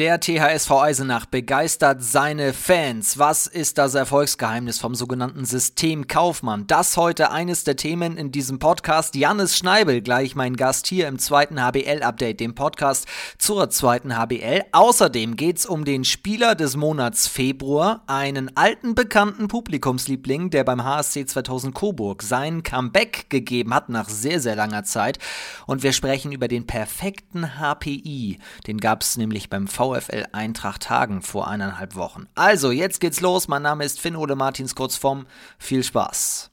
Der 0.00 0.18
THSV 0.18 0.70
Eisenach 0.70 1.26
begeistert 1.26 2.02
seine 2.02 2.54
Fans. 2.54 3.18
Was 3.18 3.46
ist 3.46 3.76
das 3.76 3.94
Erfolgsgeheimnis 3.94 4.78
vom 4.78 4.94
sogenannten 4.94 5.44
System 5.44 6.06
Kaufmann? 6.06 6.66
Das 6.66 6.96
heute 6.96 7.30
eines 7.32 7.64
der 7.64 7.76
Themen 7.76 8.16
in 8.16 8.32
diesem 8.32 8.58
Podcast. 8.58 9.14
Jannis 9.14 9.58
Schneibel, 9.58 10.00
gleich 10.00 10.34
mein 10.34 10.56
Gast 10.56 10.86
hier 10.86 11.06
im 11.06 11.18
zweiten 11.18 11.62
HBL-Update, 11.62 12.40
dem 12.40 12.54
Podcast 12.54 13.06
zur 13.36 13.68
zweiten 13.68 14.16
HBL. 14.16 14.62
Außerdem 14.72 15.36
geht's 15.36 15.66
um 15.66 15.84
den 15.84 16.06
Spieler 16.06 16.54
des 16.54 16.76
Monats 16.76 17.28
Februar, 17.28 18.02
einen 18.06 18.56
alten 18.56 18.94
bekannten 18.94 19.48
Publikumsliebling, 19.48 20.48
der 20.48 20.64
beim 20.64 20.82
HSC 20.82 21.26
2000 21.26 21.74
Coburg 21.74 22.22
sein 22.22 22.62
Comeback 22.62 23.28
gegeben 23.28 23.74
hat 23.74 23.90
nach 23.90 24.08
sehr, 24.08 24.40
sehr 24.40 24.56
langer 24.56 24.84
Zeit. 24.84 25.18
Und 25.66 25.82
wir 25.82 25.92
sprechen 25.92 26.32
über 26.32 26.48
den 26.48 26.66
perfekten 26.66 27.60
HPI. 27.60 28.38
Den 28.66 28.78
gab's 28.78 29.18
nämlich 29.18 29.50
beim 29.50 29.68
V 29.68 29.89
VfL 29.90 30.26
Eintracht 30.32 30.90
Hagen 30.90 31.22
vor 31.22 31.48
eineinhalb 31.48 31.94
Wochen. 31.96 32.28
Also, 32.34 32.70
jetzt 32.70 33.00
geht's 33.00 33.20
los. 33.20 33.48
Mein 33.48 33.62
Name 33.62 33.84
ist 33.84 34.00
Finn 34.00 34.16
Ole 34.16 34.36
Martins, 34.36 34.74
kurz 34.74 34.96
vom. 34.96 35.26
Viel 35.58 35.82
Spaß. 35.82 36.50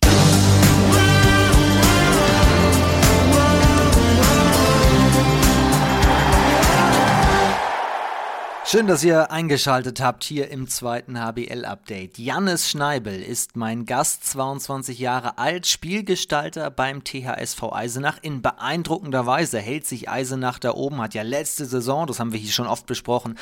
Schön, 8.70 8.85
dass 8.85 9.02
ihr 9.02 9.31
eingeschaltet 9.31 10.02
habt 10.02 10.26
hier 10.26 10.52
im 10.52 10.67
zweiten 10.67 11.17
HBL-Update. 11.17 12.17
Jannis 12.17 12.70
Schneibel 12.70 13.23
ist 13.23 13.55
mein 13.55 13.85
Gast, 13.85 14.26
22 14.26 14.99
Jahre 14.99 15.38
alt, 15.38 15.67
Spielgestalter 15.67 16.70
beim 16.70 17.05
THSV 17.05 17.63
Eisenach. 17.71 18.17
In 18.21 18.41
beeindruckender 18.41 19.26
Weise 19.26 19.59
hält 19.59 19.88
sich 19.88 20.09
Eisenach 20.09 20.59
da 20.59 20.73
oben, 20.73 20.99
hat 21.02 21.13
ja 21.13 21.21
letzte 21.21 21.63
Saison, 21.66 22.07
das 22.07 22.20
haben 22.20 22.34
wir 22.34 22.41
hier 22.41 22.52
schon 22.52 22.67
oft 22.67 22.88
besprochen, 22.88 23.35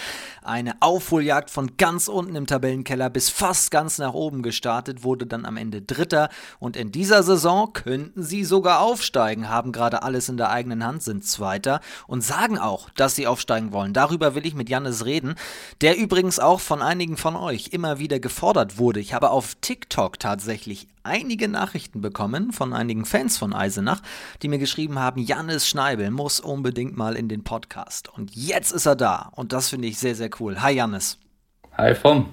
eine 0.44 0.80
Aufholjagd 0.80 1.50
von 1.50 1.76
ganz 1.76 2.08
unten 2.08 2.36
im 2.36 2.46
Tabellenkeller 2.46 3.10
bis 3.10 3.32
fast 3.32 3.72
ganz 3.72 3.98
nach 3.98 4.14
oben 4.14 4.44
gestartet, 4.44 5.04
wurde 5.04 5.26
dann 5.26 5.46
am 5.46 5.58
Ende 5.58 5.82
Dritter 5.82 6.30
und 6.60 6.78
in 6.78 6.92
dieser 6.92 7.24
Saison 7.24 7.74
könnten 7.74 8.22
sie 8.22 8.44
sogar 8.44 8.80
aufsteigen, 8.80 9.50
haben 9.50 9.72
gerade 9.72 10.04
alles 10.04 10.30
in 10.30 10.38
der 10.38 10.52
eigenen 10.52 10.86
Hand, 10.86 11.02
sind 11.02 11.26
Zweiter 11.26 11.82
und 12.06 12.22
sagen 12.22 12.60
auch, 12.60 12.92
dass 12.92 13.16
sie 13.16 13.26
aufsteigen 13.26 13.72
wollen. 13.72 13.94
Darüber 13.94 14.36
will 14.36 14.46
ich 14.46 14.54
mit 14.54 14.70
Jannis 14.70 15.04
reden 15.04 15.15
reden, 15.16 15.36
der 15.82 15.98
übrigens 15.98 16.40
auch 16.40 16.60
von 16.60 16.82
einigen 16.82 17.18
von 17.18 17.36
euch 17.36 17.70
immer 17.72 18.00
wieder 18.00 18.20
gefordert 18.20 18.78
wurde. 18.78 19.00
Ich 19.00 19.14
habe 19.14 19.30
auf 19.30 19.56
TikTok 19.62 20.20
tatsächlich 20.20 20.88
einige 21.04 21.48
Nachrichten 21.48 22.02
bekommen 22.02 22.52
von 22.52 22.74
einigen 22.74 23.06
Fans 23.06 23.38
von 23.38 23.54
Eisenach, 23.54 24.02
die 24.42 24.48
mir 24.48 24.60
geschrieben 24.60 25.00
haben, 25.00 25.22
Jannis 25.22 25.68
Schneibel 25.68 26.12
muss 26.12 26.40
unbedingt 26.40 26.98
mal 26.98 27.16
in 27.16 27.30
den 27.30 27.44
Podcast. 27.44 28.10
Und 28.10 28.36
jetzt 28.36 28.72
ist 28.72 28.86
er 28.86 28.96
da 28.96 29.32
und 29.36 29.54
das 29.54 29.70
finde 29.70 29.88
ich 29.88 29.98
sehr, 29.98 30.16
sehr 30.16 30.30
cool. 30.40 30.62
Hi 30.62 30.74
Jannis. 30.74 31.18
Hi 31.78 31.96
Vom. 31.96 32.30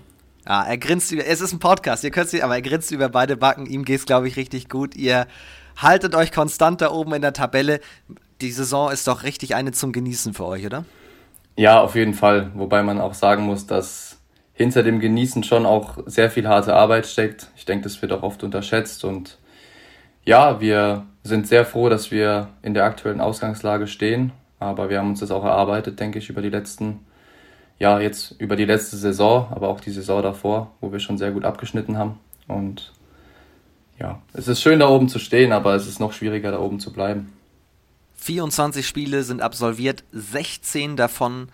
Ja, 0.46 0.64
er 0.64 0.78
grinst 0.78 1.12
über, 1.12 1.24
es 1.24 1.40
ist 1.40 1.52
ein 1.52 1.60
Podcast, 1.60 2.02
ihr 2.02 2.10
könnt 2.10 2.32
es 2.32 2.42
aber 2.42 2.56
er 2.56 2.62
grinst 2.62 2.90
über 2.90 3.08
beide 3.08 3.36
Backen, 3.36 3.66
ihm 3.66 3.84
geht 3.84 4.00
es, 4.00 4.06
glaube 4.06 4.26
ich, 4.26 4.36
richtig 4.36 4.68
gut. 4.68 4.96
Ihr 4.96 5.28
haltet 5.76 6.16
euch 6.16 6.32
konstant 6.32 6.80
da 6.80 6.90
oben 6.90 7.14
in 7.14 7.22
der 7.22 7.32
Tabelle. 7.32 7.80
Die 8.40 8.50
Saison 8.50 8.90
ist 8.90 9.06
doch 9.06 9.22
richtig 9.22 9.54
eine 9.54 9.70
zum 9.70 9.92
Genießen 9.92 10.34
für 10.34 10.46
euch, 10.46 10.66
oder? 10.66 10.84
Ja, 11.56 11.80
auf 11.80 11.94
jeden 11.94 12.14
Fall. 12.14 12.50
Wobei 12.54 12.82
man 12.82 13.00
auch 13.00 13.14
sagen 13.14 13.44
muss, 13.44 13.66
dass 13.66 14.18
hinter 14.54 14.82
dem 14.82 15.00
Genießen 15.00 15.44
schon 15.44 15.66
auch 15.66 15.98
sehr 16.06 16.30
viel 16.30 16.48
harte 16.48 16.74
Arbeit 16.74 17.06
steckt. 17.06 17.48
Ich 17.56 17.64
denke, 17.64 17.84
das 17.84 18.00
wird 18.00 18.12
auch 18.12 18.22
oft 18.22 18.42
unterschätzt. 18.42 19.04
Und 19.04 19.38
ja, 20.24 20.60
wir 20.60 21.06
sind 21.22 21.46
sehr 21.46 21.64
froh, 21.64 21.88
dass 21.88 22.10
wir 22.10 22.48
in 22.62 22.74
der 22.74 22.84
aktuellen 22.84 23.20
Ausgangslage 23.20 23.86
stehen. 23.86 24.32
Aber 24.58 24.88
wir 24.90 24.98
haben 24.98 25.10
uns 25.10 25.20
das 25.20 25.30
auch 25.30 25.44
erarbeitet, 25.44 25.98
denke 25.98 26.18
ich, 26.18 26.30
über 26.30 26.40
die 26.40 26.48
letzten, 26.48 27.00
ja, 27.78 27.98
jetzt 27.98 28.36
über 28.38 28.54
die 28.54 28.64
letzte 28.64 28.96
Saison, 28.96 29.48
aber 29.50 29.68
auch 29.68 29.80
die 29.80 29.90
Saison 29.90 30.22
davor, 30.22 30.70
wo 30.80 30.92
wir 30.92 31.00
schon 31.00 31.18
sehr 31.18 31.32
gut 31.32 31.44
abgeschnitten 31.44 31.98
haben. 31.98 32.20
Und 32.46 32.92
ja, 33.98 34.22
es 34.32 34.48
ist 34.48 34.62
schön 34.62 34.78
da 34.78 34.88
oben 34.88 35.08
zu 35.08 35.18
stehen, 35.18 35.52
aber 35.52 35.74
es 35.74 35.88
ist 35.88 35.98
noch 35.98 36.12
schwieriger 36.12 36.52
da 36.52 36.60
oben 36.60 36.78
zu 36.78 36.92
bleiben. 36.92 37.32
24 38.22 38.86
Spiele 38.86 39.24
sind 39.24 39.42
absolviert, 39.42 40.04
16 40.12 40.96
davon 40.96 41.48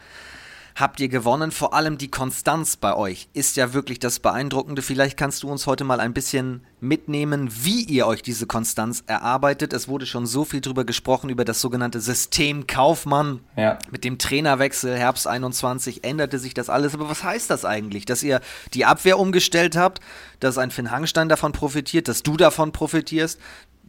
habt 0.79 1.01
ihr 1.01 1.09
gewonnen. 1.09 1.51
Vor 1.51 1.75
allem 1.75 1.99
die 1.99 2.11
Konstanz 2.11 2.77
bei 2.77 2.95
euch 2.95 3.29
ist 3.33 3.57
ja 3.57 3.73
wirklich 3.73 3.99
das 3.99 4.21
Beeindruckende. 4.21 4.83
Vielleicht 4.83 5.17
kannst 5.17 5.43
du 5.43 5.51
uns 5.51 5.67
heute 5.67 5.85
mal 5.85 6.01
ein 6.01 6.15
bisschen 6.15 6.63
mitnehmen, 6.81 7.51
wie 7.51 7.83
ihr 7.83 8.07
euch 8.07 8.23
diese 8.23 8.47
Konstanz 8.47 9.03
erarbeitet. 9.07 9.73
Es 9.73 9.89
wurde 9.89 10.07
schon 10.07 10.27
so 10.27 10.45
viel 10.45 10.61
drüber 10.61 10.85
gesprochen, 10.85 11.31
über 11.31 11.45
das 11.45 11.61
sogenannte 11.61 12.01
System 12.01 12.67
Kaufmann. 12.67 13.41
Ja. 13.57 13.79
Mit 13.91 14.05
dem 14.05 14.19
Trainerwechsel 14.19 14.97
Herbst 14.97 15.27
21 15.27 16.05
änderte 16.05 16.39
sich 16.39 16.55
das 16.55 16.71
alles. 16.71 16.95
Aber 16.95 17.09
was 17.09 17.25
heißt 17.25 17.51
das 17.51 17.65
eigentlich? 17.65 18.05
Dass 18.05 18.23
ihr 18.23 18.41
die 18.75 18.85
Abwehr 18.85 19.19
umgestellt 19.19 19.77
habt, 19.77 20.01
dass 20.39 20.59
ein 20.59 20.71
Finn 20.71 20.91
Hangstein 20.91 21.29
davon 21.29 21.53
profitiert, 21.53 22.07
dass 22.07 22.23
du 22.23 22.37
davon 22.37 22.71
profitierst, 22.71 23.41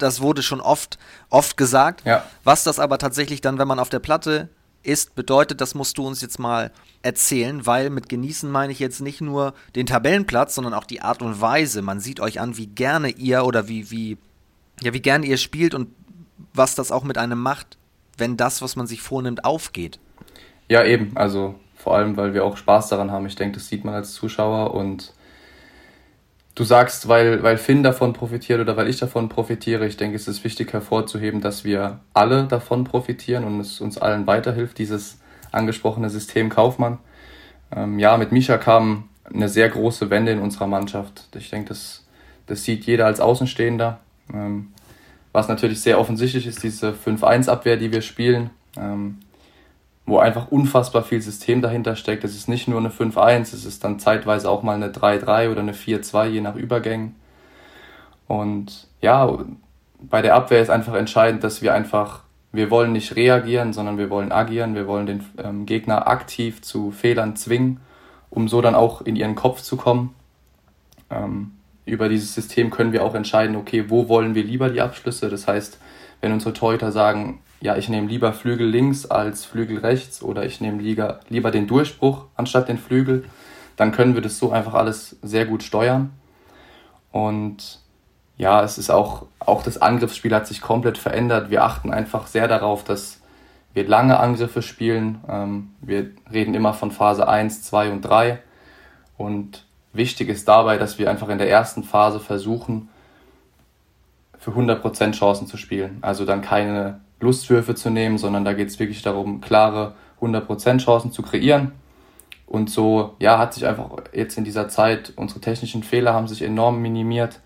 das 0.02 0.22
wurde 0.22 0.42
schon 0.42 0.62
oft, 0.62 0.98
oft 1.30 1.58
gesagt. 1.58 2.06
Ja. 2.06 2.24
Was 2.44 2.64
das 2.64 2.80
aber 2.80 2.98
tatsächlich 2.98 3.42
dann, 3.42 3.58
wenn 3.58 3.68
man 3.68 3.80
auf 3.80 3.90
der 3.90 4.00
Platte 4.00 4.50
ist, 4.82 5.16
bedeutet, 5.16 5.62
das 5.62 5.76
musst 5.76 5.98
du 5.98 6.08
uns 6.08 6.22
jetzt 6.22 6.40
mal 6.40 6.72
erzählen, 7.02 7.66
weil 7.66 7.90
mit 7.90 8.10
genießen 8.10 8.50
meine 8.50 8.72
ich 8.72 8.80
jetzt 8.80 9.02
nicht 9.02 9.22
nur 9.22 9.54
den 9.76 9.86
Tabellenplatz, 9.86 10.56
sondern 10.56 10.74
auch 10.74 10.86
die 10.86 11.02
Art 11.02 11.22
und 11.22 11.42
Weise. 11.42 11.82
Man 11.82 12.00
sieht 12.00 12.20
euch 12.20 12.40
an, 12.40 12.58
wie 12.58 12.68
gerne 12.68 13.10
ihr 13.10 13.46
oder 13.46 13.68
wie, 13.68 13.92
wie, 13.92 14.18
ja, 14.82 14.94
wie 14.94 15.02
gerne 15.02 15.26
ihr 15.26 15.38
spielt 15.38 15.74
und 15.74 15.90
was 16.54 16.76
das 16.76 16.92
auch 16.92 17.04
mit 17.04 17.18
einem 17.18 17.40
macht, 17.40 17.78
wenn 18.18 18.38
das, 18.38 18.62
was 18.62 18.76
man 18.76 18.88
sich 18.88 19.02
vornimmt, 19.02 19.46
aufgeht. 19.46 20.00
Ja, 20.70 20.84
eben. 20.84 21.12
Also 21.16 21.56
vor 21.76 21.96
allem, 21.96 22.18
weil 22.18 22.34
wir 22.34 22.44
auch 22.46 22.58
Spaß 22.58 22.90
daran 22.90 23.12
haben. 23.12 23.26
Ich 23.26 23.36
denke, 23.36 23.58
das 23.58 23.68
sieht 23.68 23.86
man 23.86 23.96
als 23.96 24.14
Zuschauer 24.14 24.74
und 24.74 25.14
Du 26.60 26.66
sagst, 26.66 27.08
weil, 27.08 27.42
weil 27.42 27.58
Finn 27.58 27.84
davon 27.84 28.12
profitiert 28.12 28.60
oder 28.60 28.76
weil 28.76 28.90
ich 28.90 29.00
davon 29.00 29.30
profitiere. 29.30 29.88
Ich 29.88 29.96
denke, 29.96 30.18
es 30.18 30.28
ist 30.28 30.44
wichtig 30.44 30.74
hervorzuheben, 30.74 31.40
dass 31.40 31.64
wir 31.64 32.02
alle 32.14 32.48
davon 32.48 32.84
profitieren 32.84 33.46
und 33.46 33.62
es 33.62 33.80
uns 33.80 33.98
allen 33.98 34.28
weiterhilft, 34.28 34.78
dieses 34.78 35.22
angesprochene 35.54 36.10
System 36.10 36.50
Kaufmann. 36.50 36.98
Ähm, 37.74 37.98
ja, 37.98 38.18
mit 38.18 38.34
Misha 38.34 38.58
kam 38.58 39.08
eine 39.34 39.48
sehr 39.48 39.70
große 39.70 40.10
Wende 40.10 40.34
in 40.34 40.40
unserer 40.40 40.68
Mannschaft. 40.68 41.30
Ich 41.34 41.50
denke, 41.50 41.70
das, 41.70 42.06
das 42.46 42.66
sieht 42.66 42.84
jeder 42.84 43.06
als 43.06 43.22
Außenstehender. 43.22 44.02
Ähm, 44.34 44.74
was 45.32 45.48
natürlich 45.48 45.80
sehr 45.80 45.98
offensichtlich 45.98 46.46
ist, 46.46 46.62
diese 46.62 46.92
5-1-Abwehr, 46.92 47.78
die 47.78 47.94
wir 47.94 48.02
spielen. 48.02 48.50
Ähm, 48.76 49.20
wo 50.10 50.20
einfach 50.20 50.52
unfassbar 50.52 51.04
viel 51.04 51.22
System 51.22 51.62
dahinter 51.62 51.96
steckt. 51.96 52.24
Es 52.24 52.36
ist 52.36 52.50
nicht 52.50 52.68
nur 52.68 52.80
eine 52.80 52.90
5-1, 52.90 53.54
es 53.54 53.66
ist 53.66 53.84
dann 53.84 54.00
zeitweise 54.00 54.50
auch 54.50 54.64
mal 54.64 54.76
eine 54.76 54.90
3-3 54.90 55.52
oder 55.52 55.62
eine 55.62 55.74
4-2, 55.74 56.28
je 56.28 56.42
nach 56.42 56.56
Übergängen. 56.56 57.16
Und 58.28 58.88
ja, 59.02 59.38
bei 60.00 60.22
der 60.22 60.36
Abwehr 60.36 60.62
ist 60.62 60.70
einfach 60.70 60.94
entscheidend, 60.94 61.44
dass 61.44 61.62
wir 61.62 61.74
einfach, 61.74 62.22
wir 62.52 62.72
wollen 62.72 62.92
nicht 62.92 63.16
reagieren, 63.16 63.74
sondern 63.74 63.98
wir 63.98 64.10
wollen 64.10 64.32
agieren, 64.32 64.76
wir 64.76 64.88
wollen 64.88 65.06
den 65.06 65.26
ähm, 65.38 65.66
Gegner 65.66 66.08
aktiv 66.08 66.62
zu 66.62 66.92
Fehlern 66.92 67.36
zwingen, 67.36 67.80
um 68.30 68.48
so 68.48 68.62
dann 68.62 68.76
auch 68.76 69.02
in 69.02 69.16
ihren 69.16 69.36
Kopf 69.36 69.62
zu 69.62 69.78
kommen. 69.78 70.14
Ähm, 71.10 71.52
über 71.86 72.08
dieses 72.08 72.36
System 72.36 72.70
können 72.70 72.94
wir 72.94 73.04
auch 73.04 73.16
entscheiden, 73.16 73.56
okay, 73.56 73.90
wo 73.90 74.08
wollen 74.08 74.36
wir 74.36 74.44
lieber 74.44 74.70
die 74.70 74.82
Abschlüsse? 74.82 75.30
Das 75.30 75.48
heißt, 75.48 75.80
wenn 76.22 76.32
unsere 76.32 76.54
Torhüter 76.54 76.92
sagen, 76.92 77.40
ja, 77.62 77.76
ich 77.76 77.90
nehme 77.90 78.08
lieber 78.08 78.34
Flügel 78.34 78.68
links 78.68 79.06
als 79.06 79.46
Flügel 79.46 79.80
rechts 79.80 80.24
oder 80.24 80.46
ich 80.46 80.62
nehme 80.62 80.82
lieber, 80.82 81.20
lieber 81.30 81.52
den 81.52 81.68
Durchbruch 81.68 82.26
anstatt 82.36 82.70
den 82.70 82.78
Flügel, 82.78 83.26
dann 83.76 83.92
können 83.92 84.16
wir 84.16 84.22
das 84.22 84.38
so 84.38 84.52
einfach 84.52 84.74
alles 84.74 85.18
sehr 85.22 85.46
gut 85.46 85.64
steuern. 85.64 86.12
Und 87.12 87.80
ja, 88.38 88.64
es 88.64 88.78
ist 88.78 88.90
auch, 88.90 89.26
auch 89.40 89.64
das 89.64 89.82
Angriffsspiel 89.82 90.34
hat 90.34 90.48
sich 90.48 90.62
komplett 90.62 90.98
verändert. 90.98 91.50
Wir 91.50 91.64
achten 91.64 91.92
einfach 91.92 92.28
sehr 92.28 92.48
darauf, 92.48 92.84
dass 92.84 93.20
wir 93.74 93.88
lange 93.88 94.20
Angriffe 94.20 94.62
spielen. 94.62 95.22
Ähm, 95.28 95.72
wir 95.82 96.12
reden 96.32 96.54
immer 96.54 96.74
von 96.74 96.92
Phase 96.92 97.28
1, 97.28 97.64
2 97.64 97.92
und 97.92 98.02
3. 98.02 98.40
Und 99.18 99.66
wichtig 99.92 100.30
ist 100.30 100.48
dabei, 100.48 100.78
dass 100.78 100.98
wir 100.98 101.10
einfach 101.10 101.28
in 101.28 101.38
der 101.38 101.50
ersten 101.50 101.84
Phase 101.84 102.22
versuchen, 102.22 102.88
für 104.38 104.52
100% 104.52 105.12
Chancen 105.12 105.48
zu 105.48 105.58
spielen. 105.58 105.98
Also 106.02 106.26
dann 106.26 106.42
keine 106.42 107.02
Lustwürfe 107.20 107.76
zu 107.76 107.90
nehmen, 107.90 108.18
sondern 108.18 108.46
da 108.46 108.54
geht 108.54 108.70
es 108.70 108.80
wirklich 108.80 109.02
darum, 109.02 109.42
klare 109.42 109.96
100% 110.22 110.80
Chancen 110.80 111.12
zu 111.12 111.22
kreieren. 111.22 111.74
Und 112.48 112.70
so, 112.70 113.16
ja, 113.20 113.38
hat 113.38 113.54
sich 113.54 113.68
einfach 113.68 113.90
jetzt 114.14 114.38
in 114.38 114.44
dieser 114.44 114.70
Zeit, 114.70 115.14
unsere 115.16 115.40
technischen 115.40 115.84
Fehler 115.84 116.14
haben 116.14 116.28
sich 116.28 116.42
enorm 116.42 116.82
minimiert 116.82 117.42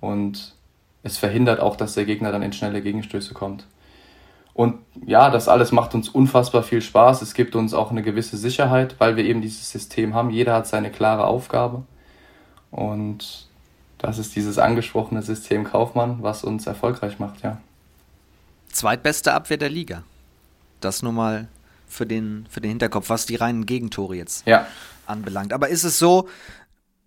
und 0.00 0.54
es 1.02 1.18
verhindert 1.18 1.60
auch, 1.60 1.76
dass 1.76 1.94
der 1.94 2.04
Gegner 2.04 2.32
dann 2.32 2.42
in 2.42 2.52
schnelle 2.52 2.82
Gegenstöße 2.82 3.32
kommt. 3.32 3.66
Und 4.52 4.78
ja, 5.06 5.30
das 5.30 5.48
alles 5.48 5.72
macht 5.72 5.94
uns 5.94 6.08
unfassbar 6.08 6.62
viel 6.62 6.82
Spaß. 6.82 7.22
Es 7.22 7.34
gibt 7.34 7.54
uns 7.54 7.72
auch 7.72 7.90
eine 7.90 8.02
gewisse 8.02 8.36
Sicherheit, 8.36 8.96
weil 8.98 9.16
wir 9.16 9.24
eben 9.24 9.40
dieses 9.40 9.70
System 9.70 10.14
haben. 10.14 10.30
Jeder 10.30 10.54
hat 10.54 10.66
seine 10.66 10.90
klare 10.90 11.24
Aufgabe. 11.24 11.84
Und 12.70 13.48
das 13.98 14.18
ist 14.18 14.34
dieses 14.36 14.58
angesprochene 14.58 15.22
System 15.22 15.64
Kaufmann, 15.64 16.18
was 16.20 16.44
uns 16.44 16.66
erfolgreich 16.66 17.18
macht, 17.18 17.42
ja. 17.42 17.58
Zweitbeste 18.72 19.32
Abwehr 19.34 19.56
der 19.56 19.70
Liga. 19.70 20.02
Das 20.80 21.02
nur 21.02 21.12
mal 21.12 21.48
für 21.86 22.06
den, 22.06 22.46
für 22.48 22.60
den 22.60 22.70
Hinterkopf, 22.70 23.10
was 23.10 23.26
die 23.26 23.36
reinen 23.36 23.66
Gegentore 23.66 24.16
jetzt 24.16 24.46
ja. 24.46 24.66
anbelangt. 25.06 25.52
Aber 25.52 25.68
ist 25.68 25.84
es 25.84 25.98
so, 25.98 26.28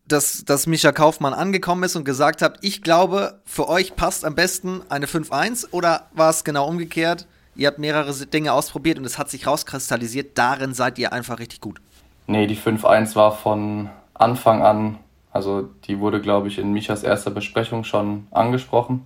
dass, 0.08 0.44
dass 0.46 0.68
Micha 0.68 0.92
Kaufmann 0.92 1.34
angekommen 1.34 1.84
ist 1.84 1.96
und 1.96 2.04
gesagt 2.04 2.42
hat, 2.42 2.60
ich 2.62 2.82
glaube, 2.82 3.42
für 3.46 3.70
euch 3.70 3.96
passt 3.96 4.26
am 4.26 4.36
besten 4.36 4.82
eine 4.90 5.06
5-1 5.06 5.72
oder 5.72 6.08
war 6.14 6.30
es 6.30 6.44
genau 6.44 6.68
umgekehrt? 6.68 7.26
Ihr 7.56 7.68
habt 7.68 7.80
mehrere 7.80 8.14
Dinge 8.26 8.52
ausprobiert 8.54 8.98
und 8.98 9.06
es 9.06 9.18
hat 9.18 9.30
sich 9.30 9.48
rauskristallisiert, 9.48 10.38
darin 10.38 10.74
seid 10.74 10.98
ihr 10.98 11.14
einfach 11.14 11.40
richtig 11.40 11.62
gut. 11.62 11.80
Nee, 12.28 12.48
die 12.48 12.58
5-1 12.58 13.16
war 13.16 13.36
von 13.36 13.90
Anfang 14.14 14.62
an, 14.62 14.98
also 15.32 15.70
die 15.86 16.00
wurde, 16.00 16.22
glaube 16.22 16.48
ich, 16.48 16.58
in 16.58 16.74
Michas 16.74 17.04
erster 17.04 17.32
Besprechung 17.32 17.84
schon 17.84 18.28
angesprochen. 18.32 19.06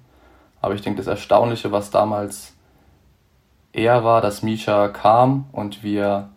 Aber 0.67 0.75
ich 0.75 0.81
denke, 0.81 0.97
das 0.97 1.07
Erstaunliche, 1.07 1.71
was 1.71 1.91
damals 1.91 2.53
eher 3.71 4.03
war, 4.03 4.19
dass 4.19 4.43
Misha 4.43 4.89
kam 4.89 5.45
und 5.53 5.81
wir 5.81 6.27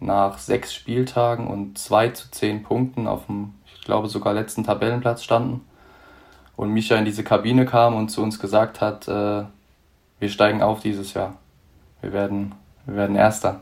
nach 0.00 0.36
sechs 0.36 0.74
Spieltagen 0.74 1.46
und 1.46 1.78
zwei 1.78 2.10
zu 2.10 2.30
zehn 2.30 2.62
Punkten 2.62 3.06
auf 3.06 3.24
dem, 3.24 3.54
ich 3.64 3.80
glaube, 3.80 4.08
sogar 4.08 4.34
letzten 4.34 4.64
Tabellenplatz 4.64 5.24
standen. 5.24 5.62
Und 6.56 6.74
Misha 6.74 6.94
in 6.96 7.06
diese 7.06 7.24
Kabine 7.24 7.64
kam 7.64 7.94
und 7.94 8.10
zu 8.10 8.22
uns 8.22 8.38
gesagt 8.38 8.82
hat, 8.82 9.08
äh, 9.08 9.44
wir 10.18 10.28
steigen 10.28 10.60
auf 10.60 10.80
dieses 10.80 11.14
Jahr. 11.14 11.38
Wir 12.02 12.12
werden, 12.12 12.54
wir 12.84 12.96
werden 12.96 13.16
Erster. 13.16 13.60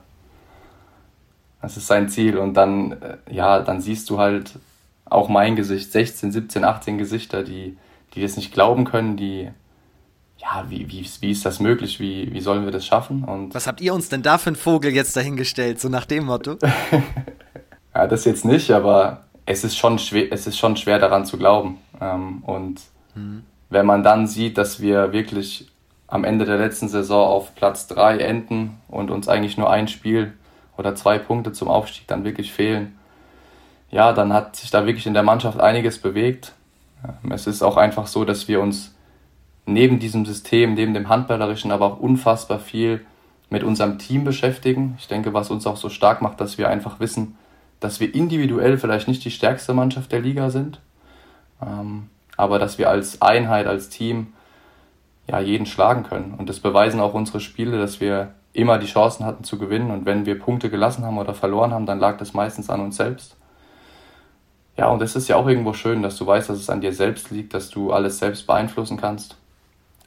Das 1.63 1.77
ist 1.77 1.87
sein 1.87 2.09
Ziel. 2.09 2.39
Und 2.39 2.55
dann, 2.55 3.01
äh, 3.01 3.19
ja, 3.31 3.61
dann 3.61 3.81
siehst 3.81 4.11
du 4.11 4.19
halt 4.19 4.59
auch 5.05 5.29
mein 5.29 5.55
Gesicht, 5.55 5.93
16, 5.93 6.33
17, 6.33 6.65
18 6.65 6.99
Gesichter, 6.99 7.45
die, 7.45 7.79
die 8.15 8.23
das 8.23 8.37
nicht 8.37 8.53
glauben 8.53 8.85
können, 8.85 9.17
die 9.17 9.53
ja, 10.41 10.65
wie, 10.69 10.89
wie, 10.89 11.07
wie 11.21 11.31
ist 11.31 11.45
das 11.45 11.61
möglich? 11.61 11.99
Wie, 12.01 12.33
wie 12.33 12.41
sollen 12.41 12.65
wir 12.65 12.71
das 12.71 12.87
schaffen? 12.87 13.25
Und 13.25 13.55
Was 13.55 13.67
habt 13.67 13.81
ihr 13.81 13.93
uns 13.93 14.09
denn 14.09 14.23
da 14.23 14.39
für 14.39 14.49
einen 14.49 14.57
Vogel 14.57 14.93
jetzt 14.93 15.17
dahingestellt, 15.17 15.81
so 15.81 15.89
nach 15.89 16.07
dem 16.07 16.27
Motto? 16.27 16.57
ja, 17.95 18.07
das 18.07 18.25
jetzt 18.25 18.45
nicht, 18.45 18.71
aber 18.71 19.25
es 19.47 19.65
ist 19.65 19.77
schon 19.77 19.99
schwer, 19.99 20.29
es 20.31 20.47
ist 20.47 20.57
schon 20.57 20.77
schwer 20.77 20.99
daran 20.99 21.25
zu 21.25 21.39
glauben. 21.39 21.79
Ähm, 22.01 22.43
und 22.45 22.81
mhm. 23.15 23.43
wenn 23.69 23.87
man 23.87 24.03
dann 24.03 24.27
sieht, 24.27 24.59
dass 24.59 24.81
wir 24.81 25.13
wirklich 25.13 25.69
am 26.07 26.25
Ende 26.25 26.45
der 26.45 26.57
letzten 26.57 26.89
Saison 26.89 27.27
auf 27.27 27.55
Platz 27.55 27.87
3 27.89 28.19
enden 28.19 28.79
und 28.89 29.11
uns 29.11 29.29
eigentlich 29.29 29.59
nur 29.59 29.71
ein 29.71 29.89
Spiel 29.89 30.33
oder 30.77 30.95
zwei 30.95 31.19
Punkte 31.19 31.53
zum 31.53 31.69
Aufstieg 31.69 32.07
dann 32.07 32.25
wirklich 32.25 32.53
fehlen, 32.53 32.97
ja, 33.91 34.13
dann 34.13 34.33
hat 34.33 34.57
sich 34.57 34.71
da 34.71 34.87
wirklich 34.87 35.07
in 35.07 35.15
der 35.15 35.23
Mannschaft 35.23 35.61
einiges 35.61 35.99
bewegt. 35.99 36.53
Ähm, 37.05 37.33
es 37.33 37.47
ist 37.47 37.63
auch 37.63 37.77
einfach 37.77 38.07
so, 38.07 38.25
dass 38.25 38.47
wir 38.47 38.61
uns 38.61 38.95
neben 39.69 39.99
diesem 39.99 40.25
System, 40.25 40.75
neben 40.75 40.95
dem 40.95 41.09
Handballerischen, 41.09 41.71
aber 41.71 41.87
auch 41.87 41.99
unfassbar 42.01 42.59
viel 42.59 43.05
mit 43.51 43.63
unserem 43.63 43.99
Team 43.99 44.25
beschäftigen. 44.25 44.97
Ich 44.99 45.09
denke, 45.09 45.33
was 45.33 45.51
uns 45.51 45.67
auch 45.67 45.77
so 45.77 45.89
stark 45.89 46.23
macht, 46.23 46.41
dass 46.41 46.59
wir 46.59 46.69
einfach 46.69 47.01
wissen, 47.01 47.37
dass 47.81 48.01
wir 48.01 48.15
individuell 48.15 48.79
vielleicht 48.79 49.09
nicht 49.09 49.25
die 49.25 49.31
stärkste 49.31 49.75
Mannschaft 49.75 50.11
der 50.13 50.21
Liga 50.21 50.51
sind, 50.51 50.81
ähm, 51.63 52.09
aber 52.37 52.59
dass 52.59 52.79
wir 52.79 52.91
als 52.91 53.23
Einheit, 53.23 53.67
als 53.67 53.89
Team 53.89 54.33
ja 55.29 55.41
jeden 55.41 55.67
schlagen 55.67 56.03
können. 56.03 56.35
Und 56.37 56.49
das 56.49 56.61
beweisen 56.61 57.01
auch 57.01 57.15
unsere 57.15 57.41
Spiele, 57.41 57.79
dass 57.79 58.01
wir 58.01 58.33
immer 58.53 58.79
die 58.79 58.87
Chancen 58.87 59.25
hatten 59.25 59.45
zu 59.45 59.59
gewinnen. 59.59 59.91
Und 59.91 60.07
wenn 60.07 60.27
wir 60.27 60.39
Punkte 60.39 60.71
gelassen 60.71 61.05
haben 61.05 61.19
oder 61.19 61.35
verloren 61.35 61.73
haben, 61.73 61.87
dann 61.87 62.01
lag 62.01 62.17
das 62.17 62.35
meistens 62.35 62.71
an 62.71 62.81
uns 62.81 62.97
selbst. 62.97 63.37
Ja, 64.77 64.89
und 64.89 65.03
es 65.03 65.17
ist 65.17 65.29
ja 65.29 65.37
auch 65.37 65.47
irgendwo 65.47 65.73
schön, 65.73 66.03
dass 66.03 66.17
du 66.17 66.27
weißt, 66.27 66.49
dass 66.49 66.59
es 66.59 66.71
an 66.71 66.81
dir 66.81 66.93
selbst 66.93 67.31
liegt, 67.31 67.53
dass 67.53 67.69
du 67.69 67.93
alles 67.93 68.19
selbst 68.19 68.47
beeinflussen 68.47 68.97
kannst. 68.97 69.37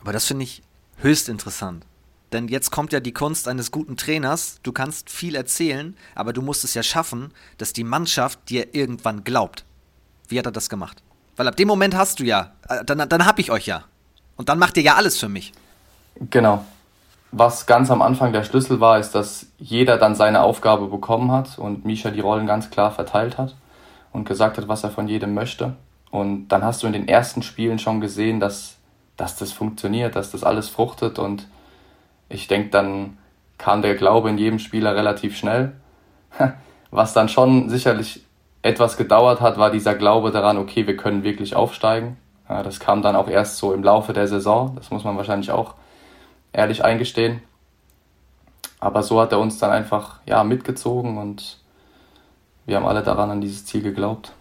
Aber 0.01 0.13
das 0.13 0.25
finde 0.25 0.43
ich 0.43 0.61
höchst 0.97 1.29
interessant. 1.29 1.85
Denn 2.31 2.47
jetzt 2.47 2.71
kommt 2.71 2.93
ja 2.93 2.99
die 2.99 3.11
Kunst 3.11 3.47
eines 3.47 3.71
guten 3.71 3.97
Trainers. 3.97 4.59
Du 4.63 4.71
kannst 4.71 5.09
viel 5.09 5.35
erzählen, 5.35 5.97
aber 6.15 6.31
du 6.31 6.41
musst 6.41 6.63
es 6.63 6.73
ja 6.73 6.83
schaffen, 6.83 7.33
dass 7.57 7.73
die 7.73 7.83
Mannschaft 7.83 8.49
dir 8.49 8.73
irgendwann 8.73 9.23
glaubt. 9.23 9.65
Wie 10.29 10.39
hat 10.39 10.45
er 10.45 10.51
das 10.51 10.69
gemacht? 10.69 11.03
Weil 11.35 11.47
ab 11.47 11.57
dem 11.57 11.67
Moment 11.67 11.95
hast 11.95 12.19
du 12.19 12.23
ja, 12.23 12.51
äh, 12.69 12.85
dann, 12.85 13.07
dann 13.09 13.25
hab 13.25 13.39
ich 13.39 13.51
euch 13.51 13.65
ja. 13.65 13.83
Und 14.37 14.49
dann 14.49 14.59
macht 14.59 14.77
ihr 14.77 14.83
ja 14.83 14.95
alles 14.95 15.17
für 15.17 15.27
mich. 15.27 15.51
Genau. 16.29 16.65
Was 17.33 17.65
ganz 17.65 17.91
am 17.91 18.01
Anfang 18.01 18.33
der 18.33 18.43
Schlüssel 18.43 18.79
war, 18.79 18.99
ist, 18.99 19.11
dass 19.11 19.47
jeder 19.57 19.97
dann 19.97 20.15
seine 20.15 20.41
Aufgabe 20.41 20.87
bekommen 20.87 21.31
hat 21.31 21.57
und 21.57 21.85
Misha 21.85 22.11
die 22.11 22.19
Rollen 22.19 22.47
ganz 22.47 22.69
klar 22.69 22.91
verteilt 22.91 23.37
hat 23.37 23.55
und 24.11 24.27
gesagt 24.27 24.57
hat, 24.57 24.67
was 24.67 24.83
er 24.83 24.91
von 24.91 25.07
jedem 25.07 25.33
möchte. 25.33 25.75
Und 26.11 26.49
dann 26.49 26.63
hast 26.63 26.83
du 26.83 26.87
in 26.87 26.93
den 26.93 27.07
ersten 27.07 27.41
Spielen 27.41 27.79
schon 27.79 28.01
gesehen, 28.01 28.39
dass 28.39 28.75
dass 29.21 29.35
das 29.35 29.51
funktioniert, 29.51 30.15
dass 30.15 30.31
das 30.31 30.43
alles 30.43 30.67
fruchtet 30.67 31.19
und 31.19 31.47
ich 32.27 32.47
denke, 32.47 32.69
dann 32.69 33.19
kam 33.59 33.83
der 33.83 33.93
Glaube 33.93 34.31
in 34.31 34.39
jedem 34.39 34.57
Spieler 34.57 34.95
relativ 34.95 35.37
schnell. 35.37 35.73
Was 36.89 37.13
dann 37.13 37.29
schon 37.29 37.69
sicherlich 37.69 38.25
etwas 38.63 38.97
gedauert 38.97 39.39
hat, 39.39 39.59
war 39.59 39.69
dieser 39.69 39.93
Glaube 39.93 40.31
daran, 40.31 40.57
okay, 40.57 40.87
wir 40.87 40.97
können 40.97 41.23
wirklich 41.23 41.55
aufsteigen. 41.55 42.17
Ja, 42.49 42.63
das 42.63 42.79
kam 42.79 43.03
dann 43.03 43.15
auch 43.15 43.27
erst 43.27 43.57
so 43.57 43.73
im 43.73 43.83
Laufe 43.83 44.11
der 44.11 44.27
Saison, 44.27 44.75
das 44.75 44.89
muss 44.89 45.03
man 45.03 45.15
wahrscheinlich 45.17 45.51
auch 45.51 45.75
ehrlich 46.51 46.83
eingestehen. 46.83 47.43
Aber 48.79 49.03
so 49.03 49.21
hat 49.21 49.31
er 49.33 49.39
uns 49.39 49.59
dann 49.59 49.69
einfach 49.69 50.19
ja, 50.25 50.43
mitgezogen 50.43 51.19
und 51.19 51.59
wir 52.65 52.75
haben 52.75 52.87
alle 52.87 53.03
daran 53.03 53.29
an 53.29 53.41
dieses 53.41 53.67
Ziel 53.67 53.83
geglaubt 53.83 54.33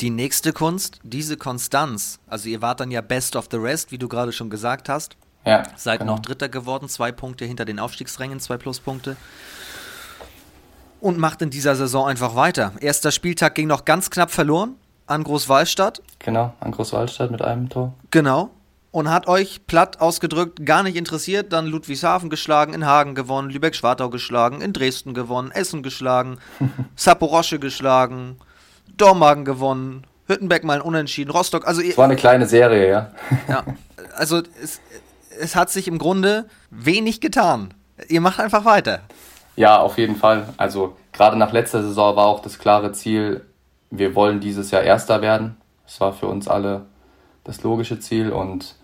die 0.00 0.10
nächste 0.10 0.52
Kunst, 0.52 0.98
diese 1.02 1.36
Konstanz. 1.36 2.20
Also 2.26 2.48
ihr 2.48 2.62
wart 2.62 2.80
dann 2.80 2.90
ja 2.90 3.00
Best 3.00 3.36
of 3.36 3.48
the 3.50 3.58
Rest, 3.58 3.92
wie 3.92 3.98
du 3.98 4.08
gerade 4.08 4.32
schon 4.32 4.48
gesagt 4.50 4.88
hast. 4.88 5.16
Ja. 5.44 5.64
Seid 5.76 6.00
genau. 6.00 6.14
noch 6.14 6.20
Dritter 6.20 6.48
geworden, 6.48 6.88
zwei 6.88 7.12
Punkte 7.12 7.44
hinter 7.44 7.64
den 7.64 7.78
Aufstiegsrängen, 7.78 8.40
zwei 8.40 8.56
Pluspunkte. 8.56 9.16
Und 11.00 11.18
macht 11.18 11.40
in 11.42 11.50
dieser 11.50 11.76
Saison 11.76 12.06
einfach 12.06 12.34
weiter. 12.34 12.72
Erster 12.80 13.10
Spieltag 13.10 13.54
ging 13.54 13.66
noch 13.66 13.84
ganz 13.84 14.10
knapp 14.10 14.30
verloren 14.30 14.74
an 15.06 15.24
Großwallstadt. 15.24 16.02
Genau, 16.18 16.54
an 16.60 16.72
Großwallstadt 16.72 17.30
mit 17.30 17.42
einem 17.42 17.68
Tor. 17.68 17.94
Genau. 18.10 18.50
Und 18.92 19.08
hat 19.08 19.28
euch 19.28 19.66
platt 19.66 20.00
ausgedrückt 20.00 20.66
gar 20.66 20.82
nicht 20.82 20.96
interessiert. 20.96 21.52
Dann 21.52 21.66
Ludwigshafen 21.66 22.28
geschlagen, 22.28 22.74
in 22.74 22.86
Hagen 22.86 23.14
gewonnen, 23.14 23.48
Lübeck-Schwartau 23.48 24.10
geschlagen, 24.10 24.60
in 24.60 24.72
Dresden 24.72 25.14
gewonnen, 25.14 25.52
Essen 25.52 25.82
geschlagen, 25.82 26.38
Saporosche 26.96 27.58
geschlagen, 27.58 28.36
Dormagen 29.00 29.44
gewonnen, 29.44 30.04
Hüttenberg 30.26 30.64
mal 30.64 30.74
ein 30.74 30.82
Unentschieden, 30.82 31.30
Rostock. 31.30 31.66
Also 31.66 31.82
es 31.82 31.98
war 31.98 32.04
eine 32.04 32.16
kleine 32.16 32.46
Serie, 32.46 32.88
ja. 32.88 33.10
ja, 33.48 33.64
also 34.14 34.42
es, 34.62 34.80
es 35.38 35.56
hat 35.56 35.70
sich 35.70 35.88
im 35.88 35.98
Grunde 35.98 36.46
wenig 36.70 37.20
getan. 37.20 37.74
Ihr 38.08 38.20
macht 38.20 38.40
einfach 38.40 38.64
weiter. 38.64 39.00
Ja, 39.56 39.78
auf 39.78 39.98
jeden 39.98 40.16
Fall. 40.16 40.48
Also 40.56 40.96
gerade 41.12 41.36
nach 41.36 41.52
letzter 41.52 41.82
Saison 41.82 42.16
war 42.16 42.26
auch 42.26 42.40
das 42.40 42.58
klare 42.58 42.92
Ziel, 42.92 43.44
wir 43.90 44.14
wollen 44.14 44.40
dieses 44.40 44.70
Jahr 44.70 44.82
Erster 44.82 45.20
werden. 45.20 45.56
Das 45.84 46.00
war 46.00 46.12
für 46.12 46.26
uns 46.26 46.46
alle 46.46 46.86
das 47.44 47.62
logische 47.62 47.98
Ziel 47.98 48.30
und 48.30 48.76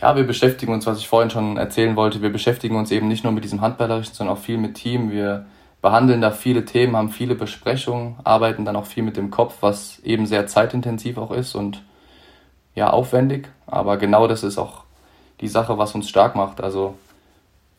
ja, 0.00 0.16
wir 0.16 0.24
beschäftigen 0.24 0.72
uns, 0.72 0.86
was 0.86 0.98
ich 0.98 1.06
vorhin 1.06 1.30
schon 1.30 1.56
erzählen 1.56 1.94
wollte, 1.94 2.22
wir 2.22 2.32
beschäftigen 2.32 2.74
uns 2.74 2.90
eben 2.90 3.06
nicht 3.06 3.22
nur 3.22 3.32
mit 3.32 3.44
diesem 3.44 3.60
Handballerischen, 3.60 4.14
sondern 4.14 4.36
auch 4.36 4.40
viel 4.40 4.58
mit 4.58 4.74
Team. 4.74 5.12
Wir 5.12 5.46
behandeln 5.82 6.20
da 6.20 6.30
viele 6.30 6.64
Themen, 6.64 6.96
haben 6.96 7.10
viele 7.10 7.34
Besprechungen, 7.34 8.16
arbeiten 8.24 8.64
dann 8.64 8.76
auch 8.76 8.86
viel 8.86 9.02
mit 9.02 9.16
dem 9.16 9.30
Kopf, 9.30 9.56
was 9.60 9.98
eben 10.04 10.26
sehr 10.26 10.46
zeitintensiv 10.46 11.18
auch 11.18 11.32
ist 11.32 11.54
und 11.54 11.82
ja, 12.74 12.88
aufwendig. 12.88 13.48
Aber 13.66 13.98
genau 13.98 14.28
das 14.28 14.44
ist 14.44 14.58
auch 14.58 14.84
die 15.40 15.48
Sache, 15.48 15.76
was 15.76 15.94
uns 15.94 16.08
stark 16.08 16.36
macht. 16.36 16.62
Also, 16.62 16.94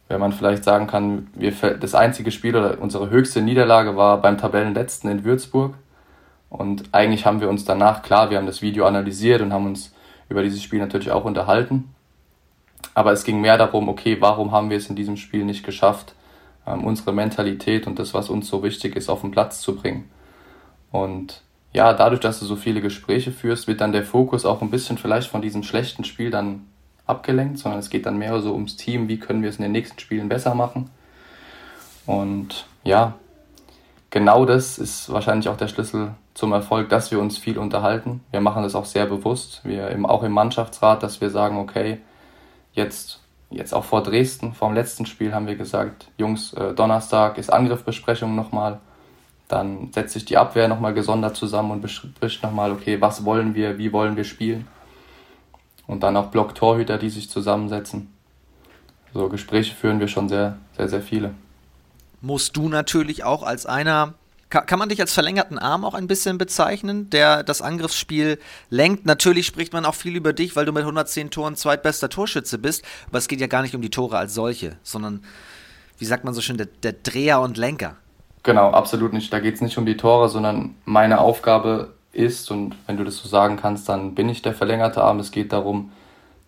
wenn 0.09 0.19
man 0.19 0.33
vielleicht 0.33 0.65
sagen 0.65 0.85
kann, 0.85 1.29
wir, 1.33 1.51
das 1.51 1.95
einzige 1.95 2.29
Spiel 2.29 2.55
oder 2.55 2.79
unsere 2.79 3.09
höchste 3.09 3.41
Niederlage 3.41 3.95
war 3.95 4.21
beim 4.21 4.37
Tabellenletzten 4.37 5.09
in 5.09 5.23
Würzburg. 5.23 5.73
Und 6.49 6.83
eigentlich 6.91 7.25
haben 7.25 7.41
wir 7.41 7.49
uns 7.49 7.63
danach, 7.65 8.03
klar, 8.03 8.29
wir 8.29 8.37
haben 8.37 8.45
das 8.45 8.61
Video 8.61 8.85
analysiert 8.85 9.41
und 9.41 9.53
haben 9.53 9.65
uns 9.65 9.95
über 10.29 10.43
dieses 10.43 10.61
Spiel 10.61 10.79
natürlich 10.79 11.09
auch 11.09 11.23
unterhalten. 11.23 11.95
Aber 12.93 13.13
es 13.13 13.23
ging 13.23 13.39
mehr 13.41 13.57
darum, 13.57 13.87
okay, 13.87 14.17
warum 14.19 14.51
haben 14.51 14.69
wir 14.69 14.77
es 14.77 14.89
in 14.89 14.95
diesem 14.95 15.17
Spiel 15.17 15.45
nicht 15.45 15.65
geschafft, 15.65 16.13
ähm, 16.65 16.83
unsere 16.83 17.13
Mentalität 17.13 17.87
und 17.87 17.99
das, 17.99 18.13
was 18.13 18.29
uns 18.29 18.47
so 18.47 18.63
wichtig 18.63 18.95
ist, 18.95 19.09
auf 19.09 19.21
den 19.21 19.31
Platz 19.31 19.61
zu 19.61 19.75
bringen. 19.75 20.09
Und 20.91 21.41
ja, 21.73 21.93
dadurch, 21.93 22.21
dass 22.21 22.39
du 22.39 22.45
so 22.45 22.55
viele 22.55 22.81
Gespräche 22.81 23.31
führst, 23.31 23.67
wird 23.67 23.81
dann 23.81 23.91
der 23.91 24.03
Fokus 24.03 24.45
auch 24.45 24.61
ein 24.61 24.69
bisschen 24.69 24.97
vielleicht 24.97 25.29
von 25.29 25.41
diesem 25.41 25.63
schlechten 25.63 26.03
Spiel 26.03 26.29
dann 26.29 26.67
abgelenkt, 27.05 27.57
sondern 27.57 27.79
es 27.79 27.89
geht 27.89 28.05
dann 28.05 28.17
mehr 28.17 28.39
so 28.41 28.53
ums 28.53 28.77
Team, 28.77 29.07
wie 29.07 29.19
können 29.19 29.41
wir 29.41 29.49
es 29.49 29.57
in 29.57 29.63
den 29.63 29.71
nächsten 29.71 29.99
Spielen 29.99 30.29
besser 30.29 30.55
machen. 30.55 30.89
Und 32.05 32.67
ja, 32.83 33.15
genau 34.09 34.45
das 34.45 34.77
ist 34.77 35.11
wahrscheinlich 35.11 35.49
auch 35.49 35.57
der 35.57 35.67
Schlüssel 35.67 36.11
zum 36.33 36.51
Erfolg, 36.53 36.89
dass 36.89 37.11
wir 37.11 37.19
uns 37.19 37.37
viel 37.37 37.57
unterhalten. 37.57 38.21
Wir 38.31 38.41
machen 38.41 38.63
das 38.63 38.75
auch 38.75 38.85
sehr 38.85 39.05
bewusst, 39.05 39.61
wir 39.63 39.89
im, 39.89 40.05
auch 40.05 40.23
im 40.23 40.31
Mannschaftsrat, 40.31 41.03
dass 41.03 41.21
wir 41.21 41.29
sagen, 41.29 41.57
okay, 41.57 41.99
jetzt 42.73 43.22
jetzt 43.53 43.73
auch 43.73 43.83
vor 43.83 44.03
Dresden, 44.03 44.53
vor 44.53 44.69
dem 44.69 44.75
letzten 44.75 45.05
Spiel 45.05 45.33
haben 45.33 45.47
wir 45.47 45.55
gesagt, 45.55 46.07
Jungs, 46.17 46.53
äh, 46.53 46.73
Donnerstag 46.73 47.37
ist 47.37 47.51
Angriffbesprechung 47.51 48.35
nochmal. 48.35 48.79
Dann 49.47 49.91
setzt 49.93 50.13
sich 50.13 50.25
die 50.25 50.37
Abwehr 50.37 50.67
nochmal 50.67 50.93
gesondert 50.93 51.35
zusammen 51.35 51.71
und 51.71 51.81
bespricht 51.81 52.43
nochmal, 52.43 52.71
okay, 52.71 52.99
was 53.01 53.25
wollen 53.25 53.55
wir, 53.55 53.77
wie 53.77 53.91
wollen 53.93 54.15
wir 54.15 54.23
spielen. 54.23 54.67
Und 55.85 56.01
dann 56.01 56.17
auch 56.17 56.27
Block-Torhüter, 56.27 56.97
die 56.97 57.09
sich 57.09 57.29
zusammensetzen. 57.29 58.13
So 59.13 59.29
Gespräche 59.29 59.75
führen 59.75 59.99
wir 59.99 60.07
schon 60.07 60.29
sehr, 60.29 60.57
sehr, 60.75 60.89
sehr 60.89 61.01
viele. 61.01 61.35
musst 62.21 62.55
du 62.57 62.69
natürlich 62.69 63.23
auch 63.23 63.43
als 63.43 63.65
einer 63.65 64.15
kann, 64.61 64.79
man 64.79 64.89
dich 64.89 65.01
als 65.01 65.13
verlängerten 65.13 65.57
Arm 65.57 65.83
auch 65.83 65.95
ein 65.95 66.07
bisschen 66.07 66.37
bezeichnen, 66.37 67.09
der 67.09 67.43
das 67.43 67.61
Angriffsspiel 67.61 68.39
lenkt? 68.69 69.05
Natürlich 69.05 69.47
spricht 69.47 69.73
man 69.73 69.85
auch 69.85 69.95
viel 69.95 70.15
über 70.15 70.31
dich, 70.31 70.55
weil 70.55 70.65
du 70.65 70.71
mit 70.71 70.83
110 70.83 71.31
Toren 71.31 71.55
zweitbester 71.55 72.09
Torschütze 72.09 72.59
bist, 72.59 72.85
aber 73.07 73.17
es 73.17 73.27
geht 73.27 73.41
ja 73.41 73.47
gar 73.47 73.63
nicht 73.63 73.75
um 73.75 73.81
die 73.81 73.89
Tore 73.89 74.17
als 74.17 74.33
solche, 74.33 74.77
sondern, 74.83 75.23
wie 75.97 76.05
sagt 76.05 76.23
man 76.23 76.33
so 76.33 76.41
schön, 76.41 76.57
der, 76.57 76.67
der 76.67 76.93
Dreher 76.93 77.41
und 77.41 77.57
Lenker. 77.57 77.95
Genau, 78.43 78.71
absolut 78.71 79.13
nicht. 79.13 79.33
Da 79.33 79.39
geht 79.39 79.55
es 79.55 79.61
nicht 79.61 79.77
um 79.77 79.85
die 79.85 79.97
Tore, 79.97 80.29
sondern 80.29 80.75
meine 80.85 81.19
Aufgabe 81.19 81.93
ist, 82.11 82.51
und 82.51 82.75
wenn 82.85 82.97
du 82.97 83.03
das 83.03 83.17
so 83.17 83.27
sagen 83.27 83.57
kannst, 83.57 83.89
dann 83.89 84.13
bin 84.13 84.29
ich 84.29 84.41
der 84.41 84.53
verlängerte 84.53 85.03
Arm. 85.03 85.19
Es 85.19 85.31
geht 85.31 85.51
darum, 85.51 85.91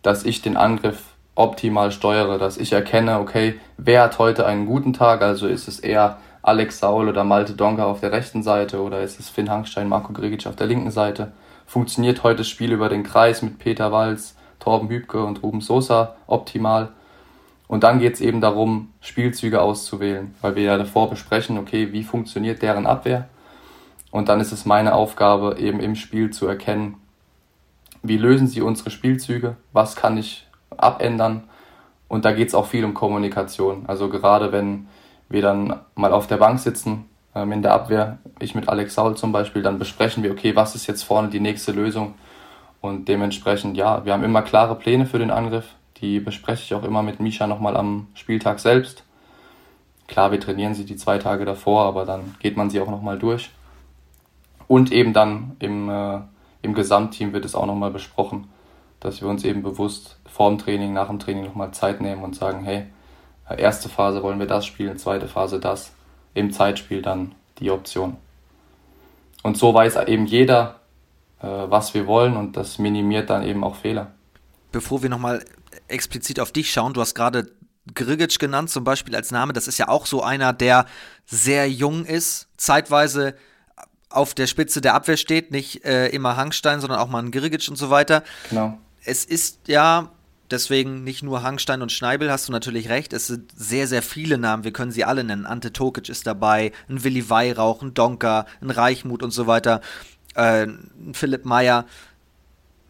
dass 0.01 0.24
ich 0.24 0.41
den 0.41 0.57
Angriff 0.57 1.01
optimal 1.35 1.91
steuere, 1.91 2.38
dass 2.38 2.57
ich 2.57 2.71
erkenne, 2.71 3.19
okay, 3.19 3.59
wer 3.77 4.03
hat 4.03 4.19
heute 4.19 4.45
einen 4.45 4.65
guten 4.65 4.93
Tag, 4.93 5.21
also 5.21 5.47
ist 5.47 5.67
es 5.67 5.79
eher 5.79 6.19
Alex 6.45 6.77
Saul 6.77 7.09
oder 7.09 7.23
Malte 7.23 7.53
Donker 7.53 7.87
auf 7.87 8.01
der 8.01 8.11
rechten 8.11 8.43
Seite 8.43 8.79
oder 8.79 9.01
ist 9.01 9.19
es 9.19 9.29
Finn 9.29 9.49
Hangstein, 9.49 9.89
Marco 9.89 10.13
Grigic 10.13 10.45
auf 10.45 10.55
der 10.55 10.67
linken 10.67 10.91
Seite? 10.91 11.31
Funktioniert 11.65 12.21
heute 12.21 12.39
das 12.39 12.49
Spiel 12.49 12.71
über 12.71 12.87
den 12.87 13.01
Kreis 13.01 13.41
mit 13.41 13.57
Peter 13.57 13.91
Walz, 13.91 14.35
Torben 14.59 14.87
Hübke 14.89 15.23
und 15.23 15.41
Ruben 15.41 15.61
Sosa 15.61 16.15
optimal? 16.27 16.89
Und 17.67 17.83
dann 17.83 17.97
geht 17.97 18.13
es 18.13 18.21
eben 18.21 18.41
darum, 18.41 18.93
Spielzüge 19.01 19.59
auszuwählen, 19.59 20.35
weil 20.41 20.55
wir 20.55 20.61
ja 20.61 20.77
davor 20.77 21.09
besprechen, 21.09 21.57
okay, 21.57 21.91
wie 21.93 22.03
funktioniert 22.03 22.61
deren 22.61 22.85
Abwehr? 22.85 23.27
Und 24.11 24.29
dann 24.29 24.39
ist 24.39 24.51
es 24.51 24.67
meine 24.67 24.93
Aufgabe, 24.93 25.57
eben 25.57 25.79
im 25.79 25.95
Spiel 25.95 26.29
zu 26.29 26.45
erkennen, 26.45 26.97
wie 28.03 28.17
lösen 28.17 28.45
sie 28.45 28.61
unsere 28.61 28.91
Spielzüge, 28.91 29.55
was 29.73 29.95
kann 29.95 30.15
ich 30.19 30.45
abändern. 30.77 31.45
Und 32.07 32.23
da 32.23 32.33
geht 32.33 32.49
es 32.49 32.53
auch 32.53 32.67
viel 32.67 32.85
um 32.85 32.93
Kommunikation. 32.93 33.85
Also 33.87 34.09
gerade 34.09 34.51
wenn 34.51 34.87
wir 35.29 35.41
dann 35.41 35.79
mal 35.96 36.13
auf 36.13 36.27
der 36.27 36.38
Bank 36.38 36.60
sitzen 36.60 37.05
ähm, 37.36 37.51
in 37.51 37.62
der 37.62 37.74
Abwehr, 37.74 38.20
ich 38.39 38.55
mit 38.55 38.70
Alex 38.70 38.96
Saul 38.96 39.15
zum 39.15 39.32
Beispiel, 39.32 39.62
dann 39.62 39.79
besprechen 39.79 40.24
wir, 40.24 40.32
okay, 40.32 40.55
was 40.55 40.75
ist 40.75 40.88
jetzt 40.88 41.03
vorne 41.03 41.29
die 41.29 41.39
nächste 41.39 41.72
Lösung? 41.72 42.15
Und 42.82 43.08
dementsprechend, 43.08 43.77
ja, 43.77 44.05
wir 44.05 44.13
haben 44.13 44.24
immer 44.24 44.41
klare 44.41 44.75
Pläne 44.75 45.05
für 45.05 45.20
den 45.20 45.32
Angriff. 45.32 45.65
Die 45.98 46.20
bespreche 46.20 46.63
ich 46.63 46.74
auch 46.74 46.84
immer 46.84 47.01
mit 47.01 47.20
Misha 47.20 47.48
nochmal 47.48 47.75
am 47.75 48.08
Spieltag 48.13 48.60
selbst. 48.60 49.03
Klar, 50.08 50.32
wir 50.32 50.39
trainieren 50.39 50.75
sie 50.75 50.86
die 50.86 50.96
zwei 50.96 51.17
Tage 51.17 51.46
davor, 51.46 51.86
aber 51.86 52.05
dann 52.05 52.36
geht 52.39 52.58
man 52.58 52.70
sie 52.70 52.79
auch 52.79 52.89
nochmal 52.89 53.17
durch. 53.17 53.50
Und 54.67 54.91
eben 54.91 55.13
dann 55.13 55.55
im, 55.60 55.89
äh, 55.89 56.20
im 56.62 56.74
Gesamtteam 56.74 57.34
wird 57.34 57.46
es 57.46 57.55
auch 57.55 57.65
nochmal 57.65 57.91
besprochen, 57.91 58.48
dass 59.00 59.22
wir 59.22 59.27
uns 59.27 59.44
eben 59.44 59.63
bewusst 59.63 60.20
vor 60.25 60.50
dem 60.50 60.60
Training, 60.60 60.94
nach 60.94 61.08
dem 61.08 61.20
Training 61.20 61.46
nochmal 61.46 61.72
Zeit 61.72 62.01
nehmen 62.01 62.24
und 62.24 62.36
sagen, 62.36 62.63
hey, 62.63 62.86
erste 63.49 63.89
Phase 63.89 64.23
wollen 64.23 64.39
wir 64.39 64.47
das 64.47 64.65
spielen, 64.65 64.97
zweite 64.97 65.27
Phase 65.27 65.59
das, 65.59 65.91
im 66.33 66.51
Zeitspiel 66.51 67.01
dann 67.01 67.35
die 67.59 67.71
Option. 67.71 68.17
Und 69.43 69.57
so 69.57 69.73
weiß 69.73 69.95
eben 70.07 70.25
jeder, 70.25 70.79
äh, 71.41 71.47
was 71.47 71.93
wir 71.93 72.07
wollen 72.07 72.35
und 72.35 72.57
das 72.57 72.79
minimiert 72.79 73.29
dann 73.29 73.43
eben 73.43 73.63
auch 73.63 73.75
Fehler. 73.75 74.11
Bevor 74.71 75.03
wir 75.03 75.09
nochmal 75.09 75.45
explizit 75.87 76.39
auf 76.39 76.51
dich 76.51 76.71
schauen, 76.71 76.93
du 76.93 77.01
hast 77.01 77.13
gerade 77.13 77.51
Grigic 77.93 78.39
genannt 78.39 78.71
zum 78.71 78.83
Beispiel 78.83 79.15
als 79.15 79.31
Name, 79.31 79.53
das 79.53 79.67
ist 79.67 79.77
ja 79.77 79.87
auch 79.87 80.07
so 80.07 80.23
einer, 80.23 80.53
der 80.53 80.87
sehr 81.25 81.69
jung 81.69 82.05
ist, 82.05 82.47
zeitweise 82.57 83.35
auf 84.09 84.33
der 84.33 84.47
Spitze 84.47 84.81
der 84.81 84.95
Abwehr 84.95 85.17
steht, 85.17 85.51
nicht 85.51 85.85
äh, 85.85 86.07
immer 86.07 86.37
Hangstein, 86.37 86.79
sondern 86.79 86.99
auch 86.99 87.09
mal 87.09 87.21
ein 87.21 87.31
Grigic 87.31 87.67
und 87.69 87.75
so 87.75 87.89
weiter. 87.89 88.23
Genau. 88.49 88.77
Es 89.03 89.25
ist 89.25 89.67
ja 89.67 90.09
Deswegen 90.51 91.03
nicht 91.03 91.23
nur 91.23 91.41
Hangstein 91.41 91.81
und 91.81 91.91
Schneibel, 91.91 92.31
hast 92.31 92.47
du 92.47 92.51
natürlich 92.51 92.89
recht. 92.89 93.13
Es 93.13 93.27
sind 93.27 93.51
sehr, 93.55 93.87
sehr 93.87 94.03
viele 94.03 94.37
Namen. 94.37 94.63
Wir 94.63 94.73
können 94.73 94.91
sie 94.91 95.03
alle 95.03 95.23
nennen. 95.23 95.45
Ante 95.45 95.73
Tokic 95.73 96.07
ist 96.07 96.27
dabei, 96.27 96.71
ein 96.87 97.03
Willi 97.03 97.29
Weihrauch, 97.29 97.81
ein 97.81 97.93
Donker, 97.93 98.45
ein 98.61 98.69
Reichmut 98.69 99.23
und 99.23 99.31
so 99.31 99.47
weiter, 99.47 99.81
äh, 100.35 100.65
ein 100.65 101.13
Philipp 101.13 101.45
Meyer. 101.45 101.85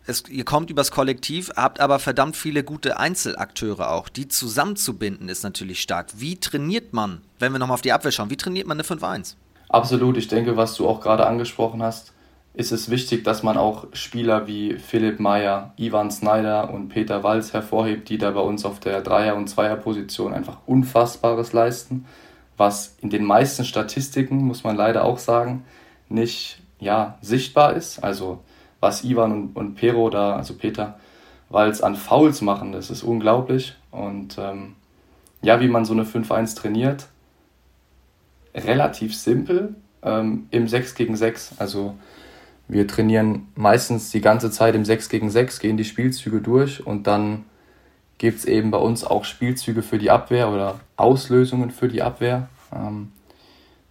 Es, 0.06 0.24
ihr 0.30 0.44
kommt 0.44 0.70
übers 0.70 0.92
Kollektiv, 0.92 1.50
habt 1.56 1.80
aber 1.80 2.00
verdammt 2.00 2.36
viele 2.36 2.64
gute 2.64 3.00
Einzelakteure 3.00 3.90
auch. 3.90 4.10
Die 4.10 4.28
zusammenzubinden 4.28 5.30
ist 5.30 5.44
natürlich 5.44 5.82
stark. 5.82 6.08
Wie 6.18 6.36
trainiert 6.36 6.94
man, 6.94 7.22
wenn 7.40 7.54
wir 7.54 7.60
nochmal 7.60 7.76
auf 7.76 7.82
die 7.82 7.94
Abwehr 7.94 8.12
schauen, 8.12 8.30
wie 8.30 8.38
trainiert 8.38 8.68
man 8.68 8.80
eine 8.80 8.88
5-1? 8.88 9.36
Absolut. 9.70 10.18
Ich 10.18 10.28
denke, 10.28 10.58
was 10.58 10.76
du 10.76 10.88
auch 10.88 11.02
gerade 11.02 11.26
angesprochen 11.26 11.82
hast, 11.82 12.12
ist 12.56 12.72
es 12.72 12.90
wichtig, 12.90 13.24
dass 13.24 13.44
man 13.44 13.58
auch 13.58 13.88
Spieler 13.92 14.48
wie 14.48 14.76
Philipp 14.76 15.20
Meyer, 15.20 15.74
Ivan 15.78 16.10
Snyder 16.10 16.74
und 16.74 16.90
Peter 16.90 17.22
Walz 17.22 17.54
hervorhebt, 17.54 18.08
die 18.10 18.18
da 18.18 18.32
bei 18.32 18.40
uns 18.40 18.64
auf 18.64 18.80
der 18.80 19.02
Dreier- 19.02 19.36
und 19.36 19.50
Zweierposition 19.50 20.34
einfach 20.34 20.60
Unfassbares 20.66 21.52
leisten, 21.52 22.06
was 22.56 22.96
in 23.02 23.10
den 23.10 23.26
meisten 23.26 23.66
Statistiken, 23.66 24.38
muss 24.38 24.64
man 24.64 24.78
leider 24.78 25.04
auch 25.04 25.18
sagen, 25.18 25.66
nicht 26.08 26.62
ja, 26.80 27.18
sichtbar 27.22 27.74
ist. 27.74 28.04
Also 28.04 28.40
was 28.80 29.04
Ivan 29.04 29.32
und, 29.32 29.56
und 29.56 29.76
Pero 29.76 30.10
da, 30.10 30.38
also 30.38 30.54
Peter 30.54 30.98
Walz 31.50 31.82
an 31.82 31.96
Fouls 31.96 32.42
machen, 32.42 32.72
das 32.72 32.90
ist 32.90 33.04
unglaublich. 33.04 33.76
Und 33.92 34.38
ähm, 34.38 34.76
ja, 35.42 35.60
wie 35.60 35.68
man 35.68 35.84
so 35.84 35.94
eine 35.94 36.04
5-1 36.04 36.56
trainiert, 36.56 37.08
relativ 38.54 39.14
simpel 39.14 39.76
ähm, 40.04 40.48
im 40.52 40.70
6 40.70 40.96
gegen 40.96 41.18
6. 41.18 41.56
Also 41.60 41.96
wir 42.68 42.88
trainieren 42.88 43.48
meistens 43.56 44.12
die 44.12 44.22
ganze 44.22 44.50
Zeit 44.52 44.76
im 44.76 44.86
6 44.86 45.10
gegen 45.10 45.30
6, 45.30 45.60
gehen 45.60 45.78
die 45.78 45.84
Spielzüge 45.84 46.42
durch 46.42 46.86
und 46.86 47.08
dann 47.08 47.46
gibt 48.18 48.40
es 48.40 48.46
eben 48.46 48.72
bei 48.72 48.78
uns 48.78 49.04
auch 49.04 49.26
Spielzüge 49.26 49.84
für 49.84 50.00
die 50.00 50.10
Abwehr 50.10 50.50
oder 50.50 50.80
Auslösungen 50.96 51.72
für 51.72 51.88
die 51.88 52.02
Abwehr. 52.02 52.48
Ähm, 52.74 53.12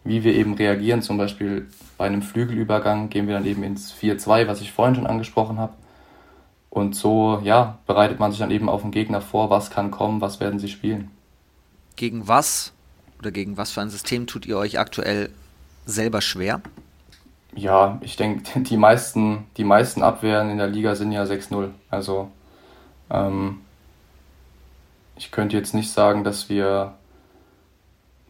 wie 0.02 0.22
wir 0.22 0.34
eben 0.34 0.54
reagieren, 0.54 1.02
zum 1.02 1.16
Beispiel 1.16 1.66
bei 1.96 2.06
einem 2.06 2.22
Flügelübergang 2.22 3.08
gehen 3.08 3.26
wir 3.26 3.34
dann 3.34 3.46
eben 3.46 3.62
ins 3.62 3.92
4-2, 3.92 4.46
was 4.46 4.60
ich 4.60 4.72
vorhin 4.72 4.94
schon 4.94 5.06
angesprochen 5.06 5.58
habe. 5.58 5.74
Und 6.68 6.96
so, 6.96 7.40
ja, 7.44 7.78
bereitet 7.86 8.18
man 8.18 8.32
sich 8.32 8.40
dann 8.40 8.50
eben 8.50 8.68
auf 8.68 8.82
den 8.82 8.90
Gegner 8.90 9.20
vor, 9.20 9.48
was 9.48 9.70
kann 9.70 9.90
kommen, 9.90 10.20
was 10.20 10.40
werden 10.40 10.58
sie 10.58 10.68
spielen. 10.68 11.10
Gegen 11.96 12.26
was 12.26 12.72
oder 13.20 13.30
gegen 13.30 13.56
was 13.56 13.70
für 13.70 13.80
ein 13.80 13.90
System 13.90 14.26
tut 14.26 14.44
ihr 14.44 14.58
euch 14.58 14.78
aktuell 14.78 15.30
selber 15.86 16.20
schwer? 16.20 16.60
Ja, 17.56 17.98
ich 18.00 18.16
denke, 18.16 18.60
die 18.60 18.76
meisten, 18.76 19.46
die 19.56 19.64
meisten 19.64 20.02
Abwehren 20.02 20.50
in 20.50 20.58
der 20.58 20.66
Liga 20.66 20.94
sind 20.94 21.12
ja 21.12 21.22
6-0. 21.24 21.70
Also 21.90 22.30
ähm, 23.10 23.60
ich 25.16 25.30
könnte 25.30 25.56
jetzt 25.56 25.74
nicht 25.74 25.90
sagen, 25.90 26.24
dass 26.24 26.48
wir 26.48 26.94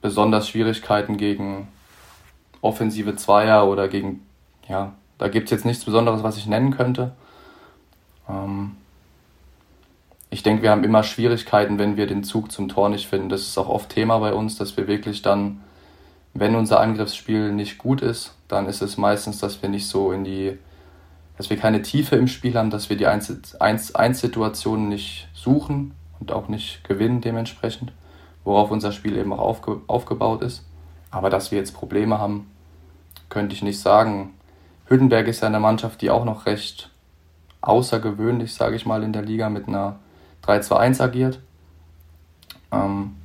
besonders 0.01 0.49
Schwierigkeiten 0.49 1.17
gegen 1.17 1.69
offensive 2.61 3.17
Zweier 3.17 3.67
oder 3.67 3.89
gegen, 3.89 4.27
ja, 4.69 4.93
da 5.19 5.29
gibt 5.29 5.47
es 5.47 5.51
jetzt 5.51 5.65
nichts 5.65 5.85
Besonderes, 5.85 6.23
was 6.23 6.37
ich 6.37 6.47
nennen 6.47 6.77
könnte. 6.77 7.13
Ähm, 8.29 8.77
ich 10.29 10.43
denke, 10.43 10.63
wir 10.63 10.71
haben 10.71 10.85
immer 10.85 11.05
Schwierigkeiten, 11.05 11.79
wenn 11.79 11.97
wir 11.97 12.07
den 12.07 12.25
Zug 12.25 12.51
zum 12.51 12.69
Tor 12.69 12.89
nicht 12.89 13.07
finden. 13.07 13.29
Das 13.29 13.43
ist 13.43 13.57
auch 13.57 13.69
oft 13.69 13.89
Thema 13.91 14.19
bei 14.19 14.35
uns, 14.35 14.57
dass 14.57 14.77
wir 14.77 14.89
wirklich 14.89 15.23
dann 15.23 15.61
wenn 16.35 16.57
unser 16.57 16.81
Angriffsspiel 16.81 17.53
nicht 17.53 17.79
gut 17.79 18.03
ist, 18.03 18.35
dann 18.49 18.67
ist 18.67 18.83
es 18.83 18.97
meistens, 18.97 19.39
dass 19.39 19.61
wir 19.63 19.69
nicht 19.69 19.87
so 19.87 20.13
in 20.13 20.25
die, 20.25 20.59
dass 21.37 21.51
wir 21.51 21.57
keine 21.57 21.83
Tiefe 21.83 22.17
im 22.17 22.29
Spiel 22.29 22.57
haben, 22.57 22.71
dass 22.71 22.91
wir 22.91 22.97
die 22.97 23.07
Eins-Situationen 23.07 24.89
nicht 24.89 25.29
suchen 25.35 25.95
und 26.21 26.33
auch 26.33 26.49
nicht 26.49 26.85
gewinnen 26.85 27.21
dementsprechend, 27.21 27.93
worauf 28.45 28.71
unser 28.71 28.93
Spiel 28.93 29.17
eben 29.17 29.33
auch 29.33 29.39
aufge 29.39 29.81
aufgebaut 29.87 30.43
ist. 30.43 30.65
Aber 31.11 31.31
dass 31.31 31.51
wir 31.51 31.59
jetzt 31.59 31.75
Probleme 31.75 32.19
haben, 32.19 32.51
könnte 33.29 33.55
ich 33.55 33.63
nicht 33.63 33.81
sagen. 33.81 34.35
Hüttenberg 34.87 35.27
ist 35.29 35.41
ja 35.41 35.49
eine 35.49 35.61
Mannschaft, 35.61 36.03
die 36.03 36.11
auch 36.11 36.25
noch 36.25 36.47
recht 36.47 36.91
außergewöhnlich, 37.63 38.55
sage 38.55 38.77
ich 38.77 38.85
mal, 38.85 39.03
in 39.03 39.13
der 39.13 39.23
Liga 39.23 39.49
mit 39.49 39.69
einer 39.69 39.97
3-2-1 40.47 41.03
agiert. 41.03 41.41
Ähm, 42.71 43.17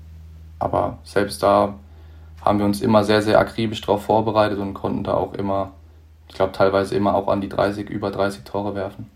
aber 0.60 1.00
selbst 1.04 1.44
da 1.44 1.76
haben 2.42 2.60
wir 2.60 2.66
uns 2.66 2.82
immer 2.82 3.04
sehr, 3.04 3.22
sehr 3.22 3.40
akribisch 3.40 3.82
darauf 3.82 4.06
vorbereitet 4.06 4.60
und 4.60 4.74
konnten 4.74 5.04
da 5.04 5.14
auch 5.14 5.34
immer, 5.34 5.72
ich 6.28 6.36
glaube 6.36 6.54
teilweise 6.54 6.96
immer 6.96 7.16
auch 7.16 7.28
an 7.28 7.42
die 7.42 7.50
30, 7.50 7.90
über 7.90 8.12
30 8.12 8.44
Tore 8.44 8.76
werfen. 8.76 9.10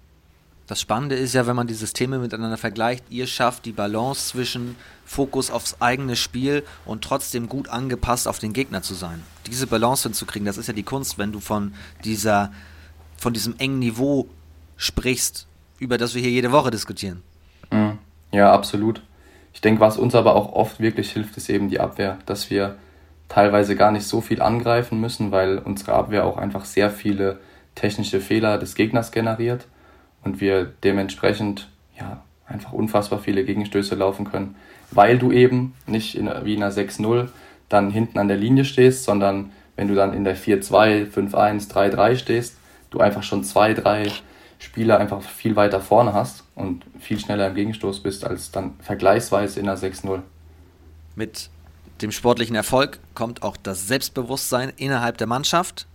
Das 0.68 0.80
Spannende 0.80 1.16
ist 1.16 1.34
ja, 1.34 1.46
wenn 1.46 1.58
man 1.58 1.68
die 1.68 1.74
Systeme 1.74 2.20
miteinander 2.20 2.58
vergleicht, 2.58 3.04
ihr 3.10 3.28
schafft 3.28 3.66
die 3.66 3.74
Balance 3.74 4.30
zwischen 4.30 4.78
Fokus 5.06 5.52
aufs 5.52 5.82
eigene 5.82 6.16
Spiel 6.16 6.64
und 6.86 7.04
trotzdem 7.04 7.50
gut 7.50 7.68
angepasst 7.68 8.30
auf 8.30 8.40
den 8.40 8.54
Gegner 8.54 8.82
zu 8.82 8.94
sein. 8.94 9.24
Diese 9.46 9.68
Balance 9.68 10.04
hinzukriegen, 10.04 10.46
das 10.46 10.58
ist 10.58 10.68
ja 10.68 10.74
die 10.74 10.84
Kunst, 10.84 11.18
wenn 11.18 11.34
du 11.34 11.42
von 11.42 11.74
dieser, 12.06 12.52
von 13.18 13.34
diesem 13.34 13.56
engen 13.58 13.80
Niveau 13.80 14.28
sprichst, 14.78 15.48
über 15.80 15.98
das 15.98 16.16
wir 16.16 16.22
hier 16.22 16.32
jede 16.32 16.54
Woche 16.54 16.72
diskutieren. 16.72 17.22
Mhm. 17.70 17.98
Ja, 18.32 18.54
absolut. 18.54 19.02
Ich 19.54 19.62
denke, 19.62 19.82
was 19.82 19.98
uns 19.98 20.16
aber 20.16 20.34
auch 20.36 20.54
oft 20.54 20.80
wirklich 20.80 21.12
hilft, 21.12 21.36
ist 21.38 21.50
eben 21.50 21.70
die 21.70 21.80
Abwehr, 21.80 22.18
dass 22.26 22.50
wir 22.50 22.78
teilweise 23.34 23.76
gar 23.76 23.92
nicht 23.92 24.06
so 24.06 24.22
viel 24.22 24.42
angreifen 24.44 25.02
müssen, 25.02 25.32
weil 25.32 25.58
unsere 25.58 25.94
Abwehr 25.94 26.26
auch 26.26 26.38
einfach 26.38 26.66
sehr 26.66 26.92
viele 26.92 27.40
technische 27.74 28.22
Fehler 28.22 28.60
des 28.60 28.76
Gegners 28.76 29.12
generiert 29.12 29.66
und 30.24 30.40
wir 30.40 30.72
dementsprechend 30.84 31.70
ja 31.98 32.22
einfach 32.46 32.74
unfassbar 32.74 33.18
viele 33.18 33.44
Gegenstöße 33.44 33.96
laufen 33.96 34.30
können, 34.30 34.56
weil 34.92 35.18
du 35.18 35.32
eben 35.32 35.74
nicht 35.88 36.16
in, 36.16 36.30
wie 36.44 36.54
in 36.54 36.62
einer 36.62 36.72
6-0 36.72 37.30
dann 37.70 37.90
hinten 37.90 38.20
an 38.20 38.28
der 38.28 38.38
Linie 38.38 38.66
stehst, 38.66 39.04
sondern 39.04 39.52
wenn 39.76 39.88
du 39.88 39.96
dann 39.96 40.14
in 40.14 40.24
der 40.24 40.38
4-2, 40.38 41.12
5-1, 41.12 41.72
3-3 41.72 42.18
stehst, 42.18 42.58
du 42.92 43.00
einfach 43.00 43.24
schon 43.24 43.44
zwei, 43.44 43.74
drei 43.74 44.12
Spieler 44.60 45.00
einfach 45.00 45.24
viel 45.24 45.56
weiter 45.56 45.82
vorne 45.82 46.14
hast 46.14 46.44
und 46.54 46.86
viel 47.00 47.20
schneller 47.20 47.48
im 47.48 47.56
Gegenstoß 47.56 48.02
bist 48.04 48.26
als 48.26 48.52
dann 48.52 48.76
vergleichsweise 48.80 49.60
in 49.60 49.66
der 49.66 49.78
6-0. 49.80 50.22
Mit 51.16 51.50
dem 52.02 52.12
sportlichen 52.12 52.56
Erfolg 52.56 53.00
kommt 53.14 53.44
auch 53.44 53.58
das 53.58 53.88
Selbstbewusstsein 53.88 54.74
innerhalb 54.78 55.18
der 55.18 55.28
Mannschaft. 55.28 55.88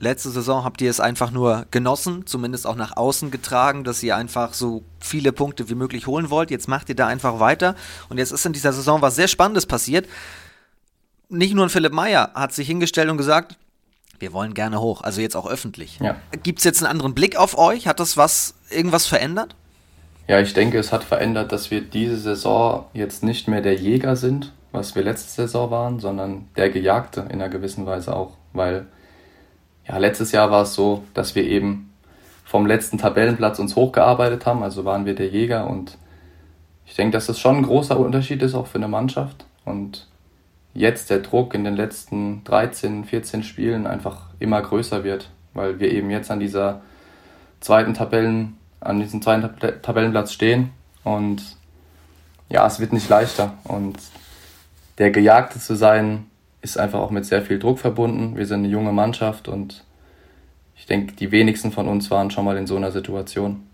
Letzte 0.00 0.30
Saison 0.30 0.64
habt 0.64 0.80
ihr 0.80 0.90
es 0.90 1.00
einfach 1.00 1.32
nur 1.32 1.66
genossen, 1.72 2.24
zumindest 2.26 2.66
auch 2.66 2.76
nach 2.76 2.96
außen 2.96 3.30
getragen, 3.32 3.82
dass 3.82 4.02
ihr 4.02 4.16
einfach 4.16 4.54
so 4.54 4.84
viele 5.00 5.32
Punkte 5.32 5.68
wie 5.68 5.74
möglich 5.74 6.06
holen 6.06 6.30
wollt. 6.30 6.50
Jetzt 6.50 6.68
macht 6.68 6.88
ihr 6.88 6.94
da 6.94 7.08
einfach 7.08 7.40
weiter. 7.40 7.74
Und 8.08 8.18
jetzt 8.18 8.30
ist 8.30 8.46
in 8.46 8.52
dieser 8.52 8.72
Saison 8.72 9.02
was 9.02 9.16
sehr 9.16 9.26
Spannendes 9.26 9.66
passiert. 9.66 10.08
Nicht 11.28 11.54
nur 11.54 11.66
ein 11.66 11.70
Philipp 11.70 11.92
Meyer 11.92 12.30
hat 12.34 12.52
sich 12.52 12.68
hingestellt 12.68 13.10
und 13.10 13.16
gesagt, 13.16 13.56
wir 14.20 14.32
wollen 14.32 14.54
gerne 14.54 14.80
hoch, 14.80 15.02
also 15.02 15.20
jetzt 15.20 15.36
auch 15.36 15.48
öffentlich. 15.48 15.98
Ja. 16.00 16.16
Gibt 16.42 16.58
es 16.58 16.64
jetzt 16.64 16.82
einen 16.82 16.90
anderen 16.90 17.14
Blick 17.14 17.36
auf 17.36 17.58
euch? 17.58 17.86
Hat 17.86 18.00
das 18.00 18.16
was 18.16 18.54
irgendwas 18.70 19.06
verändert? 19.06 19.54
Ja, 20.26 20.40
ich 20.40 20.52
denke, 20.52 20.78
es 20.78 20.92
hat 20.92 21.04
verändert, 21.04 21.52
dass 21.52 21.70
wir 21.70 21.80
diese 21.80 22.18
Saison 22.18 22.86
jetzt 22.92 23.22
nicht 23.22 23.48
mehr 23.48 23.62
der 23.62 23.74
Jäger 23.74 24.14
sind, 24.14 24.52
was 24.72 24.94
wir 24.94 25.02
letzte 25.02 25.30
Saison 25.30 25.70
waren, 25.70 26.00
sondern 26.00 26.48
der 26.56 26.70
Gejagte 26.70 27.20
in 27.22 27.40
einer 27.40 27.48
gewissen 27.48 27.86
Weise 27.86 28.14
auch. 28.14 28.32
Weil 28.52 28.86
ja, 29.86 29.96
letztes 29.98 30.32
Jahr 30.32 30.50
war 30.50 30.62
es 30.62 30.74
so, 30.74 31.04
dass 31.14 31.34
wir 31.34 31.44
eben 31.44 31.92
vom 32.44 32.66
letzten 32.66 32.98
Tabellenplatz 32.98 33.58
uns 33.58 33.76
hochgearbeitet 33.76 34.46
haben, 34.46 34.62
also 34.62 34.84
waren 34.84 35.04
wir 35.04 35.14
der 35.14 35.28
Jäger 35.28 35.68
und 35.68 35.98
ich 36.86 36.94
denke, 36.94 37.12
dass 37.12 37.26
das 37.26 37.38
schon 37.38 37.56
ein 37.56 37.62
großer 37.62 37.98
Unterschied 37.98 38.42
ist, 38.42 38.54
auch 38.54 38.66
für 38.66 38.78
eine 38.78 38.88
Mannschaft. 38.88 39.44
Und 39.66 40.08
jetzt 40.72 41.10
der 41.10 41.18
Druck 41.18 41.52
in 41.52 41.64
den 41.64 41.76
letzten 41.76 42.42
13, 42.44 43.04
14 43.04 43.42
Spielen 43.42 43.86
einfach 43.86 44.28
immer 44.38 44.62
größer 44.62 45.04
wird, 45.04 45.28
weil 45.52 45.80
wir 45.80 45.92
eben 45.92 46.10
jetzt 46.10 46.30
an 46.30 46.40
dieser 46.40 46.80
zweiten 47.60 47.92
Tabellen, 47.92 48.56
an 48.80 49.00
diesem 49.00 49.20
zweiten 49.20 49.50
Tabellenplatz 49.82 50.32
stehen 50.32 50.70
und 51.04 51.42
ja, 52.48 52.66
es 52.66 52.80
wird 52.80 52.94
nicht 52.94 53.08
leichter 53.10 53.54
und 53.64 53.98
der 54.98 55.10
Gejagte 55.10 55.58
zu 55.58 55.76
sein 55.76 56.26
ist 56.60 56.78
einfach 56.78 56.98
auch 56.98 57.10
mit 57.10 57.24
sehr 57.24 57.42
viel 57.42 57.58
Druck 57.58 57.78
verbunden. 57.78 58.36
Wir 58.36 58.46
sind 58.46 58.60
eine 58.60 58.68
junge 58.68 58.92
Mannschaft 58.92 59.48
und 59.48 59.84
ich 60.76 60.86
denke, 60.86 61.14
die 61.14 61.30
wenigsten 61.30 61.72
von 61.72 61.88
uns 61.88 62.10
waren 62.10 62.30
schon 62.30 62.44
mal 62.44 62.56
in 62.56 62.66
so 62.66 62.76
einer 62.76 62.92
Situation. 62.92 63.64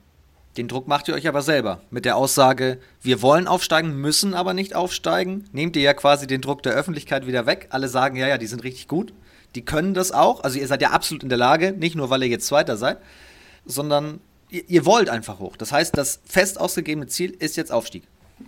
Den 0.56 0.68
Druck 0.68 0.86
macht 0.86 1.08
ihr 1.08 1.14
euch 1.14 1.26
aber 1.26 1.42
selber. 1.42 1.80
Mit 1.90 2.04
der 2.04 2.16
Aussage, 2.16 2.78
wir 3.02 3.22
wollen 3.22 3.48
aufsteigen, 3.48 4.00
müssen 4.00 4.34
aber 4.34 4.54
nicht 4.54 4.76
aufsteigen, 4.76 5.44
nehmt 5.52 5.74
ihr 5.76 5.82
ja 5.82 5.94
quasi 5.94 6.26
den 6.26 6.40
Druck 6.40 6.62
der 6.62 6.74
Öffentlichkeit 6.74 7.26
wieder 7.26 7.46
weg. 7.46 7.68
Alle 7.70 7.88
sagen, 7.88 8.16
ja, 8.16 8.28
ja, 8.28 8.38
die 8.38 8.46
sind 8.46 8.62
richtig 8.62 8.86
gut. 8.86 9.12
Die 9.56 9.64
können 9.64 9.94
das 9.94 10.12
auch. 10.12 10.44
Also 10.44 10.58
ihr 10.58 10.66
seid 10.66 10.82
ja 10.82 10.90
absolut 10.90 11.22
in 11.22 11.28
der 11.28 11.38
Lage, 11.38 11.72
nicht 11.72 11.96
nur, 11.96 12.10
weil 12.10 12.22
ihr 12.22 12.28
jetzt 12.28 12.46
Zweiter 12.46 12.76
seid, 12.76 12.98
sondern 13.64 14.20
ihr, 14.50 14.62
ihr 14.68 14.86
wollt 14.86 15.08
einfach 15.08 15.40
hoch. 15.40 15.56
Das 15.56 15.72
heißt, 15.72 15.96
das 15.96 16.20
fest 16.24 16.60
ausgegebene 16.60 17.08
Ziel 17.08 17.30
ist 17.30 17.56
jetzt 17.56 17.72
Aufstieg. 17.72 18.04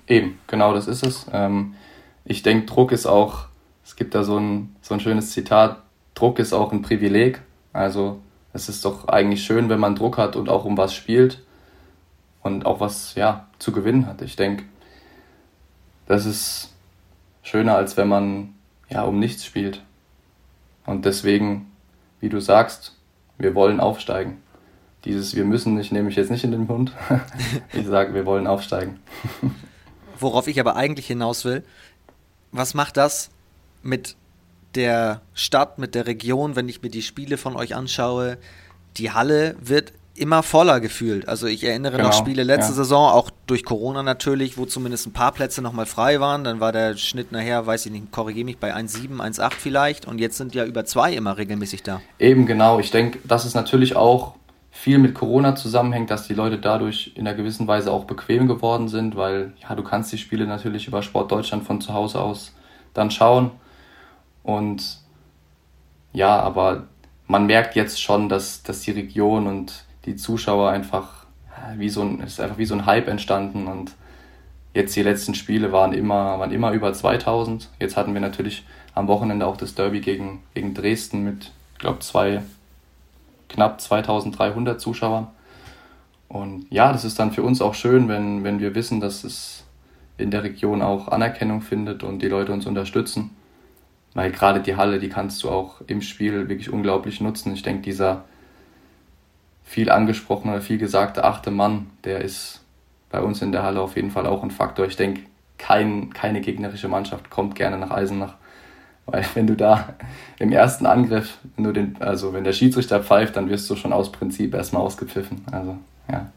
Eben, 0.06 0.38
genau 0.46 0.74
das 0.74 0.86
ist 0.86 1.04
es. 1.04 1.26
Ähm, 1.32 1.74
ich 2.26 2.42
denke, 2.42 2.66
Druck 2.66 2.92
ist 2.92 3.06
auch, 3.06 3.46
es 3.84 3.96
gibt 3.96 4.14
da 4.14 4.24
so 4.24 4.38
ein, 4.38 4.76
so 4.82 4.94
ein 4.94 5.00
schönes 5.00 5.30
Zitat, 5.30 5.82
Druck 6.14 6.38
ist 6.38 6.52
auch 6.52 6.72
ein 6.72 6.82
Privileg. 6.82 7.40
Also 7.72 8.20
es 8.52 8.68
ist 8.68 8.84
doch 8.84 9.08
eigentlich 9.08 9.44
schön, 9.44 9.68
wenn 9.68 9.78
man 9.78 9.94
Druck 9.94 10.18
hat 10.18 10.34
und 10.34 10.48
auch 10.48 10.64
um 10.64 10.76
was 10.76 10.94
spielt 10.94 11.42
und 12.42 12.66
auch 12.66 12.80
was 12.80 13.14
ja, 13.14 13.46
zu 13.58 13.70
gewinnen 13.70 14.06
hat. 14.06 14.22
Ich 14.22 14.34
denke, 14.34 14.64
das 16.06 16.26
ist 16.26 16.74
schöner, 17.42 17.76
als 17.76 17.96
wenn 17.96 18.08
man 18.08 18.54
ja 18.88 19.02
um 19.02 19.18
nichts 19.20 19.44
spielt. 19.44 19.82
Und 20.84 21.04
deswegen, 21.04 21.70
wie 22.20 22.28
du 22.28 22.40
sagst, 22.40 22.96
wir 23.38 23.54
wollen 23.54 23.78
aufsteigen. 23.78 24.38
Dieses 25.04 25.36
Wir 25.36 25.44
müssen 25.44 25.74
nicht 25.74 25.92
nehme 25.92 26.08
ich 26.08 26.16
jetzt 26.16 26.30
nicht 26.30 26.42
in 26.42 26.50
den 26.50 26.66
Mund. 26.66 26.92
ich 27.72 27.86
sage, 27.86 28.14
wir 28.14 28.26
wollen 28.26 28.48
aufsteigen. 28.48 28.98
Worauf 30.18 30.48
ich 30.48 30.58
aber 30.58 30.74
eigentlich 30.74 31.06
hinaus 31.06 31.44
will, 31.44 31.62
was 32.56 32.74
macht 32.74 32.96
das 32.96 33.30
mit 33.82 34.16
der 34.74 35.22
Stadt, 35.34 35.78
mit 35.78 35.94
der 35.94 36.06
Region, 36.06 36.56
wenn 36.56 36.68
ich 36.68 36.82
mir 36.82 36.90
die 36.90 37.02
Spiele 37.02 37.36
von 37.36 37.56
euch 37.56 37.74
anschaue? 37.74 38.38
Die 38.96 39.10
Halle 39.12 39.56
wird 39.60 39.92
immer 40.14 40.42
voller 40.42 40.80
gefühlt. 40.80 41.28
Also 41.28 41.46
ich 41.46 41.64
erinnere 41.64 41.96
genau, 41.96 42.08
noch 42.08 42.14
Spiele 42.14 42.42
letzte 42.42 42.72
ja. 42.72 42.76
Saison, 42.76 43.10
auch 43.10 43.30
durch 43.46 43.64
Corona 43.64 44.02
natürlich, 44.02 44.56
wo 44.56 44.64
zumindest 44.64 45.06
ein 45.06 45.12
paar 45.12 45.32
Plätze 45.32 45.62
nochmal 45.62 45.86
frei 45.86 46.20
waren. 46.20 46.44
Dann 46.44 46.60
war 46.60 46.72
der 46.72 46.96
Schnitt 46.96 47.32
nachher, 47.32 47.66
weiß 47.66 47.86
ich 47.86 47.92
nicht, 47.92 48.10
korrigiere 48.12 48.44
mich, 48.44 48.58
bei 48.58 48.74
1,7, 48.74 49.20
1,8 49.20 49.52
vielleicht. 49.58 50.06
Und 50.06 50.18
jetzt 50.18 50.36
sind 50.38 50.54
ja 50.54 50.64
über 50.64 50.84
zwei 50.84 51.12
immer 51.12 51.36
regelmäßig 51.36 51.82
da. 51.82 52.00
Eben 52.18 52.46
genau. 52.46 52.78
Ich 52.78 52.90
denke, 52.90 53.18
dass 53.24 53.44
es 53.44 53.54
natürlich 53.54 53.96
auch 53.96 54.34
viel 54.76 54.98
mit 54.98 55.14
Corona 55.14 55.56
zusammenhängt, 55.56 56.10
dass 56.10 56.28
die 56.28 56.34
Leute 56.34 56.58
dadurch 56.58 57.12
in 57.14 57.26
einer 57.26 57.36
gewissen 57.36 57.66
Weise 57.66 57.90
auch 57.90 58.04
bequem 58.04 58.46
geworden 58.46 58.88
sind, 58.88 59.16
weil 59.16 59.54
ja, 59.62 59.74
du 59.74 59.82
kannst 59.82 60.12
die 60.12 60.18
Spiele 60.18 60.46
natürlich 60.46 60.86
über 60.86 61.02
Sport 61.02 61.32
Deutschland 61.32 61.64
von 61.64 61.80
zu 61.80 61.94
Hause 61.94 62.20
aus 62.20 62.54
dann 62.92 63.10
schauen. 63.10 63.52
Und 64.42 64.98
ja, 66.12 66.38
aber 66.38 66.84
man 67.26 67.46
merkt 67.46 67.74
jetzt 67.74 68.00
schon, 68.00 68.28
dass, 68.28 68.62
dass 68.62 68.82
die 68.82 68.90
Region 68.90 69.46
und 69.46 69.84
die 70.04 70.14
Zuschauer 70.14 70.70
einfach 70.70 71.24
wie 71.76 71.88
so 71.88 72.02
ein, 72.02 72.20
ist 72.20 72.38
einfach 72.38 72.58
wie 72.58 72.66
so 72.66 72.74
ein 72.74 72.84
Hype 72.86 73.08
entstanden 73.08 73.66
und 73.66 73.92
jetzt 74.74 74.94
die 74.94 75.02
letzten 75.02 75.34
Spiele 75.34 75.72
waren 75.72 75.94
immer, 75.94 76.38
waren 76.38 76.52
immer 76.52 76.72
über 76.72 76.92
2000. 76.92 77.70
Jetzt 77.80 77.96
hatten 77.96 78.12
wir 78.12 78.20
natürlich 78.20 78.64
am 78.94 79.08
Wochenende 79.08 79.46
auch 79.46 79.56
das 79.56 79.74
Derby 79.74 80.00
gegen, 80.00 80.42
gegen 80.54 80.74
Dresden 80.74 81.24
mit, 81.24 81.50
ich 81.72 81.78
glaube, 81.78 82.00
zwei, 82.00 82.42
knapp 83.48 83.80
2300 83.80 84.80
Zuschauern. 84.80 85.28
Und 86.28 86.66
ja, 86.70 86.92
das 86.92 87.04
ist 87.04 87.18
dann 87.18 87.32
für 87.32 87.42
uns 87.42 87.62
auch 87.62 87.74
schön, 87.74 88.08
wenn, 88.08 88.44
wenn 88.44 88.60
wir 88.60 88.74
wissen, 88.74 89.00
dass 89.00 89.24
es 89.24 89.64
in 90.18 90.30
der 90.30 90.42
Region 90.42 90.82
auch 90.82 91.08
Anerkennung 91.08 91.60
findet 91.60 92.02
und 92.02 92.20
die 92.20 92.28
Leute 92.28 92.52
uns 92.52 92.66
unterstützen. 92.66 93.30
Weil 94.14 94.32
gerade 94.32 94.60
die 94.60 94.76
Halle, 94.76 94.98
die 94.98 95.10
kannst 95.10 95.42
du 95.42 95.50
auch 95.50 95.82
im 95.86 96.00
Spiel 96.00 96.48
wirklich 96.48 96.72
unglaublich 96.72 97.20
nutzen. 97.20 97.52
Ich 97.52 97.62
denke, 97.62 97.82
dieser, 97.82 98.24
viel 99.66 99.90
angesprochene 99.90 100.60
viel 100.62 100.78
gesagte 100.78 101.24
achte 101.24 101.50
Mann, 101.50 101.90
der 102.04 102.20
ist 102.22 102.62
bei 103.10 103.20
uns 103.20 103.42
in 103.42 103.52
der 103.52 103.64
Halle 103.64 103.80
auf 103.80 103.96
jeden 103.96 104.10
Fall 104.10 104.26
auch 104.26 104.42
ein 104.42 104.50
Faktor. 104.50 104.86
Ich 104.86 104.96
denke, 104.96 105.22
kein, 105.58 106.12
keine 106.12 106.40
gegnerische 106.40 106.88
Mannschaft 106.88 107.30
kommt 107.30 107.56
gerne 107.56 107.76
nach 107.76 107.90
Eisenach. 107.90 108.34
Weil 109.06 109.24
wenn 109.34 109.46
du 109.46 109.54
da 109.54 109.94
im 110.38 110.52
ersten 110.52 110.86
Angriff, 110.86 111.38
wenn 111.56 111.64
du 111.64 111.72
den, 111.72 111.96
also 112.00 112.32
wenn 112.32 112.44
der 112.44 112.52
Schiedsrichter 112.52 113.02
pfeift, 113.02 113.36
dann 113.36 113.48
wirst 113.48 113.68
du 113.70 113.76
schon 113.76 113.92
aus 113.92 114.12
Prinzip 114.12 114.54
erstmal 114.54 114.82
ausgepfiffen. 114.82 115.42
Also 115.50 115.76
ja. 116.10 116.30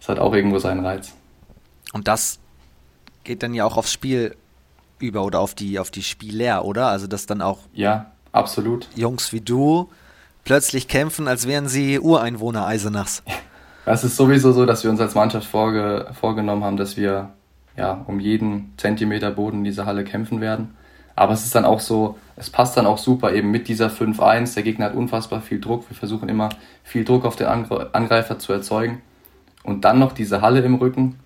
Das 0.00 0.08
hat 0.08 0.18
auch 0.18 0.34
irgendwo 0.34 0.58
seinen 0.58 0.84
Reiz. 0.84 1.14
Und 1.92 2.08
das 2.08 2.38
geht 3.22 3.42
dann 3.42 3.54
ja 3.54 3.64
auch 3.64 3.76
aufs 3.76 3.92
Spiel 3.92 4.36
über 4.98 5.24
oder 5.24 5.40
auf 5.40 5.54
die, 5.54 5.78
auf 5.78 5.90
die 5.90 6.02
Spieler, 6.02 6.64
oder? 6.64 6.88
Also 6.88 7.06
dass 7.06 7.26
dann 7.26 7.40
auch 7.40 7.60
ja, 7.72 8.12
absolut. 8.32 8.88
Jungs 8.94 9.32
wie 9.32 9.40
du 9.40 9.90
plötzlich 10.44 10.88
kämpfen, 10.88 11.26
als 11.26 11.46
wären 11.46 11.68
sie 11.68 11.98
Ureinwohner 11.98 12.66
Eisenachs. 12.66 13.22
Es 13.86 14.02
ist 14.02 14.16
sowieso 14.16 14.52
so, 14.52 14.64
dass 14.64 14.82
wir 14.82 14.90
uns 14.90 14.98
als 14.98 15.14
Mannschaft 15.14 15.46
vorge 15.46 16.06
vorgenommen 16.18 16.64
haben, 16.64 16.78
dass 16.78 16.96
wir 16.96 17.34
ja, 17.76 18.02
um 18.06 18.18
jeden 18.18 18.72
Zentimeter 18.78 19.30
Boden 19.30 19.58
in 19.58 19.64
dieser 19.64 19.84
Halle 19.84 20.04
kämpfen 20.04 20.40
werden. 20.40 20.74
Aber 21.16 21.32
es 21.32 21.44
ist 21.44 21.54
dann 21.54 21.64
auch 21.64 21.80
so, 21.80 22.18
es 22.36 22.50
passt 22.50 22.76
dann 22.76 22.86
auch 22.86 22.98
super 22.98 23.32
eben 23.32 23.50
mit 23.50 23.68
dieser 23.68 23.88
5-1. 23.88 24.54
Der 24.54 24.62
Gegner 24.62 24.86
hat 24.86 24.94
unfassbar 24.94 25.40
viel 25.40 25.60
Druck. 25.60 25.88
Wir 25.88 25.96
versuchen 25.96 26.28
immer 26.28 26.48
viel 26.82 27.04
Druck 27.04 27.24
auf 27.24 27.36
den 27.36 27.46
Angreifer 27.46 28.38
zu 28.38 28.52
erzeugen. 28.52 29.00
Und 29.62 29.84
dann 29.84 29.98
noch 29.98 30.12
diese 30.12 30.40
Halle 30.40 30.60
im 30.60 30.74
Rücken. 30.74 31.18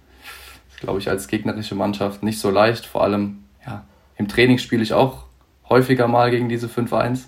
Das 0.70 0.80
glaube 0.80 0.98
ich, 0.98 1.08
als 1.08 1.28
gegnerische 1.28 1.74
Mannschaft 1.74 2.22
nicht 2.22 2.38
so 2.38 2.50
leicht. 2.50 2.86
Vor 2.86 3.02
allem, 3.02 3.44
ja, 3.66 3.84
im 4.16 4.28
Training 4.28 4.58
spiele 4.58 4.82
ich 4.82 4.92
auch 4.92 5.24
häufiger 5.68 6.06
mal 6.08 6.30
gegen 6.30 6.48
diese 6.48 6.66
5-1 6.66 7.24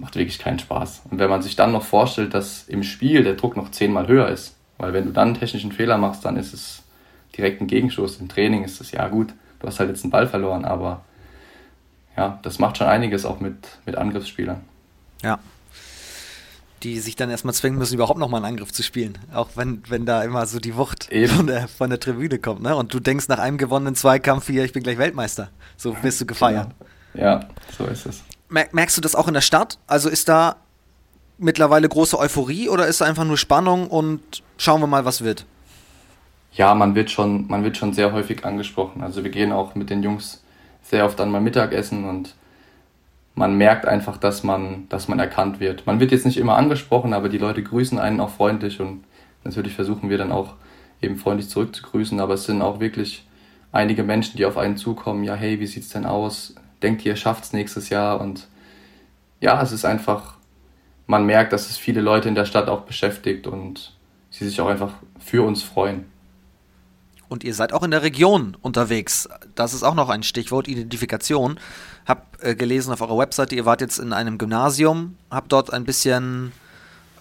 macht 0.00 0.16
wirklich 0.16 0.38
keinen 0.38 0.58
Spaß. 0.58 1.02
Und 1.10 1.18
wenn 1.18 1.30
man 1.30 1.42
sich 1.42 1.56
dann 1.56 1.72
noch 1.72 1.82
vorstellt, 1.82 2.34
dass 2.34 2.68
im 2.68 2.82
Spiel 2.82 3.24
der 3.24 3.34
Druck 3.34 3.56
noch 3.56 3.70
zehnmal 3.70 4.08
höher 4.08 4.28
ist, 4.28 4.56
weil 4.78 4.92
wenn 4.92 5.04
du 5.04 5.12
dann 5.12 5.28
einen 5.28 5.38
technischen 5.38 5.72
Fehler 5.72 5.98
machst, 5.98 6.24
dann 6.24 6.36
ist 6.36 6.54
es 6.54 6.82
direkt 7.36 7.60
ein 7.60 7.66
Gegenstoß. 7.66 8.20
Im 8.20 8.28
Training 8.28 8.64
ist 8.64 8.80
es 8.80 8.92
ja 8.92 9.08
gut, 9.08 9.34
du 9.60 9.66
hast 9.66 9.80
halt 9.80 9.90
jetzt 9.90 10.04
einen 10.04 10.10
Ball 10.10 10.26
verloren, 10.26 10.64
aber 10.64 11.04
ja, 12.18 12.40
das 12.42 12.58
macht 12.58 12.78
schon 12.78 12.88
einiges 12.88 13.24
auch 13.24 13.38
mit, 13.38 13.54
mit 13.86 13.94
Angriffsspielern. 13.94 14.60
Ja. 15.22 15.38
Die 16.82 16.98
sich 16.98 17.14
dann 17.14 17.30
erstmal 17.30 17.54
zwingen 17.54 17.78
müssen, 17.78 17.94
überhaupt 17.94 18.18
nochmal 18.18 18.44
einen 18.44 18.54
Angriff 18.54 18.72
zu 18.72 18.82
spielen. 18.82 19.16
Auch 19.32 19.50
wenn, 19.54 19.84
wenn 19.88 20.04
da 20.04 20.24
immer 20.24 20.44
so 20.46 20.58
die 20.58 20.74
Wucht 20.74 21.08
von 21.28 21.46
der, 21.46 21.68
von 21.68 21.90
der 21.90 22.00
Tribüne 22.00 22.40
kommt. 22.40 22.62
Ne? 22.62 22.74
Und 22.74 22.92
du 22.92 22.98
denkst 22.98 23.28
nach 23.28 23.38
einem 23.38 23.56
gewonnenen 23.56 23.94
Zweikampf 23.94 24.48
hier, 24.48 24.64
ich 24.64 24.72
bin 24.72 24.82
gleich 24.82 24.98
Weltmeister. 24.98 25.50
So 25.76 25.96
wirst 26.02 26.20
du 26.20 26.26
gefeiert. 26.26 26.70
Genau. 27.12 27.24
Ja, 27.24 27.48
so 27.76 27.84
ist 27.84 28.06
es. 28.06 28.24
Merkst 28.48 28.96
du 28.96 29.00
das 29.00 29.14
auch 29.14 29.28
in 29.28 29.34
der 29.34 29.40
Stadt? 29.40 29.78
Also 29.86 30.08
ist 30.08 30.28
da 30.28 30.56
mittlerweile 31.38 31.88
große 31.88 32.18
Euphorie 32.18 32.68
oder 32.68 32.88
ist 32.88 33.00
da 33.00 33.04
einfach 33.04 33.24
nur 33.24 33.38
Spannung 33.38 33.86
und 33.86 34.42
schauen 34.56 34.80
wir 34.80 34.88
mal, 34.88 35.04
was 35.04 35.22
wird? 35.22 35.46
Ja, 36.52 36.74
man 36.74 36.96
wird 36.96 37.12
schon, 37.12 37.46
man 37.46 37.62
wird 37.62 37.76
schon 37.76 37.92
sehr 37.92 38.12
häufig 38.12 38.44
angesprochen. 38.44 39.04
Also 39.04 39.22
wir 39.22 39.30
gehen 39.30 39.52
auch 39.52 39.76
mit 39.76 39.90
den 39.90 40.02
Jungs 40.02 40.42
sehr 40.88 41.04
oft 41.04 41.18
dann 41.18 41.30
mal 41.30 41.40
Mittagessen 41.40 42.04
und 42.04 42.34
man 43.34 43.56
merkt 43.56 43.86
einfach, 43.86 44.16
dass 44.16 44.42
man, 44.42 44.88
dass 44.88 45.06
man 45.06 45.18
erkannt 45.18 45.60
wird. 45.60 45.86
Man 45.86 46.00
wird 46.00 46.10
jetzt 46.10 46.26
nicht 46.26 46.38
immer 46.38 46.56
angesprochen, 46.56 47.14
aber 47.14 47.28
die 47.28 47.38
Leute 47.38 47.62
grüßen 47.62 47.98
einen 47.98 48.20
auch 48.20 48.30
freundlich 48.30 48.80
und 48.80 49.04
natürlich 49.44 49.74
versuchen 49.74 50.10
wir 50.10 50.18
dann 50.18 50.32
auch 50.32 50.54
eben 51.00 51.16
freundlich 51.16 51.48
zurückzugrüßen, 51.48 52.18
aber 52.20 52.34
es 52.34 52.44
sind 52.44 52.62
auch 52.62 52.80
wirklich 52.80 53.26
einige 53.70 54.02
Menschen, 54.02 54.36
die 54.36 54.46
auf 54.46 54.56
einen 54.56 54.76
zukommen, 54.76 55.24
ja, 55.24 55.34
hey, 55.34 55.60
wie 55.60 55.66
sieht's 55.66 55.90
denn 55.90 56.06
aus? 56.06 56.54
Denkt 56.82 57.04
ihr, 57.04 57.16
schafft's 57.16 57.52
nächstes 57.52 57.90
Jahr? 57.90 58.20
Und 58.20 58.48
ja, 59.40 59.60
es 59.62 59.72
ist 59.72 59.84
einfach, 59.84 60.36
man 61.06 61.26
merkt, 61.26 61.52
dass 61.52 61.70
es 61.70 61.76
viele 61.76 62.00
Leute 62.00 62.28
in 62.28 62.34
der 62.34 62.44
Stadt 62.44 62.68
auch 62.68 62.82
beschäftigt 62.82 63.46
und 63.46 63.94
sie 64.30 64.46
sich 64.46 64.60
auch 64.60 64.68
einfach 64.68 64.94
für 65.18 65.44
uns 65.44 65.62
freuen. 65.62 66.06
Und 67.28 67.44
ihr 67.44 67.54
seid 67.54 67.72
auch 67.72 67.82
in 67.82 67.90
der 67.90 68.02
Region 68.02 68.56
unterwegs. 68.62 69.28
Das 69.54 69.74
ist 69.74 69.82
auch 69.82 69.94
noch 69.94 70.08
ein 70.08 70.22
Stichwort, 70.22 70.68
Identifikation. 70.68 71.60
Hab 72.06 72.42
äh, 72.42 72.54
gelesen 72.54 72.92
auf 72.92 73.00
eurer 73.00 73.18
Webseite, 73.18 73.54
ihr 73.54 73.66
wart 73.66 73.80
jetzt 73.80 73.98
in 73.98 74.12
einem 74.12 74.38
Gymnasium, 74.38 75.16
habt 75.30 75.52
dort 75.52 75.72
ein 75.72 75.84
bisschen, 75.84 76.52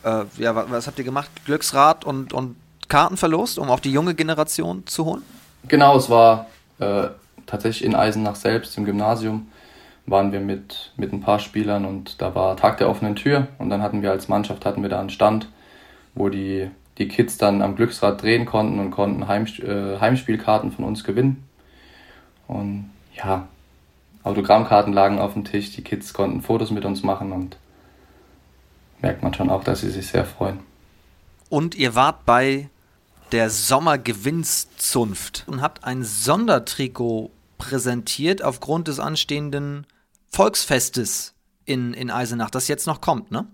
äh, 0.04 0.24
ja, 0.38 0.56
was, 0.56 0.72
was, 0.72 0.88
habt 0.88 0.98
ihr 0.98 1.06
gemacht? 1.06 1.30
Glücksrad 1.46 2.06
und, 2.06 2.32
und 2.32 2.56
Karten 2.88 3.18
verlost, 3.18 3.60
um 3.60 3.70
auch 3.70 3.82
die 3.82 3.92
junge 3.92 4.16
Generation 4.16 4.88
zu 4.88 5.06
holen? 5.06 5.24
Genau, 5.68 5.98
es 5.98 6.10
war 6.10 6.48
äh, 6.80 7.10
tatsächlich 7.46 7.84
in 7.84 7.96
Eisenach 7.96 8.36
selbst 8.36 8.78
im 8.78 8.86
Gymnasium 8.86 9.48
waren 10.08 10.32
wir 10.32 10.40
mit, 10.40 10.94
mit 10.96 11.12
ein 11.12 11.20
paar 11.20 11.40
Spielern 11.40 11.86
und 11.86 12.22
da 12.22 12.34
war 12.34 12.56
Tag 12.56 12.78
der 12.78 12.90
offenen 12.90 13.16
Tür 13.16 13.48
und 13.58 13.70
dann 13.70 13.82
hatten 13.82 14.02
wir 14.02 14.12
als 14.12 14.30
Mannschaft 14.30 14.66
hatten 14.66 14.82
wir 14.82 14.90
da 14.90 15.00
einen 15.00 15.10
Stand, 15.10 15.50
wo 16.16 16.30
die 16.30 16.72
die 16.98 17.08
Kids 17.08 17.38
dann 17.38 17.62
am 17.62 17.76
Glücksrad 17.76 18.22
drehen 18.22 18.46
konnten 18.46 18.80
und 18.80 18.92
konnten 18.92 19.28
Heim, 19.28 19.46
äh, 19.46 20.00
Heimspielkarten 20.00 20.72
von 20.72 20.86
uns 20.86 21.04
gewinnen. 21.04 21.48
Und 22.48 22.90
ja, 23.16 23.48
Autogrammkarten 24.24 24.94
lagen 24.94 25.20
auf 25.20 25.34
dem 25.34 25.46
Tisch, 25.46 25.72
die 25.72 25.84
Kids 25.84 26.14
konnten 26.14 26.42
Fotos 26.42 26.72
mit 26.72 26.86
uns 26.86 27.04
machen 27.04 27.32
und 27.32 27.58
merkt 29.02 29.24
man 29.24 29.34
schon 29.34 29.50
auch, 29.50 29.64
dass 29.64 29.82
sie 29.82 29.92
sich 29.92 30.08
sehr 30.08 30.26
freuen. 30.26 30.60
Und 31.50 31.76
ihr 31.76 31.96
wart 31.96 32.26
bei 32.26 32.70
der 33.32 33.50
Sommergewinnszunft 33.50 35.46
und 35.48 35.62
habt 35.62 35.84
ein 35.84 36.04
Sondertrikot 36.04 37.32
präsentiert 37.58 38.44
aufgrund 38.44 38.88
des 38.88 39.00
anstehenden 39.00 39.86
Volksfestes 40.30 41.34
in, 41.66 41.94
in 41.94 42.12
Eisenach, 42.12 42.50
das 42.50 42.68
jetzt 42.68 42.88
noch 42.88 43.02
kommt, 43.02 43.32
ne? 43.32 43.48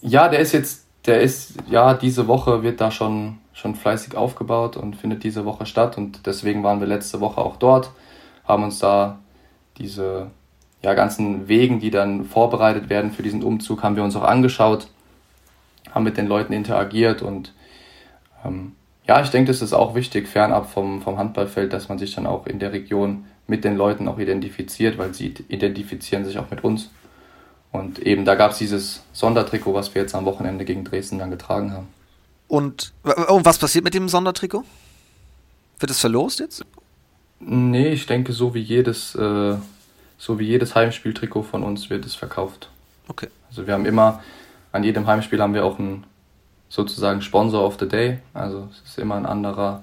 Ja, 0.00 0.28
der 0.28 0.40
ist 0.40 0.52
jetzt 0.52 0.87
der 1.08 1.20
ist, 1.20 1.54
ja, 1.68 1.94
diese 1.94 2.28
Woche 2.28 2.62
wird 2.62 2.80
da 2.80 2.90
schon, 2.90 3.38
schon 3.52 3.74
fleißig 3.74 4.16
aufgebaut 4.16 4.76
und 4.76 4.94
findet 4.94 5.24
diese 5.24 5.44
Woche 5.44 5.66
statt. 5.66 5.98
Und 5.98 6.26
deswegen 6.26 6.62
waren 6.62 6.80
wir 6.80 6.86
letzte 6.86 7.20
Woche 7.20 7.40
auch 7.40 7.56
dort, 7.56 7.90
haben 8.46 8.62
uns 8.62 8.78
da 8.78 9.18
diese 9.78 10.30
ja, 10.82 10.94
ganzen 10.94 11.48
Wegen, 11.48 11.80
die 11.80 11.90
dann 11.90 12.24
vorbereitet 12.24 12.88
werden 12.90 13.10
für 13.10 13.22
diesen 13.22 13.42
Umzug, 13.42 13.82
haben 13.82 13.96
wir 13.96 14.04
uns 14.04 14.14
auch 14.16 14.22
angeschaut, 14.22 14.88
haben 15.92 16.04
mit 16.04 16.16
den 16.16 16.28
Leuten 16.28 16.52
interagiert 16.52 17.22
und 17.22 17.52
ähm, 18.44 18.72
ja, 19.06 19.22
ich 19.22 19.30
denke, 19.30 19.50
das 19.50 19.62
ist 19.62 19.72
auch 19.72 19.94
wichtig, 19.94 20.28
fernab 20.28 20.70
vom, 20.70 21.00
vom 21.00 21.16
Handballfeld, 21.16 21.72
dass 21.72 21.88
man 21.88 21.98
sich 21.98 22.14
dann 22.14 22.26
auch 22.26 22.46
in 22.46 22.58
der 22.58 22.72
Region 22.72 23.24
mit 23.46 23.64
den 23.64 23.76
Leuten 23.76 24.06
auch 24.06 24.18
identifiziert, 24.18 24.98
weil 24.98 25.14
sie 25.14 25.34
identifizieren 25.48 26.26
sich 26.26 26.38
auch 26.38 26.50
mit 26.50 26.62
uns. 26.62 26.90
Und 27.70 27.98
eben 27.98 28.24
da 28.24 28.34
gab 28.34 28.52
es 28.52 28.58
dieses 28.58 29.02
Sondertrikot, 29.12 29.74
was 29.74 29.94
wir 29.94 30.02
jetzt 30.02 30.14
am 30.14 30.24
Wochenende 30.24 30.64
gegen 30.64 30.84
Dresden 30.84 31.18
dann 31.18 31.30
getragen 31.30 31.72
haben. 31.72 31.88
Und, 32.48 32.94
und 33.02 33.44
was 33.44 33.58
passiert 33.58 33.84
mit 33.84 33.94
dem 33.94 34.08
Sondertrikot? 34.08 34.64
Wird 35.78 35.90
es 35.90 36.00
verlost 36.00 36.40
jetzt? 36.40 36.64
Nee, 37.40 37.88
ich 37.88 38.06
denke, 38.06 38.32
so 38.32 38.54
wie 38.54 38.60
jedes, 38.60 39.14
äh, 39.14 39.56
so 40.16 40.38
wie 40.38 40.46
jedes 40.46 40.74
Heimspieltrikot 40.74 41.42
von 41.42 41.62
uns 41.62 41.90
wird 41.90 42.04
es 42.04 42.14
verkauft. 42.14 42.70
Okay. 43.06 43.28
Also 43.50 43.66
wir 43.66 43.74
haben 43.74 43.86
immer, 43.86 44.22
an 44.72 44.82
jedem 44.82 45.06
Heimspiel 45.06 45.40
haben 45.40 45.54
wir 45.54 45.64
auch 45.64 45.78
einen 45.78 46.04
sozusagen 46.68 47.22
Sponsor 47.22 47.64
of 47.64 47.76
the 47.78 47.88
Day. 47.88 48.18
Also 48.34 48.68
es 48.72 48.90
ist 48.90 48.98
immer 48.98 49.14
ein 49.14 49.26
anderer 49.26 49.82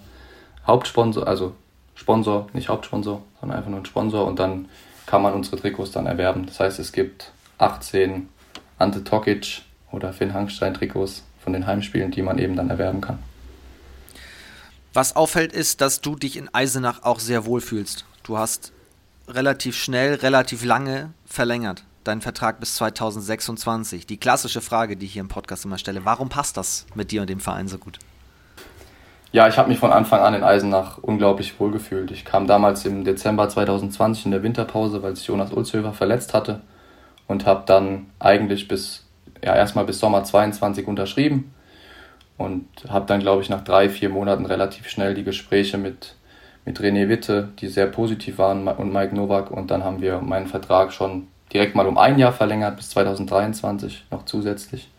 Hauptsponsor, 0.68 1.28
also 1.28 1.56
Sponsor, 1.94 2.48
nicht 2.54 2.68
Hauptsponsor, 2.68 3.22
sondern 3.40 3.58
einfach 3.58 3.70
nur 3.70 3.80
ein 3.80 3.86
Sponsor 3.86 4.26
und 4.26 4.40
dann 4.40 4.68
kann 5.06 5.22
man 5.22 5.34
unsere 5.34 5.58
Trikots 5.58 5.92
dann 5.92 6.08
erwerben. 6.08 6.46
Das 6.48 6.60
heißt, 6.60 6.80
es 6.80 6.92
gibt 6.92 7.32
18 7.58 8.30
Ante 8.78 9.04
Tokic 9.04 9.62
oder 9.92 10.14
Finn 10.14 10.34
Hangstein 10.34 10.74
Trikots 10.74 11.24
von 11.44 11.54
den 11.54 11.66
Heimspielen, 11.66 12.12
die 12.12 12.22
man 12.22 12.38
eben 12.38 12.56
dann 12.56 12.70
erwerben 12.70 13.02
kann. 13.02 13.20
Was 14.94 15.16
auffällt, 15.16 15.54
ist, 15.54 15.82
dass 15.82 16.02
du 16.02 16.16
dich 16.16 16.38
in 16.38 16.54
Eisenach 16.54 17.04
auch 17.04 17.20
sehr 17.20 17.46
wohl 17.46 17.62
fühlst. 17.62 18.06
Du 18.24 18.38
hast 18.38 18.72
relativ 19.28 19.78
schnell, 19.78 20.16
relativ 20.16 20.64
lange 20.64 21.12
verlängert 21.26 21.84
deinen 22.04 22.22
Vertrag 22.22 22.60
bis 22.60 22.76
2026. 22.76 24.06
Die 24.06 24.18
klassische 24.18 24.62
Frage, 24.62 24.96
die 24.96 25.08
ich 25.08 25.14
hier 25.14 25.22
im 25.22 25.28
Podcast 25.28 25.66
immer 25.66 25.78
stelle, 25.78 26.06
warum 26.06 26.30
passt 26.30 26.56
das 26.56 26.86
mit 26.94 27.12
dir 27.12 27.22
und 27.22 27.30
dem 27.30 27.40
Verein 27.40 27.68
so 27.68 27.78
gut? 27.78 28.00
Ja, 29.32 29.48
ich 29.50 29.58
habe 29.58 29.70
mich 29.70 29.80
von 29.80 29.92
Anfang 29.92 30.22
an 30.22 30.34
in 30.34 30.44
Eisenach 30.44 31.00
unglaublich 31.00 31.60
wohl 31.60 31.72
gefühlt. 31.72 32.12
Ich 32.12 32.24
kam 32.24 32.48
damals 32.48 32.86
im 32.86 33.04
Dezember 33.04 33.50
2020 33.50 34.26
in 34.26 34.32
der 34.32 34.44
Winterpause, 34.44 35.04
weil 35.04 35.16
sich 35.16 35.26
Jonas 35.26 35.52
Ulzhöfer 35.52 35.94
verletzt 35.94 36.34
hatte 36.34 36.62
und 37.28 37.46
habe 37.46 37.64
dann 37.66 38.08
eigentlich 38.20 38.68
bis, 38.68 39.06
ja, 39.44 39.56
erstmal 39.56 39.86
bis 39.86 40.00
Sommer 40.00 40.24
22 40.24 40.88
unterschrieben 40.88 41.54
und 42.38 42.68
habe 42.90 43.06
dann, 43.06 43.20
glaube 43.20 43.42
ich, 43.42 43.50
nach 43.50 43.64
drei, 43.64 43.90
vier 43.90 44.10
Monaten 44.10 44.46
relativ 44.46 44.90
schnell 44.90 45.14
die 45.14 45.24
Gespräche 45.24 45.78
mit, 45.78 46.16
mit 46.66 46.80
René 46.80 47.10
Witte, 47.10 47.50
die 47.60 47.68
sehr 47.68 47.88
positiv 47.88 48.38
waren, 48.38 48.68
und 48.68 48.94
Mike 48.94 49.16
Nowak 49.16 49.52
und 49.52 49.72
dann 49.72 49.84
haben 49.84 50.02
wir 50.02 50.20
meinen 50.20 50.48
Vertrag 50.48 50.92
schon 50.92 51.28
direkt 51.54 51.76
mal 51.76 51.88
um 51.88 51.98
ein 51.98 52.20
Jahr 52.20 52.34
verlängert, 52.34 52.78
bis 52.78 52.90
2023 52.90 54.06
noch 54.12 54.26
zusätzlich. 54.26 54.90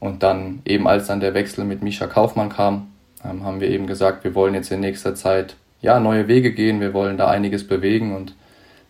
Und 0.00 0.22
dann 0.22 0.60
eben 0.64 0.88
als 0.88 1.06
dann 1.06 1.20
der 1.20 1.34
Wechsel 1.34 1.64
mit 1.64 1.82
Misha 1.82 2.06
Kaufmann 2.06 2.48
kam, 2.48 2.92
ähm, 3.24 3.44
haben 3.44 3.60
wir 3.60 3.68
eben 3.68 3.86
gesagt, 3.86 4.24
wir 4.24 4.34
wollen 4.34 4.54
jetzt 4.54 4.70
in 4.70 4.80
nächster 4.80 5.14
Zeit 5.14 5.56
ja, 5.80 6.00
neue 6.00 6.28
Wege 6.28 6.52
gehen, 6.52 6.80
wir 6.80 6.94
wollen 6.94 7.16
da 7.16 7.28
einiges 7.28 7.66
bewegen 7.66 8.14
und 8.14 8.34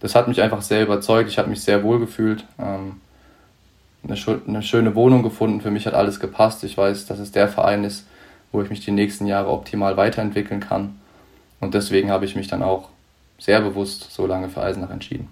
das 0.01 0.15
hat 0.15 0.29
mich 0.29 0.43
einfach 0.43 0.63
sehr 0.63 0.83
überzeugt. 0.83 1.31
Ich 1.31 1.39
habe 1.39 1.49
mich 1.49 1.63
sehr 1.63 1.83
wohl 1.83 1.99
gefühlt. 1.99 2.45
Ähm, 2.59 3.01
eine, 4.05 4.41
eine, 4.47 4.63
schöne 4.63 4.95
Wohnung 4.95 5.23
gefunden. 5.23 5.61
Für 5.61 5.71
mich 5.71 5.87
hat 5.87 5.95
alles 5.95 6.21
gepasst. 6.21 6.63
Ich 6.65 6.77
weiß, 6.77 7.07
dass 7.07 7.19
es 7.19 7.33
der 7.33 7.49
Verein 7.49 7.85
ist, 7.85 8.07
wo 8.53 8.63
ich 8.63 8.71
mich 8.71 8.81
die 8.81 8.93
nächsten 8.93 9.27
Jahre 9.27 9.49
optimal 9.49 9.97
weiterentwickeln 9.97 10.61
kann. 10.61 11.01
Und 11.61 11.75
deswegen 11.75 12.11
habe 12.11 12.25
ich 12.25 12.37
mich 12.37 12.49
dann 12.49 12.63
auch 12.63 12.91
sehr 13.39 13.61
bewusst 13.61 14.13
so 14.13 14.27
lange 14.27 14.49
für 14.49 14.63
Eisenach 14.63 14.91
entschieden. 14.91 15.29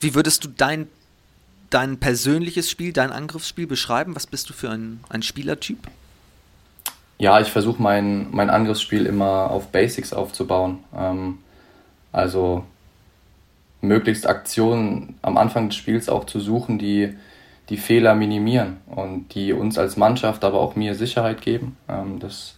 Wie 0.00 0.14
würdest 0.14 0.44
du 0.44 0.48
dein, 0.48 0.88
dein 1.70 1.98
persönliches 1.98 2.70
Spiel, 2.70 2.92
dein 2.92 3.10
Angriffsspiel 3.10 3.66
beschreiben? 3.66 4.14
Was 4.16 4.26
bist 4.26 4.48
du 4.48 4.52
für 4.52 4.70
ein, 4.70 5.00
ein 5.08 5.22
Spielertyp? 5.22 5.78
Ja, 7.18 7.40
ich 7.40 7.48
versuche 7.48 7.80
mein, 7.80 8.28
mein 8.32 8.50
Angriffsspiel 8.50 9.06
immer 9.06 9.50
auf 9.50 9.68
Basics 9.68 10.12
aufzubauen. 10.12 10.80
Ähm, 10.96 11.38
also 12.12 12.64
möglichst 13.86 14.26
Aktionen 14.26 15.18
am 15.22 15.36
Anfang 15.36 15.68
des 15.68 15.76
Spiels 15.76 16.08
auch 16.08 16.24
zu 16.24 16.40
suchen, 16.40 16.78
die 16.78 17.14
die 17.68 17.76
Fehler 17.76 18.14
minimieren 18.14 18.78
und 18.86 19.34
die 19.34 19.52
uns 19.52 19.78
als 19.78 19.96
Mannschaft, 19.96 20.44
aber 20.44 20.60
auch 20.60 20.76
mir 20.76 20.94
Sicherheit 20.94 21.40
geben. 21.40 21.76
Ähm, 21.88 22.18
das, 22.18 22.56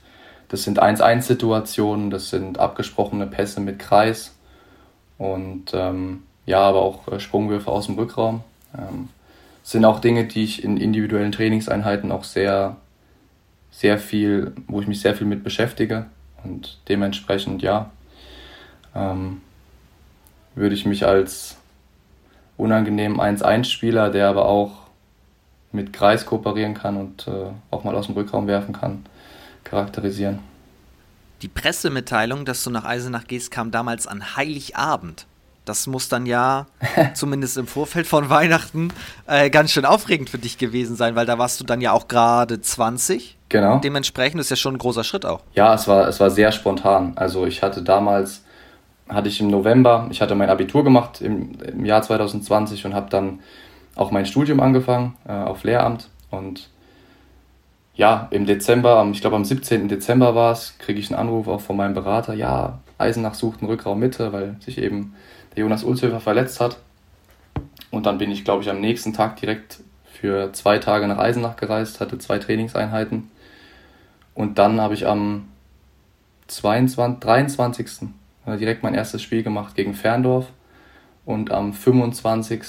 das 0.49 0.65
sind 0.65 0.83
1-1-Situationen, 0.83 2.11
das 2.11 2.31
sind 2.31 2.59
abgesprochene 2.59 3.27
Pässe 3.27 3.61
mit 3.61 3.79
Kreis 3.79 4.35
und 5.19 5.73
ähm, 5.75 6.25
ja, 6.45 6.61
aber 6.61 6.83
auch 6.83 7.09
äh, 7.09 7.21
Sprungwürfe 7.21 7.71
aus 7.71 7.87
dem 7.87 7.97
Rückraum. 7.97 8.43
Ähm, 8.77 9.09
sind 9.63 9.85
auch 9.85 10.01
Dinge, 10.01 10.27
die 10.27 10.45
ich 10.45 10.63
in 10.63 10.77
individuellen 10.77 11.33
Trainingseinheiten 11.33 12.13
auch 12.13 12.25
sehr, 12.25 12.77
sehr 13.71 13.99
viel, 13.99 14.53
wo 14.69 14.81
ich 14.81 14.87
mich 14.87 15.01
sehr 15.01 15.15
viel 15.15 15.27
mit 15.27 15.43
beschäftige 15.43 16.07
und 16.45 16.79
dementsprechend 16.89 17.63
ja. 17.63 17.91
Ähm, 18.95 19.41
würde 20.57 20.75
ich 20.75 20.85
mich 20.85 21.07
als 21.07 21.57
unangenehmen 22.57 23.21
1-1-Spieler, 23.21 24.11
der 24.11 24.29
aber 24.29 24.47
auch 24.47 24.73
mit 25.73 25.93
Kreis 25.93 26.27
kooperieren 26.27 26.75
kann 26.75 26.97
und 26.97 27.29
äh, 27.29 27.51
auch 27.71 27.85
mal 27.85 27.95
aus 27.95 28.07
dem 28.07 28.15
Rückraum 28.17 28.47
werfen 28.47 28.75
kann, 28.75 29.05
charakterisieren. 29.63 30.41
Die 31.43 31.49
Pressemitteilung, 31.49 32.47
dass 32.47 32.65
du 32.65 32.71
nach 32.71 32.85
Eisenach 32.85 33.27
gehst, 33.27 33.51
kam 33.51 33.71
damals 33.71 34.07
an 34.07 34.37
Heiligabend. 34.37 35.27
Das 35.67 35.87
muss 35.87 36.09
dann 36.09 36.25
ja, 36.25 36.67
zumindest 37.15 37.59
im 37.59 37.67
Vorfeld 37.67 38.07
von 38.07 38.31
Weihnachten, 38.31 38.93
äh, 39.27 39.51
ganz 39.51 39.73
schön 39.73 39.85
aufregend 39.85 40.31
für 40.31 40.39
dich 40.39 40.57
gewesen 40.57 40.97
sein, 40.97 41.15
weil 41.15 41.27
da 41.27 41.39
warst 41.39 41.61
du 41.61 41.65
dann 41.65 41.83
ja 41.83 41.93
auch 41.93 42.09
gerade 42.09 42.63
20. 42.63 43.37
Genau. 43.51 43.79
Dementsprechend 43.81 44.41
ist 44.41 44.49
ja 44.49 44.57
schon 44.57 44.77
ein 44.77 44.79
großer 44.79 45.05
Schritt 45.05 45.27
auch. 45.27 45.43
Ja, 45.53 45.75
es 45.75 45.87
war, 45.87 46.09
es 46.09 46.19
war 46.21 46.31
sehr 46.31 46.53
spontan. 46.53 47.13
Also 47.17 47.45
ich 47.45 47.63
hatte 47.63 47.83
damals 47.83 48.43
hatte 49.09 49.29
ich 49.29 49.41
im 49.41 49.49
November, 49.49 50.09
ich 50.11 50.21
hatte 50.21 50.35
mein 50.35 50.51
Abitur 50.51 50.85
gemacht 50.85 51.21
im, 51.21 51.61
im 51.61 51.85
Jahr 51.85 52.03
2020 52.03 52.87
und 52.87 52.95
habe 52.95 53.11
dann 53.11 53.41
auch 53.95 54.11
mein 54.11 54.27
Studium 54.27 54.61
angefangen 54.61 55.15
äh, 55.27 55.33
auf 55.33 55.65
Lehramt. 55.65 56.09
Und 56.31 56.69
ja, 57.95 58.29
im 58.31 58.47
Dezember, 58.47 59.07
ich 59.13 59.21
glaube 59.21 59.37
am 59.37 59.45
17. 59.45 59.89
Dezember 59.89 60.35
war 60.35 60.53
es, 60.53 60.77
kriege 60.79 61.01
ich 61.01 61.11
einen 61.11 61.19
Anruf 61.19 61.49
auch 61.49 61.61
von 61.61 61.77
meinem 61.77 61.95
Berater, 61.95 62.35
ja, 62.35 62.81
Eisenach 62.99 63.35
sucht 63.35 63.61
einen 63.61 63.71
Rückraum 63.71 63.99
Mitte, 63.99 64.33
weil 64.33 64.57
sich 64.61 64.79
eben 64.79 65.15
der 65.55 65.63
Jonas 65.63 65.85
Ulshöfer 65.85 66.21
verletzt 66.21 66.61
hat. 66.61 66.79
Und 67.91 68.07
dann 68.07 68.19
bin 68.19 68.31
ich, 68.31 68.45
glaube 68.45 68.63
ich, 68.63 68.71
am 68.71 68.81
nächsten 68.81 69.13
Tag 69.13 69.37
direkt 69.37 69.81
für 70.05 70.53
zwei 70.53 70.79
Tage 70.79 71.07
nach 71.07 71.19
Eisenach 71.19 71.57
gereist, 71.57 72.01
hatte 72.01 72.19
zwei 72.19 72.39
Trainingseinheiten. 72.39 73.31
Und 74.35 74.59
dann 74.59 74.81
habe 74.81 74.95
ich 74.95 75.07
am 75.07 75.49
22, 76.49 77.21
23. 77.21 78.09
direkt 78.47 78.83
mein 78.83 78.95
erstes 78.95 79.23
Spiel 79.23 79.43
gemacht 79.43 79.75
gegen 79.75 79.95
Ferndorf. 79.95 80.47
Und 81.25 81.51
am 81.51 81.73
25. 81.73 82.63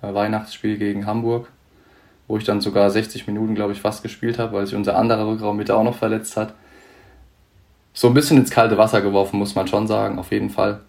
Weihnachtsspiel 0.00 0.76
gegen 0.76 1.06
Hamburg, 1.06 1.48
wo 2.28 2.36
ich 2.36 2.44
dann 2.44 2.60
sogar 2.60 2.90
60 2.90 3.26
Minuten, 3.26 3.54
glaube 3.54 3.72
ich, 3.72 3.80
fast 3.80 4.02
gespielt 4.02 4.38
habe, 4.38 4.52
weil 4.52 4.66
sich 4.66 4.76
unser 4.76 4.96
anderer 4.96 5.26
Rückraum 5.26 5.56
Mitte 5.56 5.74
auch 5.74 5.82
noch 5.82 5.96
verletzt 5.96 6.36
hat. 6.36 6.54
So 7.94 8.08
ein 8.08 8.14
bisschen 8.14 8.36
ins 8.36 8.50
kalte 8.50 8.78
Wasser 8.78 9.00
geworfen, 9.00 9.38
muss 9.38 9.54
man 9.54 9.66
schon 9.66 9.86
sagen, 9.86 10.18
auf 10.18 10.30
jeden 10.30 10.50
Fall. 10.50 10.80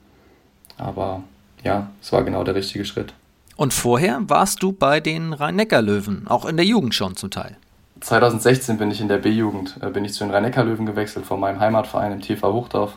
Aber 0.78 1.24
ja, 1.64 1.90
es 2.02 2.12
war 2.12 2.24
genau 2.24 2.44
der 2.44 2.56
richtige 2.56 2.86
Schritt. 2.86 3.14
Und 3.56 3.74
vorher 3.74 4.22
warst 4.28 4.64
du 4.64 4.72
bei 4.72 5.00
den 5.00 5.34
Rhein-Neckar-Löwen, 5.34 6.28
auch 6.28 6.46
in 6.46 6.56
der 6.56 6.66
Jugend 6.66 6.96
schon 6.96 7.16
zum 7.16 7.32
Teil. 7.32 7.58
2016 8.00 8.78
bin 8.78 8.92
ich 8.92 9.02
in 9.02 9.10
der 9.10 9.18
B-Jugend, 9.18 9.78
äh, 9.82 9.90
bin 9.90 10.06
ich 10.06 10.14
zu 10.14 10.24
den 10.24 10.32
Rhein-Neckar-Löwen 10.32 10.86
gewechselt 10.86 11.26
von 11.26 11.40
meinem 11.40 11.60
Heimatverein 11.60 12.14
im 12.14 12.22
TV 12.22 12.54
Hochdorf, 12.54 12.94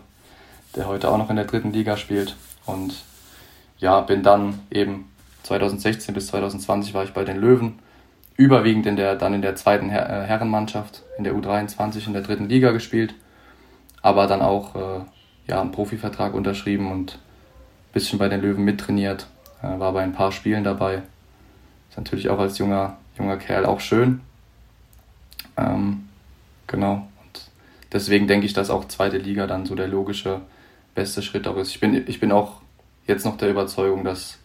der 0.76 0.86
heute 0.86 1.10
auch 1.10 1.18
noch 1.18 1.30
in 1.30 1.36
der 1.36 1.44
dritten 1.44 1.72
Liga 1.72 1.96
spielt. 1.96 2.36
Und 2.66 2.94
ja, 3.78 4.00
bin 4.00 4.22
dann 4.22 4.60
eben 4.70 5.10
2016 5.42 6.14
bis 6.14 6.28
2020 6.28 6.94
war 6.94 7.04
ich 7.04 7.12
bei 7.12 7.24
den 7.24 7.38
Löwen, 7.38 7.78
überwiegend 8.36 8.86
in 8.86 8.96
der, 8.96 9.16
dann 9.16 9.34
in 9.34 9.42
der 9.42 9.56
zweiten 9.56 9.90
Her 9.90 10.08
äh, 10.08 10.26
Herrenmannschaft, 10.26 11.02
in 11.18 11.24
der 11.24 11.34
U23 11.34 12.06
in 12.06 12.12
der 12.12 12.22
dritten 12.22 12.48
Liga 12.48 12.70
gespielt, 12.70 13.14
aber 14.00 14.26
dann 14.26 14.42
auch 14.42 14.74
äh, 14.74 15.04
ja, 15.46 15.60
einen 15.60 15.72
Profivertrag 15.72 16.34
unterschrieben 16.34 16.90
und 16.90 17.14
ein 17.14 17.92
bisschen 17.92 18.18
bei 18.18 18.28
den 18.28 18.40
Löwen 18.40 18.64
mittrainiert, 18.64 19.26
äh, 19.62 19.78
war 19.78 19.92
bei 19.92 20.02
ein 20.02 20.12
paar 20.12 20.32
Spielen 20.32 20.64
dabei. 20.64 21.02
Ist 21.90 21.98
natürlich 21.98 22.30
auch 22.30 22.38
als 22.38 22.58
junger, 22.58 22.96
junger 23.18 23.36
Kerl 23.36 23.66
auch 23.66 23.80
schön. 23.80 24.20
Ähm, 25.56 26.08
genau. 26.66 27.08
Und 27.22 27.50
deswegen 27.92 28.26
denke 28.26 28.46
ich, 28.46 28.54
dass 28.54 28.70
auch 28.70 28.86
zweite 28.86 29.18
Liga 29.18 29.46
dann 29.46 29.66
so 29.66 29.74
der 29.74 29.88
logische, 29.88 30.40
beste 30.94 31.22
Schritt 31.22 31.46
auch 31.46 31.56
ist. 31.56 31.70
Ich 31.70 31.80
bin, 31.80 32.04
ich 32.06 32.20
bin 32.20 32.32
auch 32.32 32.60
jetzt 33.06 33.24
noch 33.24 33.36
der 33.36 33.50
Überzeugung, 33.50 34.04
dass 34.04 34.38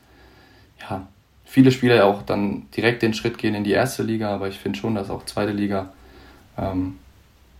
ja, 0.79 1.07
viele 1.45 1.71
Spieler 1.71 1.95
ja 1.95 2.05
auch 2.05 2.23
dann 2.23 2.69
direkt 2.75 3.01
den 3.01 3.13
Schritt 3.13 3.37
gehen 3.37 3.55
in 3.55 3.63
die 3.63 3.71
erste 3.71 4.03
Liga, 4.03 4.33
aber 4.33 4.47
ich 4.47 4.57
finde 4.57 4.79
schon, 4.79 4.95
dass 4.95 5.09
auch 5.09 5.25
zweite 5.25 5.51
Liga 5.51 5.91
ähm, 6.57 6.97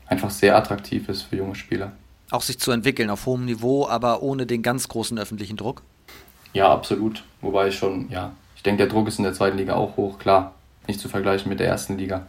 einfach 0.07 0.29
sehr 0.29 0.55
attraktiv 0.55 1.09
ist 1.09 1.23
für 1.23 1.37
junge 1.37 1.55
Spieler. 1.55 1.91
Auch 2.29 2.41
sich 2.41 2.59
zu 2.59 2.71
entwickeln 2.71 3.09
auf 3.09 3.25
hohem 3.25 3.45
Niveau, 3.45 3.87
aber 3.87 4.21
ohne 4.21 4.45
den 4.45 4.61
ganz 4.61 4.87
großen 4.87 5.17
öffentlichen 5.17 5.55
Druck? 5.55 5.81
Ja, 6.53 6.71
absolut. 6.71 7.23
Wobei 7.41 7.69
ich 7.69 7.75
schon, 7.75 8.09
ja, 8.09 8.33
ich 8.55 8.63
denke, 8.63 8.79
der 8.79 8.87
Druck 8.87 9.07
ist 9.07 9.17
in 9.17 9.23
der 9.23 9.33
zweiten 9.33 9.57
Liga 9.57 9.75
auch 9.75 9.95
hoch, 9.95 10.19
klar. 10.19 10.53
Nicht 10.87 10.99
zu 10.99 11.09
vergleichen 11.09 11.49
mit 11.49 11.59
der 11.59 11.67
ersten 11.67 11.97
Liga. 11.97 12.25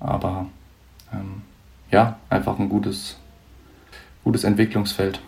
Aber 0.00 0.46
ähm, 1.12 1.42
ja, 1.90 2.18
einfach 2.28 2.58
ein 2.58 2.68
gutes, 2.68 3.16
gutes 4.24 4.44
Entwicklungsfeld. 4.44 5.20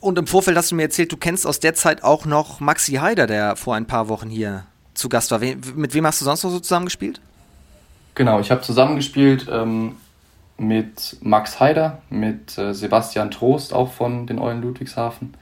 Und 0.00 0.18
im 0.18 0.26
Vorfeld 0.26 0.56
hast 0.56 0.70
du 0.70 0.74
mir 0.74 0.82
erzählt, 0.82 1.10
du 1.10 1.16
kennst 1.16 1.46
aus 1.46 1.58
der 1.60 1.74
Zeit 1.74 2.04
auch 2.04 2.24
noch 2.24 2.60
Maxi 2.60 2.94
Haider, 2.94 3.26
der 3.26 3.56
vor 3.56 3.74
ein 3.74 3.86
paar 3.86 4.08
Wochen 4.08 4.30
hier 4.30 4.64
zu 4.94 5.08
Gast 5.08 5.30
war. 5.30 5.40
Mit 5.40 5.94
wem 5.94 6.06
hast 6.06 6.20
du 6.20 6.24
sonst 6.24 6.44
noch 6.44 6.50
so 6.50 6.60
zusammengespielt? 6.60 7.20
Genau, 8.14 8.40
ich 8.40 8.50
habe 8.50 8.62
zusammengespielt 8.62 9.46
ähm, 9.50 9.96
mit 10.56 11.16
Max 11.20 11.60
Haider, 11.60 12.02
mit 12.10 12.58
äh, 12.58 12.74
Sebastian 12.74 13.30
Trost, 13.30 13.72
auch 13.72 13.92
von 13.92 14.26
den 14.26 14.38
Eulen 14.38 14.60
Ludwigshafen, 14.60 15.34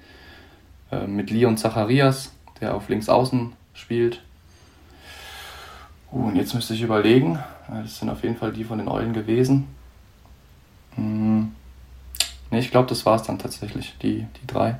äh, 0.90 1.06
mit 1.06 1.30
Leon 1.30 1.56
Zacharias, 1.56 2.32
der 2.60 2.74
auf 2.74 2.88
links 2.88 3.08
außen 3.08 3.52
spielt. 3.74 4.22
Uh, 6.12 6.28
und 6.28 6.36
jetzt 6.36 6.54
müsste 6.54 6.74
ich 6.74 6.82
überlegen, 6.82 7.38
das 7.68 7.98
sind 7.98 8.10
auf 8.10 8.22
jeden 8.22 8.36
Fall 8.36 8.52
die 8.52 8.64
von 8.64 8.78
den 8.78 8.88
Eulen 8.88 9.12
gewesen. 9.12 9.66
Hm. 10.94 11.52
Ne, 12.50 12.60
ich 12.60 12.70
glaube, 12.70 12.88
das 12.88 13.04
war 13.06 13.16
es 13.16 13.22
dann 13.22 13.38
tatsächlich, 13.38 13.94
die, 14.02 14.26
die 14.40 14.46
drei. 14.46 14.78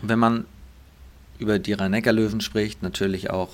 Wenn 0.00 0.18
man 0.18 0.46
über 1.38 1.58
die 1.58 1.72
Rhein-Neckar-Löwen 1.72 2.40
spricht, 2.40 2.82
natürlich 2.82 3.30
auch 3.30 3.50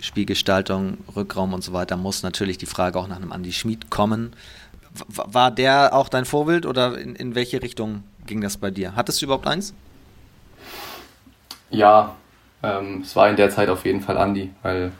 Spielgestaltung, 0.00 0.98
Rückraum 1.16 1.54
und 1.54 1.64
so 1.64 1.72
weiter, 1.72 1.96
muss 1.96 2.22
natürlich 2.22 2.58
die 2.58 2.66
Frage 2.66 2.98
auch 2.98 3.08
nach 3.08 3.16
einem 3.16 3.32
Andi 3.32 3.52
Schmid 3.52 3.90
kommen. 3.90 4.32
War 5.08 5.50
der 5.50 5.94
auch 5.94 6.08
dein 6.08 6.24
Vorbild 6.24 6.66
oder 6.66 6.98
in, 6.98 7.14
in 7.14 7.34
welche 7.34 7.62
Richtung 7.62 8.04
ging 8.26 8.40
das 8.40 8.56
bei 8.56 8.70
dir? 8.70 8.94
Hattest 8.96 9.20
du 9.20 9.26
überhaupt 9.26 9.46
eins? 9.46 9.74
Ja, 11.70 12.16
ähm, 12.62 13.02
es 13.02 13.14
war 13.14 13.28
in 13.28 13.36
der 13.36 13.50
Zeit 13.50 13.68
auf 13.68 13.84
jeden 13.84 14.00
Fall 14.00 14.16
Andi, 14.16 14.50
weil 14.62 14.92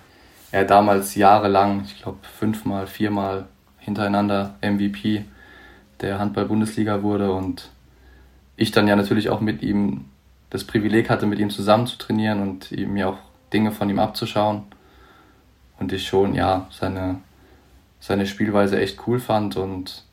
er 0.50 0.64
damals 0.64 1.14
jahrelang, 1.14 1.84
ich 1.84 2.02
glaube 2.02 2.18
fünfmal, 2.38 2.86
viermal 2.86 3.46
hintereinander 3.78 4.54
MVP 4.60 5.24
der 6.00 6.18
Handball-Bundesliga 6.18 7.02
wurde 7.02 7.32
und 7.32 7.70
ich 8.56 8.70
dann 8.70 8.88
ja 8.88 8.96
natürlich 8.96 9.30
auch 9.30 9.40
mit 9.40 9.62
ihm 9.62 10.06
das 10.50 10.64
Privileg 10.64 11.10
hatte, 11.10 11.26
mit 11.26 11.38
ihm 11.38 11.50
zusammen 11.50 11.86
zu 11.86 11.98
trainieren 11.98 12.40
und 12.40 12.70
mir 12.72 13.08
auch 13.08 13.18
Dinge 13.52 13.72
von 13.72 13.88
ihm 13.88 13.98
abzuschauen. 13.98 14.62
Und 15.78 15.92
ich 15.92 16.06
schon, 16.06 16.34
ja, 16.34 16.66
seine, 16.70 17.20
seine 18.00 18.26
Spielweise 18.26 18.80
echt 18.80 19.06
cool 19.06 19.20
fand 19.20 19.56
und 19.56 20.04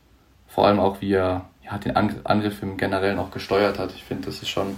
vor 0.48 0.68
allem 0.68 0.80
auch, 0.80 1.02
wie 1.02 1.14
er 1.14 1.46
ja, 1.64 1.78
den 1.78 1.96
Angriff 1.96 2.62
im 2.62 2.78
Generellen 2.78 3.18
auch 3.18 3.32
gesteuert 3.32 3.80
hat. 3.80 3.92
Ich 3.96 4.04
finde, 4.04 4.28
das 4.28 4.42
ist 4.42 4.50
schon 4.50 4.76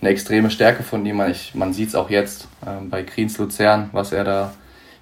eine 0.00 0.10
extreme 0.10 0.50
Stärke 0.50 0.82
von 0.82 1.04
ihm. 1.04 1.20
Ich, 1.28 1.54
man 1.54 1.72
sieht 1.72 1.88
es 1.88 1.94
auch 1.94 2.10
jetzt 2.10 2.48
äh, 2.64 2.82
bei 2.84 3.02
Kriens 3.02 3.36
Luzern, 3.38 3.90
was 3.92 4.12
er 4.12 4.24
da, 4.24 4.54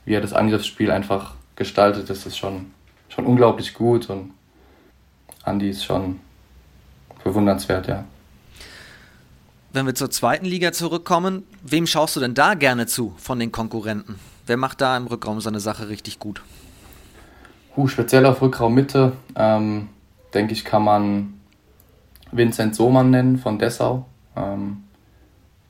wie 0.05 0.15
er 0.15 0.21
das 0.21 0.33
Angriffsspiel 0.33 0.91
einfach 0.91 1.35
gestaltet, 1.57 2.11
das 2.11 2.27
ist 2.27 2.37
schon, 2.37 2.73
schon 3.09 3.27
unglaublich 3.27 3.75
gut 3.75 4.11
und 4.11 4.33
Andi 5.45 5.71
ist 5.71 5.85
schon 5.85 6.21
bewundernswert, 7.23 7.87
ja. 7.87 8.05
Wenn 9.73 9.87
wir 9.87 9.95
zur 9.95 10.11
zweiten 10.11 10.47
Liga 10.47 10.73
zurückkommen, 10.73 11.43
wem 11.63 11.87
schaust 11.87 12.15
du 12.15 12.21
denn 12.21 12.35
da 12.35 12.55
gerne 12.55 12.87
zu 12.87 13.15
von 13.17 13.39
den 13.39 13.51
Konkurrenten? 13.51 14.21
Wer 14.47 14.57
macht 14.57 14.81
da 14.81 14.97
im 14.97 15.07
Rückraum 15.07 15.41
seine 15.41 15.59
Sache 15.59 15.89
richtig 15.89 16.19
gut? 16.19 16.43
Uh, 17.77 17.89
speziell 17.89 18.25
auf 18.27 18.41
Rückraum 18.41 18.75
Mitte, 18.75 19.15
ähm, 19.35 19.89
denke 20.33 20.53
ich, 20.53 20.65
kann 20.65 20.85
man 20.85 21.41
Vincent 22.31 22.77
Sohmann 22.77 23.11
nennen 23.11 23.39
von 23.39 23.59
Dessau, 23.59 24.07
ähm, 24.37 24.85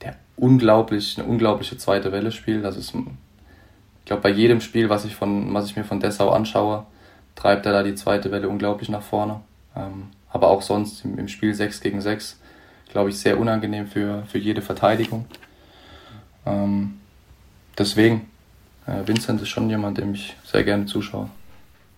der 0.03 0.17
unglaublich, 0.37 1.19
eine 1.19 1.27
unglaubliche 1.27 1.79
zweite 1.79 2.13
Welle 2.13 2.31
spielt. 2.31 2.63
Das 2.63 2.77
ist, 2.77 2.95
ich 2.95 4.05
glaube, 4.05 4.23
bei 4.23 4.31
jedem 4.31 4.61
Spiel, 4.61 4.91
was 4.91 5.07
ich, 5.07 5.17
von, 5.17 5.55
was 5.55 5.67
ich 5.67 5.77
mir 5.77 5.85
von 5.85 6.01
Dessau 6.01 6.31
anschaue, 6.31 6.85
treibt 7.37 7.65
er 7.65 7.73
da 7.73 7.83
die 7.83 7.95
zweite 7.95 8.31
Welle 8.31 8.51
unglaublich 8.51 8.91
nach 8.91 9.03
vorne. 9.03 9.41
Ähm, 9.77 10.09
aber 10.31 10.49
auch 10.49 10.63
sonst 10.63 11.05
im, 11.05 11.19
im, 11.19 11.29
Spiel 11.29 11.55
6 11.55 11.81
gegen 11.81 12.01
6, 12.01 12.39
glaube 12.91 13.11
ich, 13.11 13.19
sehr 13.19 13.39
unangenehm 13.39 13.87
für, 13.87 14.25
für 14.27 14.39
jede 14.39 14.63
Verteidigung. 14.63 15.27
Ähm, 16.47 17.01
deswegen, 17.79 18.29
äh, 18.87 19.07
Vincent 19.07 19.41
ist 19.43 19.49
schon 19.49 19.71
jemand, 19.71 19.99
dem 19.99 20.15
ich 20.15 20.37
sehr 20.45 20.65
gerne 20.65 20.87
zuschaue. 20.87 21.29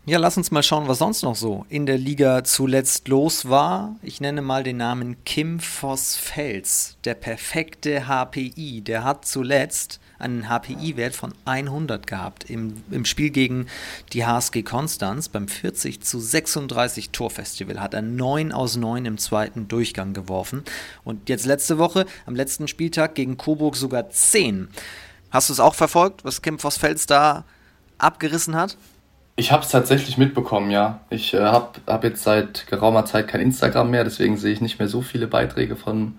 Ja, 0.09 0.19
lass 0.19 0.37
uns 0.37 0.53
mal 0.53 0.63
schauen, 0.63 0.87
was 0.87 0.99
sonst 0.99 1.23
noch 1.23 1.35
so 1.35 1.67
in 1.69 1.85
der 1.85 1.99
Liga 1.99 2.45
zuletzt 2.45 3.09
los 3.09 3.49
war. 3.49 3.97
Ich 4.03 4.21
nenne 4.21 4.41
mal 4.41 4.63
den 4.63 4.77
Namen 4.77 5.17
Kim 5.25 5.59
Voss-Fels, 5.59 6.97
der 7.05 7.15
perfekte 7.15 8.07
HPI. 8.07 8.83
Der 8.83 9.03
hat 9.03 9.25
zuletzt 9.25 9.99
einen 10.19 10.49
HPI-Wert 10.49 11.15
von 11.15 11.33
100 11.45 12.07
gehabt 12.07 12.49
im, 12.49 12.83
im 12.91 13.05
Spiel 13.05 13.31
gegen 13.31 13.67
die 14.13 14.25
HSG 14.25 14.63
Konstanz 14.63 15.29
beim 15.29 15.49
40 15.49 16.03
zu 16.03 16.19
36 16.19 17.11
Torfestival 17.11 17.81
hat 17.81 17.95
er 17.95 18.03
9 18.03 18.53
aus 18.53 18.77
9 18.77 19.05
im 19.05 19.19
zweiten 19.19 19.69
Durchgang 19.69 20.15
geworfen 20.15 20.63
und 21.05 21.29
jetzt 21.29 21.47
letzte 21.47 21.79
Woche 21.79 22.07
am 22.27 22.35
letzten 22.35 22.69
Spieltag 22.69 23.15
gegen 23.15 23.37
Coburg 23.37 23.77
sogar 23.77 24.11
10. 24.11 24.69
Hast 25.31 25.49
du 25.49 25.53
es 25.53 25.61
auch 25.61 25.75
verfolgt, 25.75 26.25
was 26.25 26.43
Kim 26.43 26.59
Vossfels 26.59 27.07
da 27.07 27.45
abgerissen 27.99 28.57
hat? 28.57 28.77
Ich 29.39 29.53
habe 29.53 29.63
es 29.63 29.69
tatsächlich 29.69 30.17
mitbekommen, 30.17 30.71
ja. 30.71 31.01
Ich 31.11 31.35
äh, 31.35 31.43
habe 31.43 31.79
hab 31.87 32.05
jetzt 32.05 32.23
seit 32.23 32.67
geraumer 32.69 33.05
Zeit 33.05 33.29
kein 33.29 33.43
Instagram 33.43 33.91
mehr, 33.91 34.03
deswegen 34.03 34.39
sehe 34.39 34.53
ich 34.53 34.63
nicht 34.63 34.79
mehr 34.79 34.89
so 34.89 35.03
viele 35.03 35.27
Beiträge 35.27 35.77
von, 35.77 36.19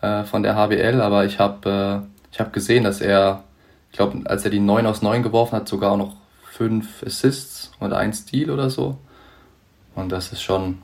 äh, 0.00 0.24
von 0.24 0.42
der 0.42 0.56
HBL, 0.56 1.02
aber 1.02 1.26
ich 1.26 1.38
habe 1.38 2.06
äh, 2.06 2.15
ich 2.36 2.40
habe 2.40 2.50
gesehen, 2.50 2.84
dass 2.84 3.00
er, 3.00 3.44
ich 3.90 3.96
glaube, 3.96 4.28
als 4.28 4.44
er 4.44 4.50
die 4.50 4.60
9 4.60 4.84
aus 4.84 5.00
9 5.00 5.22
geworfen 5.22 5.56
hat, 5.56 5.66
sogar 5.66 5.92
auch 5.92 5.96
noch 5.96 6.16
5 6.52 7.02
Assists 7.02 7.72
und 7.80 7.94
ein 7.94 8.12
Steal 8.12 8.50
oder 8.50 8.68
so. 8.68 8.98
Und 9.94 10.12
das 10.12 10.32
ist 10.32 10.42
schon, 10.42 10.82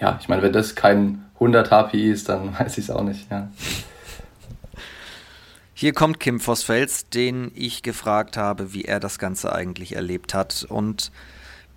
ja, 0.00 0.16
ich 0.18 0.30
meine, 0.30 0.40
wenn 0.40 0.54
das 0.54 0.74
kein 0.74 1.26
100 1.34 1.68
HPI 1.70 2.10
ist, 2.10 2.30
dann 2.30 2.54
weiß 2.58 2.78
ich 2.78 2.84
es 2.84 2.90
auch 2.90 3.02
nicht, 3.02 3.30
ja. 3.30 3.50
Hier 5.74 5.92
kommt 5.92 6.18
Kim 6.18 6.40
Vossfels, 6.40 7.10
den 7.10 7.52
ich 7.54 7.82
gefragt 7.82 8.38
habe, 8.38 8.72
wie 8.72 8.86
er 8.86 8.98
das 8.98 9.18
Ganze 9.18 9.52
eigentlich 9.52 9.96
erlebt 9.96 10.32
hat. 10.32 10.64
Und 10.66 11.12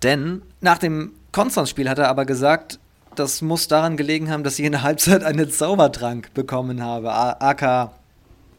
denn 0.02 0.40
nach 0.62 0.78
dem 0.78 1.12
Konstanz-Spiel 1.32 1.90
hat 1.90 1.98
er 1.98 2.08
aber 2.08 2.24
gesagt, 2.24 2.78
das 3.16 3.42
muss 3.42 3.68
daran 3.68 3.98
gelegen 3.98 4.30
haben, 4.30 4.44
dass 4.44 4.58
ich 4.58 4.64
in 4.64 4.72
der 4.72 4.82
Halbzeit 4.82 5.24
einen 5.24 5.50
Zaubertrank 5.50 6.32
bekommen 6.32 6.82
habe, 6.82 7.12
aka 7.12 7.92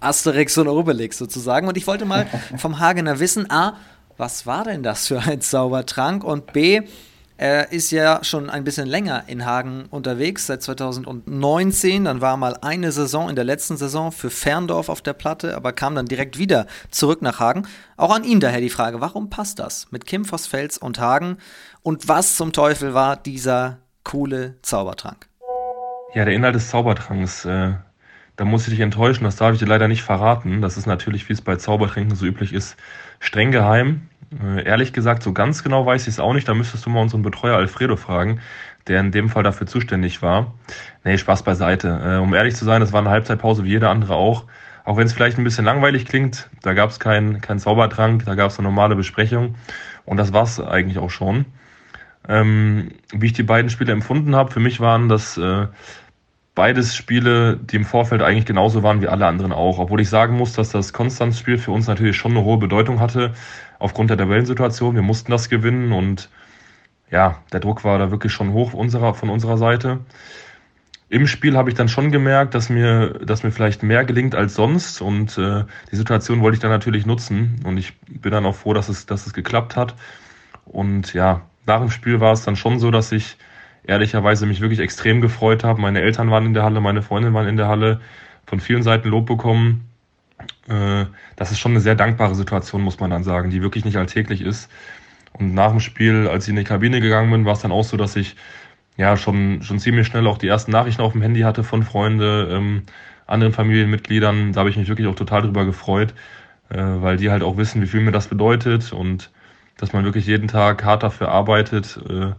Asterix 0.01 0.57
und 0.57 0.67
Obelix 0.67 1.17
sozusagen. 1.17 1.67
Und 1.67 1.77
ich 1.77 1.87
wollte 1.87 2.05
mal 2.05 2.27
vom 2.57 2.79
Hagener 2.79 3.19
wissen, 3.19 3.49
A, 3.49 3.75
was 4.17 4.45
war 4.45 4.65
denn 4.65 4.83
das 4.83 5.07
für 5.07 5.19
ein 5.19 5.41
Zaubertrank? 5.41 6.23
Und 6.23 6.53
B, 6.53 6.81
er 7.41 7.71
ist 7.71 7.89
ja 7.89 8.23
schon 8.23 8.51
ein 8.51 8.63
bisschen 8.63 8.85
länger 8.85 9.23
in 9.25 9.45
Hagen 9.45 9.87
unterwegs, 9.89 10.45
seit 10.45 10.61
2019. 10.61 12.05
Dann 12.05 12.21
war 12.21 12.37
mal 12.37 12.55
eine 12.61 12.91
Saison 12.91 13.29
in 13.29 13.35
der 13.35 13.45
letzten 13.45 13.77
Saison 13.77 14.11
für 14.11 14.29
Ferndorf 14.29 14.89
auf 14.89 15.01
der 15.01 15.13
Platte, 15.13 15.55
aber 15.55 15.73
kam 15.73 15.95
dann 15.95 16.05
direkt 16.05 16.37
wieder 16.37 16.67
zurück 16.91 17.23
nach 17.23 17.39
Hagen. 17.39 17.67
Auch 17.97 18.13
an 18.13 18.25
ihn 18.25 18.41
daher 18.41 18.61
die 18.61 18.69
Frage, 18.69 19.01
warum 19.01 19.31
passt 19.31 19.57
das 19.57 19.87
mit 19.89 20.05
Kim 20.05 20.23
Vossfels 20.23 20.77
und 20.77 20.99
Hagen? 20.99 21.37
Und 21.81 22.07
was 22.07 22.37
zum 22.37 22.53
Teufel 22.53 22.93
war 22.93 23.17
dieser 23.17 23.79
coole 24.03 24.61
Zaubertrank? 24.61 25.27
Ja, 26.13 26.25
der 26.25 26.35
Inhalt 26.35 26.53
des 26.53 26.69
Zaubertranks, 26.69 27.45
äh, 27.45 27.73
da 28.36 28.46
muss 28.46 28.67
ich 28.67 28.74
dich 28.74 28.80
enttäuschen, 28.80 29.24
das 29.24 29.36
darf 29.36 29.54
ich 29.54 29.60
dir 29.60 29.67
leider 29.67 29.88
nicht 29.88 30.04
verraten. 30.04 30.62
Das 30.62 30.78
ist 30.78 30.86
natürlich, 30.86 31.28
wie 31.30 31.34
es 31.34 31.41
bei 31.41 31.56
Zaubertränken 31.58 32.15
so 32.15 32.26
üblich 32.26 32.54
ist, 32.54 32.78
streng 33.20 33.52
geheim. 33.52 34.10
Äh, 34.41 34.63
ehrlich 34.63 34.94
gesagt, 34.94 35.24
so 35.24 35.34
ganz 35.34 35.63
genau 35.63 35.86
weiß 35.86 36.04
ich 36.04 36.13
es 36.13 36.20
auch 36.20 36.34
nicht. 36.34 36.48
Da 36.48 36.54
müsstest 36.54 36.86
du 36.86 36.89
mal 36.89 37.02
unseren 37.02 37.22
Betreuer 37.22 37.58
Alfredo 37.58 37.96
fragen, 37.98 38.39
der 38.88 39.00
in 39.00 39.12
dem 39.12 39.30
Fall 39.30 39.44
dafür 39.44 39.67
zuständig 39.67 40.22
war. 40.22 40.54
Nee, 41.04 41.17
Spaß 41.17 41.44
beiseite. 41.44 42.02
Äh, 42.04 42.17
um 42.17 42.34
ehrlich 42.34 42.56
zu 42.56 42.65
sein, 42.65 42.82
das 42.82 42.94
war 42.94 43.02
eine 43.02 43.10
Halbzeitpause 43.10 43.63
wie 43.63 43.70
jeder 43.70 43.89
andere 43.89 44.15
auch. 44.15 44.46
Auch 44.84 44.98
wenn 44.98 45.06
es 45.06 45.13
vielleicht 45.13 45.38
ein 45.38 45.44
bisschen 45.44 45.65
langweilig 45.65 46.06
klingt, 46.06 46.50
da 46.63 46.74
gab 46.74 46.89
es 46.89 47.00
keinen 47.00 47.41
kein 47.41 47.60
Zaubertrank, 47.60 48.26
da 48.26 48.36
gab 48.36 48.50
es 48.50 48.58
eine 48.58 48.67
normale 48.67 48.96
Besprechung. 48.96 49.56
Und 50.06 50.17
das 50.17 50.34
war 50.34 50.44
es 50.44 50.60
eigentlich 50.60 50.98
auch 50.98 51.12
schon. 51.12 51.46
Ähm, 52.28 52.91
wie 53.12 53.28
ich 53.28 53.34
die 53.34 53.44
beiden 53.44 53.70
Spiele 53.70 53.94
empfunden 53.94 54.36
habe, 54.36 54.52
für 54.52 54.60
mich 54.60 54.80
waren 54.80 55.10
das 55.10 55.38
äh, 55.38 55.67
beides 56.55 56.95
Spiele, 56.95 57.57
die 57.57 57.77
im 57.77 57.85
Vorfeld 57.85 58.21
eigentlich 58.21 58.45
genauso 58.45 58.83
waren 58.83 59.01
wie 59.01 59.07
alle 59.07 59.25
anderen 59.25 59.53
auch. 59.53 59.79
Obwohl 59.79 60.01
ich 60.01 60.09
sagen 60.09 60.35
muss, 60.35 60.53
dass 60.53 60.69
das 60.69 60.93
Konstanzspiel 60.93 61.57
für 61.57 61.71
uns 61.71 61.87
natürlich 61.87 62.17
schon 62.17 62.31
eine 62.31 62.43
hohe 62.43 62.57
Bedeutung 62.57 62.99
hatte, 62.99 63.33
aufgrund 63.79 64.09
der 64.09 64.17
Tabellensituation. 64.17 64.95
Wir 64.95 65.01
mussten 65.01 65.31
das 65.31 65.49
gewinnen 65.49 65.91
und 65.91 66.29
ja, 67.09 67.39
der 67.51 67.59
Druck 67.59 67.83
war 67.83 67.97
da 67.97 68.11
wirklich 68.11 68.31
schon 68.31 68.53
hoch 68.53 68.73
unserer, 68.73 69.13
von 69.13 69.29
unserer 69.29 69.57
Seite. 69.57 69.99
Im 71.09 71.27
Spiel 71.27 71.57
habe 71.57 71.69
ich 71.69 71.75
dann 71.75 71.89
schon 71.89 72.09
gemerkt, 72.11 72.55
dass 72.55 72.69
mir, 72.69 73.19
dass 73.25 73.43
mir 73.43 73.51
vielleicht 73.51 73.83
mehr 73.83 74.05
gelingt 74.05 74.33
als 74.33 74.55
sonst 74.55 75.01
und 75.01 75.37
äh, 75.37 75.65
die 75.91 75.95
Situation 75.97 76.39
wollte 76.39 76.55
ich 76.55 76.61
dann 76.61 76.71
natürlich 76.71 77.05
nutzen 77.05 77.59
und 77.65 77.77
ich 77.77 77.99
bin 77.99 78.31
dann 78.31 78.45
auch 78.45 78.55
froh, 78.55 78.73
dass 78.73 78.87
es, 78.87 79.07
dass 79.07 79.27
es 79.27 79.33
geklappt 79.33 79.75
hat. 79.75 79.95
Und 80.63 81.13
ja, 81.13 81.41
nach 81.65 81.79
dem 81.79 81.91
Spiel 81.91 82.21
war 82.21 82.31
es 82.31 82.43
dann 82.43 82.55
schon 82.55 82.79
so, 82.79 82.91
dass 82.91 83.11
ich 83.11 83.37
ehrlicherweise 83.84 84.46
mich 84.46 84.62
wirklich 84.62 84.80
extrem 84.80 85.22
gefreut 85.22 85.63
habe. 85.63 85.82
Meine 85.82 86.02
Eltern 86.02 86.32
waren 86.32 86.46
in 86.46 86.54
der 86.54 86.63
Halle, 86.63 86.82
meine 86.82 87.02
Freundin 87.02 87.34
waren 87.34 87.48
in 87.48 87.58
der 87.58 87.67
Halle, 87.67 88.02
von 88.46 88.60
vielen 88.60 88.84
Seiten 88.84 89.10
Lob 89.10 89.26
bekommen 89.26 89.91
äh, 90.67 91.06
das 91.36 91.52
ist 91.52 91.60
schon 91.60 91.72
eine 91.72 91.82
sehr 91.82 91.96
dankbare 91.96 92.36
Situation, 92.36 92.82
muss 92.82 93.00
man 93.00 93.10
dann 93.10 93.24
sagen, 93.24 93.50
die 93.50 93.62
wirklich 93.62 93.86
nicht 93.86 93.98
alltäglich 93.98 94.41
ist. 94.41 94.70
Und 95.34 95.54
nach 95.54 95.72
dem 95.72 95.80
Spiel, 95.80 96.28
als 96.28 96.46
ich 96.46 96.50
in 96.50 96.58
die 96.58 96.63
Kabine 96.63 97.02
gegangen 97.02 97.32
bin, 97.32 97.46
war 97.46 97.54
es 97.54 97.62
dann 97.62 97.72
auch 97.72 97.84
so, 97.84 97.98
dass 97.98 98.15
ich 98.15 98.36
ja 98.98 99.17
schon, 99.17 99.62
schon 99.63 99.80
ziemlich 99.80 100.08
schnell 100.08 100.28
auch 100.28 100.38
die 100.38 100.48
ersten 100.48 100.72
Nachrichten 100.72 101.02
auf 101.02 101.13
dem 101.13 101.22
Handy 101.22 101.41
hatte 101.41 101.63
von 101.63 101.84
Freunden, 101.84 102.52
ähm, 102.52 102.84
anderen 103.28 103.54
Familienmitgliedern. 103.54 104.54
Da 104.54 104.60
habe 104.62 104.70
ich 104.70 104.78
mich 104.78 104.89
wirklich 104.89 105.08
auch 105.08 105.15
total 105.15 105.44
drüber 105.44 105.65
gefreut, 105.65 106.13
äh, 106.70 106.78
weil 106.78 107.17
die 107.17 107.32
halt 107.32 107.44
auch 107.44 107.58
wissen, 107.58 107.82
wie 107.82 107.88
viel 107.88 108.02
mir 108.02 108.12
das 108.12 108.28
bedeutet 108.28 108.91
und 108.94 109.32
dass 109.78 109.94
man 109.94 110.04
wirklich 110.04 110.28
jeden 110.28 110.48
Tag 110.48 110.84
hart 110.84 111.04
dafür 111.04 111.30
arbeitet, 111.30 112.00
äh, 112.10 112.34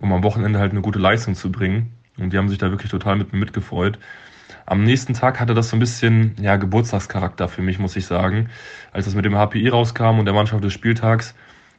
um 0.00 0.12
am 0.12 0.22
Wochenende 0.22 0.58
halt 0.58 0.72
eine 0.72 0.80
gute 0.80 0.98
Leistung 0.98 1.34
zu 1.34 1.50
bringen. 1.50 1.92
Und 2.18 2.32
die 2.32 2.38
haben 2.38 2.48
sich 2.48 2.58
da 2.58 2.70
wirklich 2.70 2.90
total 2.90 3.16
mit 3.16 3.32
mir 3.32 3.38
mitgefreut. 3.38 3.98
Am 4.66 4.84
nächsten 4.84 5.14
Tag 5.14 5.40
hatte 5.40 5.54
das 5.54 5.70
so 5.70 5.76
ein 5.76 5.80
bisschen 5.80 6.36
ja, 6.40 6.56
Geburtstagscharakter 6.56 7.48
für 7.48 7.62
mich, 7.62 7.78
muss 7.78 7.96
ich 7.96 8.06
sagen. 8.06 8.48
Als 8.92 9.06
das 9.06 9.14
mit 9.14 9.24
dem 9.24 9.34
HPI 9.34 9.68
rauskam 9.68 10.18
und 10.18 10.24
der 10.24 10.34
Mannschaft 10.34 10.62
des 10.62 10.72
Spieltags, 10.72 11.34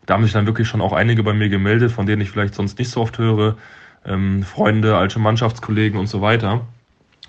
da 0.06 0.15
haben 0.15 0.23
sich 0.23 0.34
dann 0.34 0.45
wirklich 0.45 0.67
schon 0.67 0.82
auch 0.82 0.91
einige 0.91 1.23
bei 1.23 1.34
mir 1.34 1.49
gemeldet, 1.49 1.91
von 1.91 2.06
denen 2.06 2.21
ich 2.21 2.32
vielleicht 2.32 2.56
sonst 2.56 2.78
nicht 2.80 2.89
so 2.89 3.02
oft 3.02 3.17
höre. 3.17 3.58
Ähm, 4.06 4.43
Freunde, 4.43 4.97
alte 4.97 5.19
Mannschaftskollegen 5.19 5.97
und 5.97 6.08
so 6.08 6.21
weiter. 6.21 6.67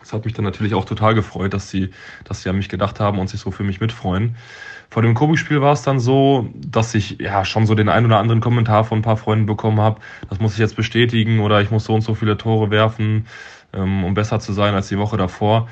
Das 0.00 0.12
hat 0.12 0.24
mich 0.24 0.34
dann 0.34 0.44
natürlich 0.44 0.74
auch 0.74 0.84
total 0.84 1.14
gefreut, 1.14 1.54
dass 1.54 1.70
sie, 1.70 1.90
dass 2.24 2.42
sie 2.42 2.50
an 2.50 2.56
mich 2.56 2.68
gedacht 2.68 3.00
haben 3.00 3.18
und 3.18 3.28
sich 3.28 3.40
so 3.40 3.50
für 3.50 3.62
mich 3.62 3.80
mitfreuen. 3.80 4.36
Vor 4.90 5.02
dem 5.02 5.14
Kobi-Spiel 5.14 5.60
war 5.60 5.72
es 5.72 5.82
dann 5.82 5.98
so, 5.98 6.48
dass 6.54 6.94
ich 6.94 7.18
ja 7.20 7.44
schon 7.44 7.66
so 7.66 7.74
den 7.74 7.88
ein 7.88 8.04
oder 8.04 8.18
anderen 8.18 8.40
Kommentar 8.40 8.84
von 8.84 8.98
ein 8.98 9.02
paar 9.02 9.16
Freunden 9.16 9.46
bekommen 9.46 9.80
habe. 9.80 10.00
Das 10.28 10.38
muss 10.38 10.52
ich 10.52 10.58
jetzt 10.58 10.76
bestätigen 10.76 11.40
oder 11.40 11.60
ich 11.60 11.70
muss 11.70 11.84
so 11.84 11.94
und 11.94 12.02
so 12.02 12.14
viele 12.14 12.36
Tore 12.36 12.70
werfen 12.70 13.26
ähm, 13.74 14.04
um 14.04 14.14
besser 14.14 14.40
zu 14.40 14.52
sein 14.52 14.74
als 14.74 14.88
die 14.88 14.98
Woche 14.98 15.16
davor. 15.16 15.68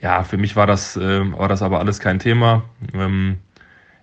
Ja, 0.00 0.22
für 0.24 0.36
mich 0.36 0.56
war 0.56 0.66
das, 0.66 0.96
äh, 0.96 1.32
war 1.38 1.48
das 1.48 1.62
aber 1.62 1.78
alles 1.78 2.00
kein 2.00 2.18
Thema. 2.18 2.64
Ähm, 2.94 3.38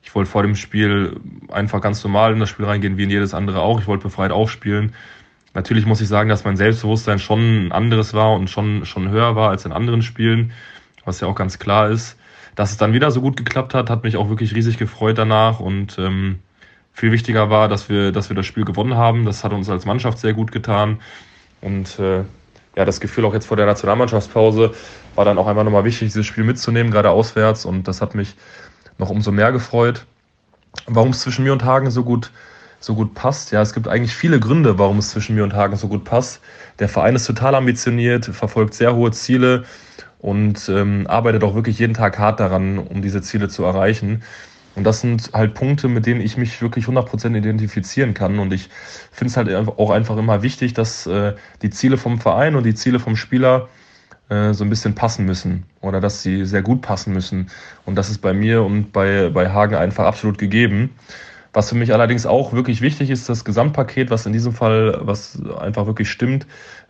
ich 0.01 0.13
wollte 0.13 0.29
vor 0.29 0.43
dem 0.43 0.55
Spiel 0.55 1.19
einfach 1.51 1.81
ganz 1.81 2.03
normal 2.03 2.33
in 2.33 2.39
das 2.39 2.49
Spiel 2.49 2.65
reingehen, 2.65 2.97
wie 2.97 3.03
in 3.03 3.09
jedes 3.09 3.33
andere 3.33 3.61
auch. 3.61 3.79
Ich 3.79 3.87
wollte 3.87 4.03
befreit 4.03 4.31
aufspielen. 4.31 4.93
Natürlich 5.53 5.85
muss 5.85 6.01
ich 6.01 6.07
sagen, 6.07 6.29
dass 6.29 6.43
mein 6.43 6.57
Selbstbewusstsein 6.57 7.19
schon 7.19 7.67
ein 7.67 7.71
anderes 7.71 8.13
war 8.13 8.33
und 8.33 8.49
schon, 8.49 8.85
schon 8.85 9.09
höher 9.09 9.35
war 9.35 9.49
als 9.49 9.65
in 9.65 9.71
anderen 9.71 10.01
Spielen, 10.01 10.51
was 11.05 11.21
ja 11.21 11.27
auch 11.27 11.35
ganz 11.35 11.59
klar 11.59 11.89
ist. 11.89 12.17
Dass 12.55 12.71
es 12.71 12.77
dann 12.77 12.93
wieder 12.93 13.11
so 13.11 13.21
gut 13.21 13.37
geklappt 13.37 13.73
hat, 13.73 13.89
hat 13.89 14.03
mich 14.03 14.17
auch 14.17 14.29
wirklich 14.29 14.55
riesig 14.55 14.77
gefreut 14.77 15.17
danach 15.17 15.59
und 15.59 15.97
ähm, 15.99 16.39
viel 16.93 17.11
wichtiger 17.11 17.49
war, 17.49 17.67
dass 17.67 17.89
wir, 17.89 18.11
dass 18.11 18.29
wir 18.29 18.35
das 18.35 18.45
Spiel 18.45 18.63
gewonnen 18.63 18.95
haben. 18.95 19.25
Das 19.25 19.43
hat 19.43 19.51
uns 19.51 19.69
als 19.69 19.85
Mannschaft 19.85 20.19
sehr 20.19 20.33
gut 20.33 20.51
getan 20.51 20.99
und 21.61 21.99
äh, 21.99 22.23
ja, 22.75 22.85
das 22.85 22.99
Gefühl 22.99 23.25
auch 23.25 23.33
jetzt 23.33 23.47
vor 23.47 23.57
der 23.57 23.65
Nationalmannschaftspause 23.65 24.73
war 25.15 25.25
dann 25.25 25.37
auch 25.37 25.47
einfach 25.47 25.63
nochmal 25.63 25.85
wichtig, 25.85 26.09
dieses 26.09 26.25
Spiel 26.25 26.43
mitzunehmen, 26.43 26.91
gerade 26.91 27.09
auswärts. 27.09 27.65
Und 27.65 27.87
das 27.87 28.01
hat 28.01 28.15
mich 28.15 28.35
noch 28.97 29.09
umso 29.09 29.31
mehr 29.31 29.51
gefreut. 29.51 30.05
Warum 30.87 31.11
es 31.11 31.21
zwischen 31.21 31.45
mir 31.45 31.53
und 31.53 31.63
Hagen 31.63 31.89
so 31.89 32.03
gut, 32.03 32.31
so 32.81 32.95
gut 32.95 33.13
passt? 33.13 33.51
Ja, 33.51 33.61
es 33.61 33.73
gibt 33.73 33.87
eigentlich 33.87 34.13
viele 34.13 34.39
Gründe, 34.39 34.77
warum 34.77 34.97
es 34.97 35.09
zwischen 35.09 35.35
mir 35.35 35.43
und 35.43 35.53
Hagen 35.53 35.77
so 35.77 35.87
gut 35.87 36.03
passt. 36.03 36.41
Der 36.79 36.89
Verein 36.89 37.15
ist 37.15 37.25
total 37.25 37.55
ambitioniert, 37.55 38.25
verfolgt 38.25 38.73
sehr 38.73 38.93
hohe 38.93 39.11
Ziele 39.11 39.63
und 40.25 40.69
ähm, 40.69 41.05
arbeitet 41.05 41.43
auch 41.43 41.53
wirklich 41.53 41.77
jeden 41.77 41.93
Tag 41.93 42.17
hart 42.17 42.39
daran, 42.39 42.79
um 42.79 43.03
diese 43.03 43.21
Ziele 43.21 43.47
zu 43.47 43.63
erreichen. 43.63 44.23
Und 44.73 44.83
das 44.83 45.01
sind 45.01 45.29
halt 45.33 45.53
Punkte, 45.53 45.87
mit 45.87 46.07
denen 46.07 46.19
ich 46.19 46.35
mich 46.35 46.63
wirklich 46.63 46.85
100% 46.85 47.37
identifizieren 47.37 48.15
kann. 48.15 48.39
Und 48.39 48.51
ich 48.51 48.69
finde 49.11 49.29
es 49.29 49.37
halt 49.37 49.69
auch 49.77 49.91
einfach 49.91 50.17
immer 50.17 50.41
wichtig, 50.41 50.73
dass 50.73 51.05
äh, 51.05 51.35
die 51.61 51.69
Ziele 51.69 51.97
vom 51.97 52.19
Verein 52.19 52.55
und 52.55 52.65
die 52.65 52.73
Ziele 52.73 52.99
vom 52.99 53.15
Spieler 53.15 53.69
äh, 54.29 54.53
so 54.53 54.63
ein 54.63 54.69
bisschen 54.71 54.95
passen 54.95 55.25
müssen 55.25 55.65
oder 55.81 56.01
dass 56.01 56.23
sie 56.23 56.43
sehr 56.45 56.63
gut 56.63 56.81
passen 56.81 57.13
müssen. 57.13 57.51
Und 57.85 57.93
das 57.93 58.09
ist 58.09 58.17
bei 58.17 58.33
mir 58.33 58.63
und 58.63 58.91
bei, 58.93 59.29
bei 59.29 59.51
Hagen 59.51 59.75
einfach 59.75 60.05
absolut 60.05 60.39
gegeben. 60.39 60.89
Was 61.53 61.69
für 61.69 61.75
mich 61.75 61.93
allerdings 61.93 62.25
auch 62.25 62.51
wirklich 62.51 62.81
wichtig 62.81 63.11
ist, 63.11 63.29
das 63.29 63.45
Gesamtpaket, 63.45 64.09
was 64.09 64.25
in 64.25 64.33
diesem 64.33 64.53
Fall, 64.53 65.01
was 65.01 65.39
einfach 65.59 65.85
wirklich 65.85 66.09
stimmt. 66.09 66.47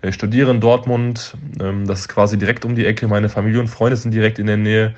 Ich 0.07 0.15
studiere 0.15 0.51
in 0.51 0.61
Dortmund, 0.61 1.35
ähm, 1.59 1.87
das 1.87 2.01
ist 2.01 2.07
quasi 2.09 2.37
direkt 2.37 2.65
um 2.65 2.75
die 2.75 2.85
Ecke, 2.85 3.07
meine 3.07 3.29
Familie 3.29 3.59
und 3.59 3.67
Freunde 3.67 3.97
sind 3.97 4.11
direkt 4.11 4.39
in 4.39 4.47
der 4.47 4.57
Nähe. 4.57 4.95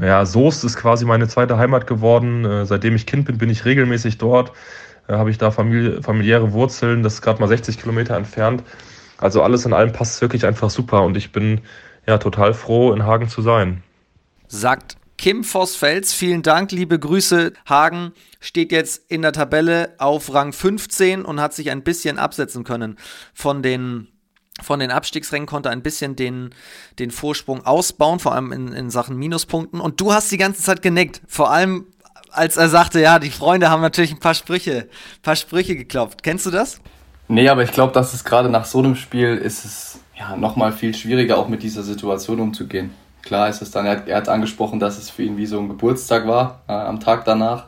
Ja, 0.00 0.26
Soest 0.26 0.64
ist 0.64 0.76
quasi 0.76 1.04
meine 1.04 1.28
zweite 1.28 1.56
Heimat 1.56 1.86
geworden. 1.86 2.44
Äh, 2.44 2.66
seitdem 2.66 2.96
ich 2.96 3.06
Kind 3.06 3.26
bin, 3.26 3.38
bin 3.38 3.48
ich 3.48 3.64
regelmäßig 3.64 4.18
dort. 4.18 4.52
Äh, 5.08 5.14
Habe 5.14 5.30
ich 5.30 5.38
da 5.38 5.50
familiäre 5.50 6.52
Wurzeln. 6.52 7.02
Das 7.02 7.14
ist 7.14 7.22
gerade 7.22 7.40
mal 7.40 7.48
60 7.48 7.78
Kilometer 7.78 8.16
entfernt. 8.16 8.64
Also 9.18 9.42
alles 9.42 9.64
in 9.64 9.72
allem 9.72 9.92
passt 9.92 10.20
wirklich 10.20 10.44
einfach 10.44 10.70
super 10.70 11.02
und 11.02 11.16
ich 11.16 11.30
bin 11.32 11.60
ja 12.06 12.18
total 12.18 12.52
froh, 12.52 12.92
in 12.92 13.04
Hagen 13.04 13.28
zu 13.28 13.40
sein. 13.40 13.82
Sagt 14.48 14.96
Kim 15.16 15.44
Vossfels, 15.44 16.12
vielen 16.12 16.42
Dank, 16.42 16.72
liebe 16.72 16.98
Grüße. 16.98 17.52
Hagen 17.66 18.12
steht 18.40 18.72
jetzt 18.72 19.10
in 19.10 19.22
der 19.22 19.32
Tabelle 19.32 19.94
auf 19.98 20.34
Rang 20.34 20.52
15 20.52 21.24
und 21.24 21.40
hat 21.40 21.54
sich 21.54 21.70
ein 21.70 21.82
bisschen 21.82 22.18
absetzen 22.18 22.64
können 22.64 22.98
von 23.32 23.62
den 23.62 24.08
von 24.62 24.78
den 24.78 24.90
Abstiegsrängen 24.90 25.46
konnte 25.46 25.70
ein 25.70 25.82
bisschen 25.82 26.16
den, 26.16 26.50
den 26.98 27.10
Vorsprung 27.10 27.66
ausbauen, 27.66 28.20
vor 28.20 28.34
allem 28.34 28.52
in, 28.52 28.72
in 28.72 28.90
Sachen 28.90 29.16
Minuspunkten. 29.16 29.80
Und 29.80 30.00
du 30.00 30.12
hast 30.12 30.30
die 30.30 30.36
ganze 30.36 30.62
Zeit 30.62 30.80
genickt. 30.80 31.20
Vor 31.26 31.50
allem, 31.50 31.86
als 32.30 32.56
er 32.56 32.68
sagte, 32.68 33.00
ja, 33.00 33.18
die 33.18 33.30
Freunde 33.30 33.68
haben 33.68 33.82
natürlich 33.82 34.12
ein 34.12 34.20
paar 34.20 34.34
Sprüche, 34.34 34.88
paar 35.22 35.36
Sprüche 35.36 35.74
geklopft. 35.76 36.22
Kennst 36.22 36.46
du 36.46 36.50
das? 36.50 36.80
Nee, 37.26 37.48
aber 37.48 37.64
ich 37.64 37.72
glaube, 37.72 37.92
dass 37.92 38.14
es 38.14 38.24
gerade 38.24 38.48
nach 38.48 38.64
so 38.64 38.78
einem 38.78 38.96
Spiel 38.96 39.36
ist 39.36 39.64
es 39.64 39.98
ja 40.16 40.36
nochmal 40.36 40.72
viel 40.72 40.94
schwieriger, 40.94 41.38
auch 41.38 41.48
mit 41.48 41.62
dieser 41.62 41.82
Situation 41.82 42.38
umzugehen. 42.38 42.94
Klar 43.22 43.48
ist 43.48 43.62
es 43.62 43.70
dann, 43.70 43.86
er 43.86 43.92
hat, 43.92 44.08
er 44.08 44.18
hat 44.18 44.28
angesprochen, 44.28 44.78
dass 44.78 44.98
es 44.98 45.10
für 45.10 45.22
ihn 45.22 45.36
wie 45.36 45.46
so 45.46 45.58
ein 45.58 45.68
Geburtstag 45.68 46.28
war 46.28 46.60
äh, 46.68 46.72
am 46.72 47.00
Tag 47.00 47.24
danach, 47.24 47.66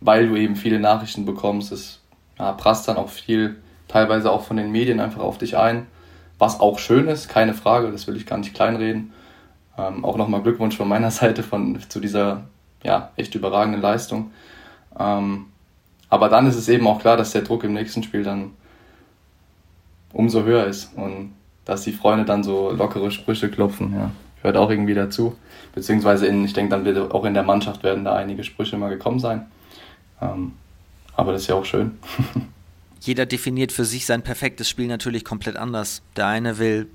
weil 0.00 0.28
du 0.28 0.36
eben 0.36 0.56
viele 0.56 0.80
Nachrichten 0.80 1.26
bekommst. 1.26 1.70
Es 1.70 2.00
ja, 2.38 2.52
prasst 2.52 2.88
dann 2.88 2.96
auch 2.96 3.10
viel, 3.10 3.62
teilweise 3.86 4.32
auch 4.32 4.42
von 4.42 4.56
den 4.56 4.72
Medien 4.72 4.98
einfach 4.98 5.20
auf 5.20 5.38
dich 5.38 5.56
ein 5.56 5.86
was 6.38 6.60
auch 6.60 6.78
schön 6.78 7.08
ist, 7.08 7.28
keine 7.28 7.54
Frage, 7.54 7.90
das 7.90 8.06
will 8.06 8.16
ich 8.16 8.26
gar 8.26 8.38
nicht 8.38 8.54
kleinreden. 8.54 9.12
Ähm, 9.76 10.04
auch 10.04 10.16
nochmal 10.16 10.42
Glückwunsch 10.42 10.76
von 10.76 10.88
meiner 10.88 11.10
Seite 11.12 11.42
von, 11.42 11.78
zu 11.88 12.00
dieser 12.00 12.42
ja, 12.82 13.10
echt 13.16 13.34
überragenden 13.34 13.80
Leistung. 13.80 14.30
Ähm, 14.98 15.46
aber 16.08 16.28
dann 16.28 16.46
ist 16.46 16.56
es 16.56 16.68
eben 16.68 16.86
auch 16.86 17.00
klar, 17.00 17.16
dass 17.16 17.32
der 17.32 17.42
Druck 17.42 17.64
im 17.64 17.72
nächsten 17.72 18.02
Spiel 18.02 18.22
dann 18.22 18.52
umso 20.12 20.44
höher 20.44 20.66
ist. 20.66 20.92
Und 20.96 21.32
dass 21.64 21.82
die 21.82 21.92
Freunde 21.92 22.24
dann 22.24 22.44
so 22.44 22.70
lockere 22.70 23.10
Sprüche 23.10 23.50
klopfen. 23.50 23.94
Ja. 23.94 24.10
Gehört 24.36 24.56
auch 24.56 24.70
irgendwie 24.70 24.94
dazu. 24.94 25.36
Beziehungsweise 25.74 26.26
in, 26.26 26.44
ich 26.44 26.52
denke, 26.52 26.70
dann 26.70 26.84
wird 26.84 27.12
auch 27.12 27.24
in 27.24 27.34
der 27.34 27.42
Mannschaft 27.42 27.82
werden 27.82 28.04
da 28.04 28.14
einige 28.14 28.44
Sprüche 28.44 28.76
mal 28.76 28.90
gekommen 28.90 29.18
sein. 29.18 29.46
Ähm, 30.20 30.52
aber 31.16 31.32
das 31.32 31.42
ist 31.42 31.48
ja 31.48 31.54
auch 31.54 31.64
schön. 31.64 31.98
Jeder 33.04 33.26
definiert 33.26 33.70
für 33.70 33.84
sich 33.84 34.06
sein 34.06 34.22
perfektes 34.22 34.66
Spiel 34.66 34.86
natürlich 34.86 35.26
komplett 35.26 35.56
anders. 35.56 36.00
Der 36.16 36.26
eine 36.26 36.56
will 36.56 36.88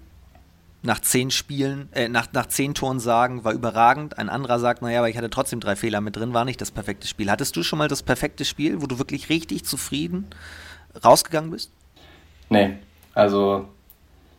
nach 0.81 0.99
zehn 1.01 1.29
Spielen, 1.29 1.87
äh, 1.93 2.09
nach, 2.09 2.33
nach 2.33 2.47
zehn 2.47 2.73
Toren 2.73 2.99
sagen, 2.99 3.43
war 3.43 3.53
überragend. 3.53 4.17
Ein 4.17 4.27
anderer 4.27 4.57
sagt, 4.57 4.81
naja, 4.81 4.99
aber 4.99 5.09
ich 5.09 5.17
hatte 5.17 5.29
trotzdem 5.29 5.59
drei 5.59 5.75
Fehler 5.75 6.01
mit 6.01 6.15
drin, 6.15 6.33
war 6.33 6.45
nicht 6.45 6.59
das 6.61 6.71
perfekte 6.71 7.07
Spiel. 7.07 7.29
Hattest 7.29 7.55
du 7.55 7.61
schon 7.61 7.77
mal 7.77 7.87
das 7.87 8.01
perfekte 8.01 8.43
Spiel, 8.43 8.81
wo 8.81 8.87
du 8.87 8.97
wirklich 8.97 9.29
richtig 9.29 9.65
zufrieden 9.65 10.25
rausgegangen 11.05 11.51
bist? 11.51 11.71
Nee, 12.49 12.79
also 13.13 13.69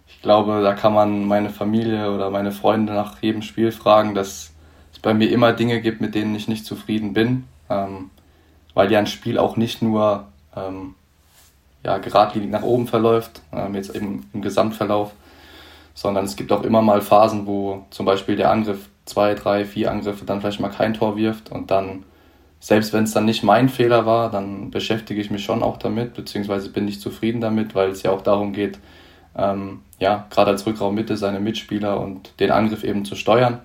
ich 0.08 0.20
glaube, 0.22 0.62
da 0.62 0.74
kann 0.74 0.92
man 0.92 1.24
meine 1.24 1.50
Familie 1.50 2.10
oder 2.10 2.30
meine 2.30 2.50
Freunde 2.50 2.94
nach 2.94 3.22
jedem 3.22 3.42
Spiel 3.42 3.70
fragen, 3.70 4.16
dass 4.16 4.50
es 4.92 4.98
bei 4.98 5.14
mir 5.14 5.30
immer 5.30 5.52
Dinge 5.52 5.80
gibt, 5.80 6.00
mit 6.00 6.16
denen 6.16 6.34
ich 6.34 6.48
nicht 6.48 6.66
zufrieden 6.66 7.12
bin, 7.12 7.44
ähm, 7.68 8.10
weil 8.74 8.90
ja 8.90 8.98
ein 8.98 9.06
Spiel 9.06 9.38
auch 9.38 9.56
nicht 9.56 9.82
nur 9.82 10.26
ähm, 10.56 10.96
ja, 11.84 11.98
geradlinig 11.98 12.50
nach 12.50 12.62
oben 12.62 12.86
verläuft, 12.86 13.42
ähm, 13.52 13.74
jetzt 13.74 13.94
eben 13.94 14.28
im 14.32 14.42
Gesamtverlauf, 14.42 15.12
sondern 15.94 16.24
es 16.24 16.36
gibt 16.36 16.52
auch 16.52 16.62
immer 16.62 16.82
mal 16.82 17.00
Phasen, 17.00 17.46
wo 17.46 17.86
zum 17.90 18.06
Beispiel 18.06 18.36
der 18.36 18.50
Angriff 18.50 18.88
zwei, 19.04 19.34
drei, 19.34 19.64
vier 19.64 19.90
Angriffe 19.90 20.24
dann 20.24 20.40
vielleicht 20.40 20.60
mal 20.60 20.68
kein 20.68 20.94
Tor 20.94 21.16
wirft 21.16 21.50
und 21.50 21.70
dann, 21.70 22.04
selbst 22.60 22.92
wenn 22.92 23.04
es 23.04 23.12
dann 23.12 23.24
nicht 23.24 23.42
mein 23.42 23.68
Fehler 23.68 24.06
war, 24.06 24.30
dann 24.30 24.70
beschäftige 24.70 25.20
ich 25.20 25.30
mich 25.30 25.44
schon 25.44 25.62
auch 25.62 25.78
damit, 25.78 26.14
beziehungsweise 26.14 26.70
bin 26.70 26.86
ich 26.86 27.00
zufrieden 27.00 27.40
damit, 27.40 27.74
weil 27.74 27.90
es 27.90 28.02
ja 28.02 28.10
auch 28.10 28.22
darum 28.22 28.52
geht, 28.52 28.78
ähm, 29.36 29.80
ja, 29.98 30.26
gerade 30.30 30.50
als 30.50 30.66
Rückraummitte 30.66 31.16
seine 31.16 31.40
Mitspieler 31.40 32.00
und 32.00 32.38
den 32.40 32.50
Angriff 32.50 32.84
eben 32.84 33.04
zu 33.04 33.14
steuern. 33.16 33.60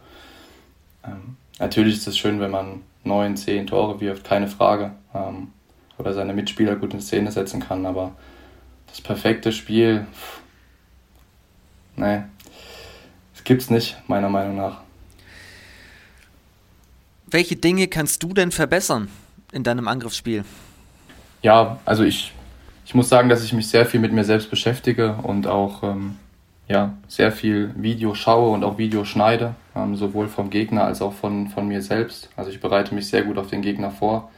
Ähm, 1.06 1.38
natürlich 1.60 1.96
ist 1.96 2.08
es 2.08 2.18
schön, 2.18 2.40
wenn 2.40 2.52
man 2.52 2.82
neun, 3.04 3.38
zehn 3.38 3.68
Tore 3.68 4.00
wirft, 4.02 4.24
keine 4.24 4.48
Frage. 4.48 4.92
Ähm, 5.14 5.50
oder 5.98 6.14
seine 6.14 6.34
Mitspieler 6.34 6.76
gut 6.76 6.94
in 6.94 7.02
Szene 7.02 7.32
setzen 7.32 7.62
kann, 7.62 7.86
aber 7.86 8.16
das 8.88 9.02
perfekte 9.02 9.52
Spiel, 9.52 10.06
pff, 10.14 10.40
nee, 11.96 12.24
das 13.34 13.44
gibt's 13.44 13.70
nicht, 13.70 13.98
meiner 14.08 14.30
Meinung 14.30 14.58
nach. 14.58 14.82
Welche 17.28 17.56
Dinge 17.56 17.88
kannst 17.88 18.24
du 18.24 18.34
denn 18.34 18.52
verbessern 18.52 19.10
in 19.52 19.64
deinem 19.64 19.88
Angriffsspiel? 19.88 20.46
Ja, 21.42 21.80
also 21.86 22.04
ich, 22.04 22.34
ich 22.86 22.94
muss 22.94 23.10
sagen, 23.10 23.30
dass 23.30 23.44
ich 23.44 23.54
mich 23.54 23.68
sehr 23.68 23.86
viel 23.86 24.00
mit 24.00 24.14
mir 24.14 24.24
selbst 24.24 24.50
beschäftige 24.50 25.14
und 25.24 25.48
auch 25.48 25.84
ähm, 25.84 26.18
ja, 26.68 26.94
sehr 27.08 27.32
viel 27.32 27.72
Video 27.76 28.16
schaue 28.16 28.52
und 28.52 28.64
auch 28.64 28.78
Video 28.78 29.06
schneide, 29.06 29.56
ähm, 29.76 29.96
sowohl 29.96 30.28
vom 30.28 30.50
Gegner 30.50 30.86
als 30.86 31.02
auch 31.02 31.14
von, 31.14 31.48
von 31.48 31.68
mir 31.68 31.82
selbst. 31.82 32.30
Also 32.36 32.50
ich 32.50 32.60
bereite 32.60 32.96
mich 32.96 33.08
sehr 33.08 33.24
gut 33.24 33.38
auf 33.38 33.48
den 33.48 33.62
Gegner 33.62 33.92
vor. 33.92 34.32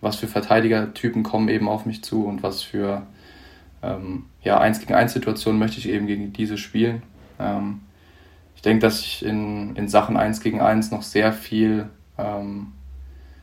Was 0.00 0.16
für 0.16 0.28
Verteidigertypen 0.28 1.22
kommen 1.22 1.48
eben 1.48 1.68
auf 1.68 1.86
mich 1.86 2.02
zu 2.02 2.24
und 2.24 2.42
was 2.42 2.62
für 2.62 3.02
ähm, 3.82 4.26
ja, 4.42 4.58
1 4.58 4.80
gegen 4.80 4.94
1 4.94 5.12
Situationen 5.12 5.58
möchte 5.58 5.78
ich 5.78 5.88
eben 5.88 6.06
gegen 6.06 6.32
diese 6.32 6.58
spielen. 6.58 7.02
Ähm, 7.38 7.80
ich 8.54 8.62
denke, 8.62 8.80
dass 8.80 9.00
ich 9.00 9.24
in, 9.24 9.76
in 9.76 9.88
Sachen 9.88 10.16
1 10.16 10.40
gegen 10.40 10.60
1 10.60 10.90
noch 10.90 11.02
sehr 11.02 11.32
viel, 11.32 11.88
ähm, 12.16 12.72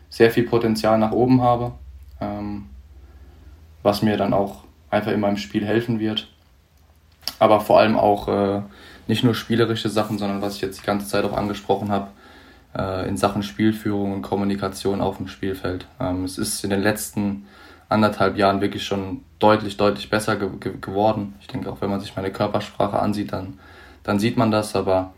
sehr 0.10 0.32
viel 0.32 0.43
Potenzial 0.43 0.97
nach 0.97 1.12
oben 1.12 1.41
habe, 1.41 1.74
ähm, 2.20 2.68
was 3.84 4.01
mir 4.01 4.18
dann 4.18 4.34
auch 4.34 4.64
einfach 4.89 5.12
in 5.12 5.20
meinem 5.20 5.38
Spiel 5.38 5.66
helfen 5.66 5.99
wird 5.99 6.30
aber 7.39 7.60
vor 7.62 7.80
allem 7.80 7.97
auch 7.97 8.28
äh, 8.28 8.62
nicht 9.08 9.24
nur 9.24 9.36
spielerische 9.36 9.89
Sachen, 9.89 10.18
sondern 10.18 10.41
was 10.41 10.56
ich 10.56 10.62
jetzt 10.62 10.82
die 10.82 10.86
ganze 10.86 11.08
Zeit 11.08 11.26
auch 11.26 11.36
angesprochen 11.36 11.91
habe, 11.91 12.08
äh, 12.78 13.08
in 13.08 13.18
Sachen 13.18 13.44
Spielführung 13.44 14.14
und 14.14 14.22
Kommunikation 14.22 15.02
auf 15.02 15.18
dem 15.18 15.28
Spielfeld. 15.28 15.88
Ähm, 16.00 16.24
es 16.24 16.38
ist 16.38 16.64
in 16.64 16.70
den 16.70 16.82
letzten 16.82 17.46
anderthalb 17.90 18.38
Jahren 18.38 18.62
wirklich 18.62 18.86
schon 18.86 19.22
deutlich, 19.40 19.78
deutlich 19.78 20.10
besser 20.10 20.36
ge 20.36 20.50
ge 20.60 20.74
geworden. 20.80 21.36
Ich 21.40 21.48
denke 21.48 21.72
auch, 21.72 21.82
wenn 21.82 21.90
man 21.90 22.00
sich 22.00 22.16
meine 22.16 22.32
Körpersprache 22.32 23.00
ansieht, 23.00 23.32
dann, 23.32 23.60
dann 24.04 24.20
sieht 24.20 24.38
man 24.38 24.52
das. 24.52 24.76
Aber 24.76 25.14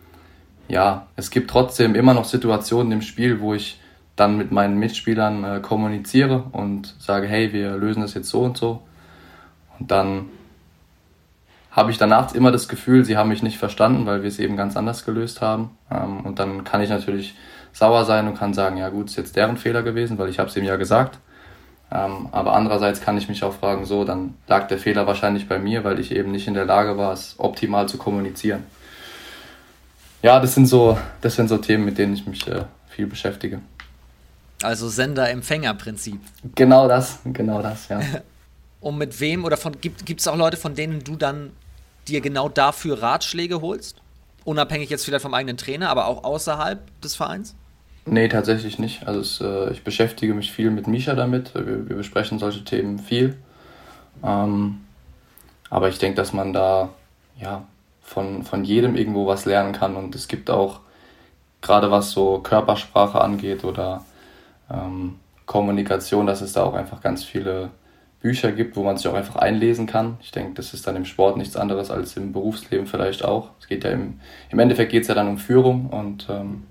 ja, 0.67 1.07
es 1.15 1.31
gibt 1.31 1.49
trotzdem 1.49 1.95
immer 1.95 2.13
noch 2.13 2.25
Situationen 2.25 2.91
im 2.91 3.01
Spiel, 3.01 3.39
wo 3.39 3.53
ich 3.53 3.79
dann 4.15 4.37
mit 4.37 4.51
meinen 4.51 4.77
Mitspielern 4.79 5.43
äh, 5.43 5.59
kommuniziere 5.61 6.45
und 6.51 6.95
sage, 6.99 7.27
hey, 7.27 7.53
wir 7.53 7.77
lösen 7.77 8.01
das 8.01 8.15
jetzt 8.15 8.29
so 8.29 8.41
und 8.41 8.57
so. 8.57 8.81
Und 9.79 9.91
dann 9.91 10.25
habe 11.71 11.91
ich 11.91 11.97
danach 11.97 12.33
immer 12.33 12.51
das 12.51 12.67
Gefühl, 12.67 13.05
sie 13.05 13.17
haben 13.17 13.29
mich 13.29 13.43
nicht 13.43 13.57
verstanden, 13.57 14.05
weil 14.05 14.21
wir 14.21 14.29
es 14.29 14.39
eben 14.39 14.57
ganz 14.57 14.75
anders 14.75 15.05
gelöst 15.05 15.41
haben. 15.41 15.71
Ähm, 15.91 16.21
und 16.21 16.39
dann 16.39 16.63
kann 16.63 16.81
ich 16.81 16.89
natürlich 16.89 17.35
sauer 17.73 18.05
sein 18.05 18.27
und 18.27 18.37
kann 18.37 18.53
sagen, 18.53 18.77
ja 18.77 18.89
gut, 18.89 19.07
ist 19.09 19.17
jetzt 19.17 19.35
deren 19.35 19.57
Fehler 19.57 19.83
gewesen, 19.83 20.17
weil 20.17 20.29
ich 20.29 20.39
habe 20.39 20.49
es 20.49 20.55
ihm 20.55 20.63
ja 20.63 20.75
gesagt. 20.75 21.19
Ähm, 21.91 22.27
aber 22.31 22.53
andererseits 22.53 22.99
kann 23.01 23.17
ich 23.17 23.29
mich 23.29 23.43
auch 23.43 23.53
fragen, 23.53 23.85
so, 23.85 24.03
dann 24.03 24.33
lag 24.47 24.67
der 24.67 24.77
Fehler 24.77 25.07
wahrscheinlich 25.07 25.47
bei 25.47 25.59
mir, 25.59 25.83
weil 25.83 25.99
ich 25.99 26.11
eben 26.11 26.31
nicht 26.31 26.47
in 26.47 26.53
der 26.53 26.65
Lage 26.65 26.97
war, 26.97 27.13
es 27.13 27.35
optimal 27.37 27.87
zu 27.87 27.97
kommunizieren. 27.97 28.63
Ja, 30.21 30.39
das 30.39 30.55
sind 30.55 30.65
so, 30.65 30.97
das 31.21 31.35
sind 31.35 31.47
so 31.47 31.57
Themen, 31.57 31.85
mit 31.85 31.97
denen 31.97 32.13
ich 32.13 32.25
mich 32.25 32.47
äh, 32.47 32.63
viel 32.89 33.07
beschäftige. 33.07 33.61
Also 34.63 34.89
Sender-Empfänger-Prinzip. 34.89 36.19
Genau 36.55 36.87
das, 36.87 37.19
genau 37.25 37.61
das, 37.61 37.87
ja. 37.89 37.99
Und 38.87 38.97
mit 38.97 39.19
wem 39.19 39.43
oder 39.43 39.57
von 39.57 39.81
gibt 39.81 40.21
es 40.21 40.29
auch 40.29 40.37
Leute, 40.37 40.55
von 40.55 40.73
denen 40.73 41.03
du 41.03 41.17
dann 41.17 41.51
dir 42.07 42.21
genau 42.21 42.47
dafür 42.47 43.03
Ratschläge 43.03 43.59
holst? 43.59 43.97
Unabhängig 44.45 44.89
jetzt 44.89 45.03
vielleicht 45.03 45.23
vom 45.23 45.33
eigenen 45.33 45.57
Trainer, 45.57 45.89
aber 45.89 46.07
auch 46.07 46.23
außerhalb 46.23 46.79
des 47.01 47.13
Vereins? 47.17 47.53
Nee, 48.05 48.29
tatsächlich 48.29 48.79
nicht. 48.79 49.05
Also 49.05 49.19
es, 49.19 49.41
äh, 49.41 49.73
ich 49.73 49.83
beschäftige 49.83 50.33
mich 50.33 50.53
viel 50.53 50.71
mit 50.71 50.87
Misha 50.87 51.15
damit. 51.15 51.53
Wir, 51.53 51.89
wir 51.89 51.97
besprechen 51.97 52.39
solche 52.39 52.63
Themen 52.63 52.97
viel. 52.97 53.35
Ähm, 54.23 54.77
aber 55.69 55.89
ich 55.89 55.97
denke, 55.97 56.15
dass 56.15 56.31
man 56.31 56.53
da 56.53 56.87
ja, 57.41 57.65
von, 58.01 58.43
von 58.43 58.63
jedem 58.63 58.95
irgendwo 58.95 59.27
was 59.27 59.43
lernen 59.43 59.73
kann. 59.73 59.97
Und 59.97 60.15
es 60.15 60.29
gibt 60.29 60.49
auch, 60.49 60.79
gerade 61.59 61.91
was 61.91 62.11
so 62.11 62.39
Körpersprache 62.39 63.19
angeht 63.19 63.65
oder 63.65 64.05
ähm, 64.71 65.15
Kommunikation, 65.45 66.25
dass 66.25 66.39
es 66.39 66.53
da 66.53 66.63
auch 66.63 66.73
einfach 66.73 67.01
ganz 67.01 67.25
viele 67.25 67.69
Bücher 68.21 68.51
gibt, 68.51 68.75
wo 68.75 68.83
man 68.83 68.97
sich 68.97 69.07
auch 69.07 69.13
einfach 69.13 69.35
einlesen 69.35 69.85
kann. 69.85 70.17
Ich 70.21 70.31
denke, 70.31 70.53
das 70.55 70.73
ist 70.73 70.87
dann 70.87 70.95
im 70.95 71.05
Sport 71.05 71.37
nichts 71.37 71.55
anderes 71.55 71.91
als 71.91 72.17
im 72.17 72.33
Berufsleben 72.33 72.87
vielleicht 72.87 73.23
auch. 73.23 73.51
Es 73.59 73.67
geht 73.67 73.83
ja 73.83 73.91
im, 73.91 74.19
im 74.49 74.59
Endeffekt 74.59 74.91
geht 74.91 75.03
es 75.03 75.07
ja 75.07 75.15
dann 75.15 75.27
um 75.27 75.37
Führung 75.37 75.87
und 75.87 76.27
ähm, 76.29 76.63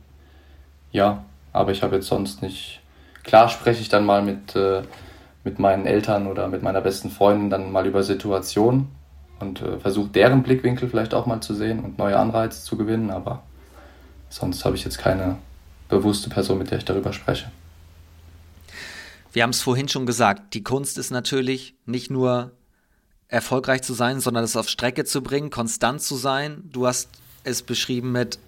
ja, 0.91 1.25
aber 1.53 1.71
ich 1.71 1.83
habe 1.83 1.97
jetzt 1.97 2.09
sonst 2.09 2.43
nicht. 2.43 2.81
Klar 3.23 3.49
spreche 3.49 3.81
ich 3.81 3.89
dann 3.89 4.05
mal 4.05 4.23
mit, 4.23 4.57
äh, 4.57 4.83
mit 5.45 5.59
meinen 5.59 5.87
Eltern 5.87 6.27
oder 6.27 6.49
mit 6.49 6.63
meiner 6.63 6.81
besten 6.81 7.11
Freundin 7.11 7.51
dann 7.51 7.73
mal 7.73 7.87
über 7.87 8.03
Situationen 8.03 8.89
und 9.39 9.63
äh, 9.63 9.79
versuche 9.79 10.09
deren 10.09 10.43
Blickwinkel 10.43 10.89
vielleicht 10.89 11.15
auch 11.15 11.27
mal 11.27 11.41
zu 11.41 11.55
sehen 11.55 11.81
und 11.81 11.99
neue 11.99 12.19
Anreize 12.19 12.63
zu 12.63 12.77
gewinnen, 12.77 13.11
aber 13.11 13.43
sonst 14.29 14.65
habe 14.65 14.77
ich 14.77 14.85
jetzt 14.85 14.99
keine 14.99 15.37
bewusste 15.89 16.29
Person, 16.29 16.59
mit 16.59 16.71
der 16.71 16.79
ich 16.79 16.85
darüber 16.85 17.13
spreche 17.13 17.47
wir 19.37 19.43
haben 19.43 19.51
es 19.51 19.61
vorhin 19.61 19.87
schon 19.87 20.07
gesagt, 20.07 20.55
die 20.55 20.63
Kunst 20.63 20.97
ist 20.97 21.11
natürlich 21.11 21.75
nicht 21.85 22.11
nur 22.11 22.53
erfolgreich 23.29 23.83
zu 23.83 23.93
sein, 23.93 24.19
sondern 24.19 24.43
es 24.45 24.57
auf 24.57 24.67
Strecke 24.67 25.05
zu 25.05 25.23
bringen, 25.23 25.51
konstant 25.51 26.01
zu 26.01 26.17
sein. 26.17 26.63
Du 26.73 26.87
hast 26.87 27.11
es 27.45 27.61
beschrieben 27.61 28.13
mit 28.13 28.39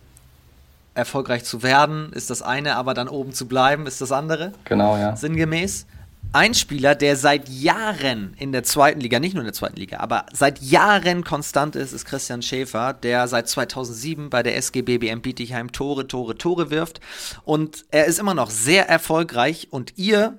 erfolgreich 0.94 1.44
zu 1.44 1.62
werden, 1.62 2.10
ist 2.14 2.30
das 2.30 2.40
eine, 2.40 2.76
aber 2.76 2.94
dann 2.94 3.08
oben 3.08 3.34
zu 3.34 3.46
bleiben, 3.46 3.86
ist 3.86 4.00
das 4.00 4.12
andere. 4.12 4.54
Genau, 4.64 4.96
ja. 4.96 5.14
Sinngemäß. 5.14 5.84
Ein 6.32 6.54
Spieler, 6.54 6.94
der 6.94 7.16
seit 7.16 7.50
Jahren 7.50 8.32
in 8.38 8.52
der 8.52 8.62
zweiten 8.62 9.00
Liga, 9.00 9.20
nicht 9.20 9.34
nur 9.34 9.42
in 9.42 9.46
der 9.46 9.52
zweiten 9.52 9.76
Liga, 9.76 9.98
aber 9.98 10.24
seit 10.32 10.62
Jahren 10.62 11.22
konstant 11.22 11.76
ist, 11.76 11.92
ist 11.92 12.06
Christian 12.06 12.40
Schäfer, 12.40 12.94
der 12.94 13.28
seit 13.28 13.46
2007 13.46 14.30
bei 14.30 14.42
der 14.42 14.56
SG 14.56 14.80
BBM 14.80 15.20
Bietigheim 15.20 15.70
Tore, 15.70 16.08
Tore, 16.08 16.38
Tore 16.38 16.70
wirft. 16.70 17.00
Und 17.44 17.84
er 17.90 18.06
ist 18.06 18.18
immer 18.18 18.32
noch 18.32 18.48
sehr 18.48 18.88
erfolgreich 18.88 19.68
und 19.70 19.92
ihr 19.98 20.38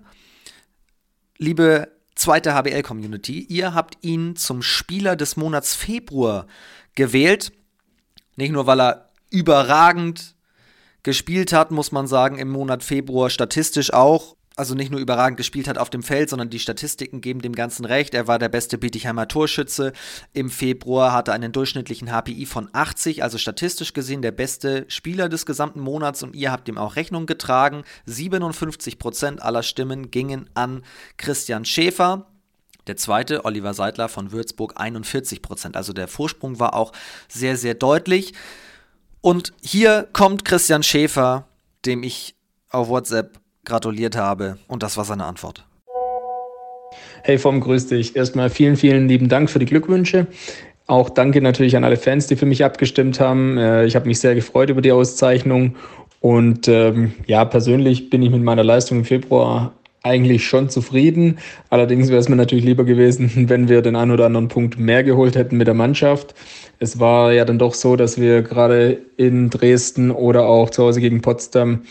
liebe 1.39 1.91
zweite 2.15 2.53
HBL-Community, 2.53 3.39
ihr 3.39 3.73
habt 3.73 3.97
ihn 4.01 4.35
zum 4.35 4.61
Spieler 4.61 5.15
des 5.15 5.37
Monats 5.37 5.73
Februar 5.73 6.45
gewählt. 6.93 7.51
Nicht 8.35 8.51
nur, 8.51 8.67
weil 8.67 8.81
er 8.81 9.09
überragend 9.31 10.35
gespielt 11.01 11.53
hat, 11.53 11.71
muss 11.71 11.91
man 11.91 12.07
sagen, 12.07 12.37
im 12.37 12.49
Monat 12.49 12.83
Februar 12.83 13.29
statistisch 13.29 13.93
auch 13.93 14.35
also 14.59 14.75
nicht 14.75 14.91
nur 14.91 14.99
überragend 14.99 15.37
gespielt 15.37 15.69
hat 15.69 15.77
auf 15.77 15.89
dem 15.89 16.03
Feld, 16.03 16.29
sondern 16.29 16.49
die 16.49 16.59
Statistiken 16.59 17.21
geben 17.21 17.41
dem 17.41 17.55
Ganzen 17.55 17.85
recht. 17.85 18.13
Er 18.13 18.27
war 18.27 18.37
der 18.37 18.49
beste 18.49 18.77
Bietigheimer 18.77 19.27
Torschütze. 19.27 19.93
Im 20.33 20.49
Februar 20.49 21.13
hatte 21.13 21.31
einen 21.31 21.53
durchschnittlichen 21.53 22.09
HPI 22.09 22.45
von 22.45 22.69
80, 22.73 23.23
also 23.23 23.37
statistisch 23.37 23.93
gesehen 23.93 24.21
der 24.21 24.31
beste 24.31 24.83
Spieler 24.89 25.29
des 25.29 25.45
gesamten 25.45 25.79
Monats 25.79 26.23
und 26.23 26.35
ihr 26.35 26.51
habt 26.51 26.67
ihm 26.67 26.77
auch 26.77 26.97
Rechnung 26.97 27.25
getragen. 27.25 27.83
57% 28.05 29.39
aller 29.39 29.63
Stimmen 29.63 30.11
gingen 30.11 30.49
an 30.53 30.83
Christian 31.15 31.63
Schäfer. 31.63 32.27
Der 32.87 32.97
zweite, 32.97 33.45
Oliver 33.45 33.73
Seidler 33.73 34.09
von 34.09 34.33
Würzburg, 34.33 34.73
41 34.75 35.41
Prozent. 35.41 35.77
Also 35.77 35.93
der 35.93 36.09
Vorsprung 36.09 36.59
war 36.59 36.73
auch 36.73 36.91
sehr, 37.29 37.55
sehr 37.55 37.75
deutlich. 37.75 38.33
Und 39.21 39.53
hier 39.61 40.09
kommt 40.11 40.43
Christian 40.43 40.83
Schäfer, 40.83 41.47
dem 41.85 42.03
ich 42.03 42.35
auf 42.69 42.89
WhatsApp 42.89 43.39
gratuliert 43.69 44.17
habe. 44.17 44.57
Und 44.67 44.83
das 44.83 44.97
war 44.97 45.05
seine 45.05 45.25
Antwort. 45.25 45.65
Hey 47.23 47.37
Vom, 47.37 47.61
grüß 47.61 47.87
dich. 47.87 48.15
Erstmal 48.15 48.49
vielen, 48.49 48.75
vielen 48.75 49.07
lieben 49.07 49.29
Dank 49.29 49.49
für 49.49 49.59
die 49.59 49.65
Glückwünsche. 49.65 50.27
Auch 50.87 51.09
danke 51.09 51.41
natürlich 51.41 51.77
an 51.77 51.83
alle 51.83 51.97
Fans, 51.97 52.27
die 52.27 52.35
für 52.35 52.45
mich 52.45 52.65
abgestimmt 52.65 53.19
haben. 53.19 53.57
Äh, 53.57 53.85
ich 53.85 53.95
habe 53.95 54.07
mich 54.07 54.19
sehr 54.19 54.35
gefreut 54.35 54.69
über 54.69 54.81
die 54.81 54.91
Auszeichnung. 54.91 55.75
Und 56.19 56.67
ähm, 56.67 57.13
ja, 57.27 57.45
persönlich 57.45 58.09
bin 58.09 58.23
ich 58.23 58.31
mit 58.31 58.41
meiner 58.41 58.63
Leistung 58.63 58.99
im 58.99 59.05
Februar 59.05 59.73
eigentlich 60.03 60.47
schon 60.47 60.69
zufrieden. 60.69 61.39
Allerdings 61.69 62.09
wäre 62.09 62.19
es 62.19 62.29
mir 62.29 62.35
natürlich 62.35 62.65
lieber 62.65 62.83
gewesen, 62.85 63.31
wenn 63.49 63.67
wir 63.69 63.81
den 63.81 63.95
einen 63.95 64.11
oder 64.11 64.25
anderen 64.25 64.47
Punkt 64.47 64.79
mehr 64.79 65.03
geholt 65.03 65.35
hätten 65.35 65.57
mit 65.57 65.67
der 65.67 65.73
Mannschaft. 65.73 66.35
Es 66.79 66.99
war 66.99 67.33
ja 67.33 67.43
dann 67.45 67.59
doch 67.59 67.73
so, 67.73 67.95
dass 67.95 68.19
wir 68.19 68.41
gerade 68.41 68.99
in 69.17 69.49
Dresden 69.49 70.11
oder 70.11 70.45
auch 70.45 70.69
zu 70.69 70.83
Hause 70.83 71.01
gegen 71.01 71.21
Potsdam 71.21 71.81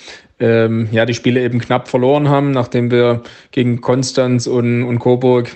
ähm, 0.41 0.89
ja 0.93 1.05
die 1.05 1.15
Spiele 1.15 1.43
eben 1.43 1.59
knapp 1.59 1.89
verloren 1.89 2.29
haben, 2.29 2.53
nachdem 2.53 2.91
wir 2.91 3.23
gegen 3.51 3.81
Konstanz 3.81 4.47
und, 4.47 4.85
und 4.85 4.99
Coburg 4.99 5.55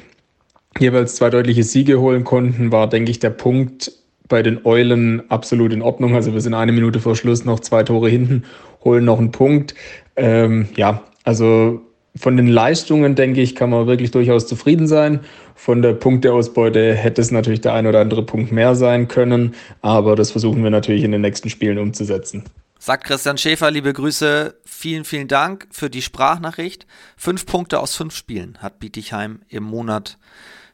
jeweils 0.78 1.16
zwei 1.16 1.30
deutliche 1.30 1.62
Siege 1.62 2.00
holen 2.00 2.24
konnten, 2.24 2.72
war, 2.72 2.88
denke 2.88 3.10
ich, 3.10 3.18
der 3.18 3.30
Punkt 3.30 3.92
bei 4.28 4.42
den 4.42 4.64
Eulen 4.64 5.22
absolut 5.30 5.72
in 5.72 5.82
Ordnung. 5.82 6.14
Also 6.14 6.32
wir 6.32 6.40
sind 6.40 6.54
eine 6.54 6.72
Minute 6.72 7.00
vor 7.00 7.16
Schluss 7.16 7.44
noch 7.44 7.60
zwei 7.60 7.82
Tore 7.82 8.08
hinten, 8.08 8.44
holen 8.84 9.04
noch 9.04 9.18
einen 9.18 9.30
Punkt. 9.30 9.74
Ähm, 10.16 10.68
ja, 10.76 11.02
also 11.24 11.82
von 12.14 12.36
den 12.36 12.48
Leistungen, 12.48 13.14
denke 13.14 13.40
ich, 13.40 13.54
kann 13.54 13.70
man 13.70 13.86
wirklich 13.86 14.10
durchaus 14.10 14.46
zufrieden 14.46 14.86
sein. 14.86 15.20
Von 15.54 15.80
der 15.80 15.94
Punkteausbeute 15.94 16.94
hätte 16.94 17.22
es 17.22 17.30
natürlich 17.30 17.60
der 17.62 17.74
ein 17.74 17.86
oder 17.86 18.00
andere 18.00 18.24
Punkt 18.24 18.52
mehr 18.52 18.74
sein 18.74 19.08
können, 19.08 19.54
aber 19.80 20.16
das 20.16 20.30
versuchen 20.30 20.62
wir 20.62 20.70
natürlich 20.70 21.04
in 21.04 21.12
den 21.12 21.22
nächsten 21.22 21.48
Spielen 21.48 21.78
umzusetzen. 21.78 22.44
Sagt 22.78 23.04
Christian 23.04 23.38
Schäfer, 23.38 23.70
liebe 23.70 23.92
Grüße, 23.92 24.56
vielen, 24.64 25.04
vielen 25.04 25.28
Dank 25.28 25.68
für 25.70 25.88
die 25.88 26.02
Sprachnachricht. 26.02 26.86
Fünf 27.16 27.46
Punkte 27.46 27.78
aus 27.78 27.94
fünf 27.94 28.14
Spielen 28.14 28.58
hat 28.60 28.80
Bietigheim 28.80 29.42
im 29.48 29.62
Monat 29.62 30.18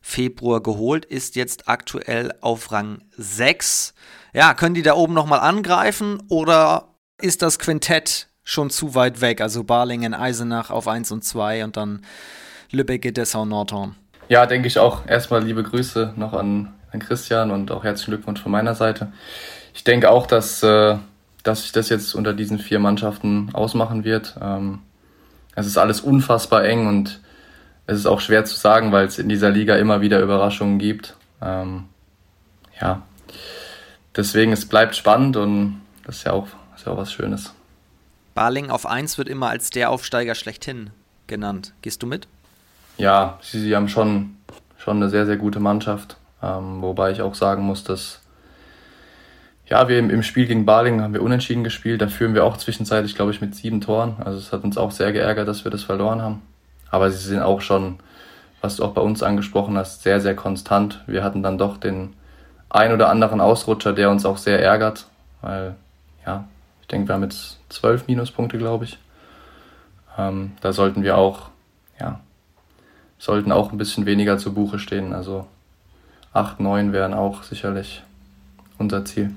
Februar 0.01 0.63
geholt, 0.63 1.05
ist 1.05 1.37
jetzt 1.37 1.69
aktuell 1.69 2.33
auf 2.41 2.73
Rang 2.73 3.03
6. 3.17 3.93
Ja, 4.33 4.55
können 4.55 4.75
die 4.75 4.83
da 4.83 4.95
oben 4.95 5.13
nochmal 5.13 5.41
angreifen 5.41 6.23
oder 6.29 6.95
ist 7.21 7.43
das 7.43 7.59
Quintett 7.59 8.28
schon 8.49 8.71
zu 8.71 8.95
weit 8.95 9.21
weg? 9.21 9.41
Also 9.41 9.63
Balingen, 9.63 10.15
Eisenach 10.15 10.71
auf 10.71 10.89
1 10.89 11.13
und 11.13 11.23
2 11.23 11.65
und 11.65 11.77
dann 11.77 12.01
Lübeck, 12.71 13.15
Dessau, 13.15 13.45
Nordhorn. 13.45 13.95
Ja, 14.29 14.47
denke 14.47 14.69
ich 14.69 14.79
auch. 14.79 15.07
Erstmal 15.07 15.45
liebe 15.45 15.63
Grüße 15.63 16.15
noch 16.17 16.33
an, 16.33 16.73
an 16.91 17.01
Christian 17.01 17.51
und 17.51 17.71
auch 17.71 17.85
herzlichen 17.85 18.13
Glückwunsch 18.13 18.41
von 18.41 18.53
meiner 18.53 18.75
Seite. 18.75 19.13
Ich 19.75 19.85
denke 19.85 20.11
auch, 20.11 20.27
dass, 20.27 20.63
äh, 20.63 20.97
dass 21.43 21.63
sich 21.63 21.73
das 21.73 21.91
jetzt 21.91 22.15
unter 22.15 22.33
diesen 22.33 22.59
vier 22.59 22.79
Mannschaften 22.79 23.51
ausmachen 23.53 24.05
wird. 24.05 24.37
Ähm, 24.41 24.81
es 25.55 25.67
ist 25.67 25.77
alles 25.77 26.01
unfassbar 26.01 26.65
eng 26.65 26.87
und 26.87 27.21
es 27.87 27.99
ist 27.99 28.07
auch 28.07 28.21
schwer 28.21 28.45
zu 28.45 28.57
sagen, 28.57 28.93
weil 28.93 29.07
es 29.07 29.19
in 29.19 29.29
dieser 29.29 29.51
Liga 29.51 29.77
immer 29.77 30.01
wieder 30.01 30.21
Überraschungen 30.21 30.79
gibt. 30.79 31.17
Ähm, 31.43 31.85
ja, 32.81 33.03
deswegen, 34.17 34.53
es 34.53 34.67
bleibt 34.67 34.97
spannend 34.97 35.37
und 35.37 35.81
das 36.05 36.17
ist 36.17 36.25
ja 36.25 36.33
auch, 36.33 36.49
ist 36.77 36.87
ja 36.87 36.93
auch 36.93 36.99
was 36.99 37.13
Schönes. 37.13 37.55
Barling 38.39 38.71
auf 38.71 38.87
1 38.87 39.19
wird 39.19 39.29
immer 39.29 39.49
als 39.49 39.71
der 39.71 39.91
Aufsteiger 39.91 40.37
schlechthin 40.37 40.91
genannt. 41.27 41.75
Gehst 41.83 42.05
du 42.05 42.07
mit? 42.07 42.29
Ja, 42.97 43.37
sie, 43.43 43.59
sie 43.61 43.75
haben 43.75 43.89
schon, 43.89 44.37
schon 44.77 44.99
eine 44.99 45.11
sehr, 45.11 45.27
sehr 45.27 45.37
gute 45.37 45.59
Mannschaft. 45.59 46.19
Ähm, 46.41 46.81
wobei 46.81 47.11
ich 47.11 47.21
auch 47.21 47.35
sagen 47.35 47.65
muss, 47.65 47.83
dass 47.83 48.21
ja, 49.67 49.89
wir 49.89 49.99
im, 49.99 50.09
im 50.09 50.23
Spiel 50.23 50.47
gegen 50.47 50.67
Barling 50.67 51.03
haben 51.03 51.15
wir 51.15 51.23
unentschieden 51.23 51.65
gespielt. 51.65 52.01
Da 52.01 52.07
führen 52.07 52.35
wir 52.35 52.45
auch 52.45 52.57
zwischenzeitlich, 52.57 53.17
glaube 53.17 53.33
ich, 53.33 53.41
mit 53.41 53.57
sieben 53.57 53.81
Toren. 53.81 54.15
Also 54.25 54.39
es 54.39 54.53
hat 54.53 54.63
uns 54.63 54.79
auch 54.79 54.93
sehr 54.93 55.11
geärgert, 55.11 55.49
dass 55.49 55.65
wir 55.65 55.73
das 55.73 55.83
verloren 55.83 56.23
haben. 56.23 56.43
Aber 56.93 57.11
sie 57.11 57.19
sind 57.19 57.41
auch 57.41 57.61
schon, 57.61 57.99
was 58.61 58.77
du 58.77 58.85
auch 58.85 58.93
bei 58.93 59.03
uns 59.03 59.25
angesprochen 59.25 59.77
hast, 59.77 60.05
sehr, 60.05 60.21
sehr 60.21 60.37
konstant. 60.37 61.03
Wir 61.09 61.25
hatten 61.25 61.43
dann 61.43 61.59
doch 61.59 61.77
den 61.77 62.15
ein 62.71 62.93
oder 62.93 63.09
anderen 63.09 63.41
Ausrutscher, 63.41 63.95
der 63.95 64.13
uns 64.13 64.25
auch 64.25 64.37
sehr 64.37 64.63
ärgert, 64.63 65.09
weil, 65.41 65.75
ja, 66.25 66.45
ich 66.89 66.91
denke, 66.93 67.09
wir 67.09 67.17
haben 67.17 67.23
jetzt 67.23 67.59
zwölf 67.69 68.07
Minuspunkte, 68.07 68.57
glaube 68.57 68.87
ich. 68.87 68.99
Ähm, 70.17 70.53
da 70.63 70.73
sollten 70.73 71.03
wir 71.03 71.19
auch, 71.19 71.51
ja, 72.01 72.21
sollten 73.19 73.53
auch 73.53 73.73
ein 73.73 73.77
bisschen 73.77 74.07
weniger 74.07 74.39
zu 74.39 74.55
Buche 74.55 74.79
stehen. 74.79 75.13
Also 75.13 75.47
acht, 76.33 76.61
neun 76.61 76.95
wären 76.95 77.13
auch 77.13 77.43
sicherlich 77.43 78.03
unser 78.79 79.05
Ziel. 79.05 79.35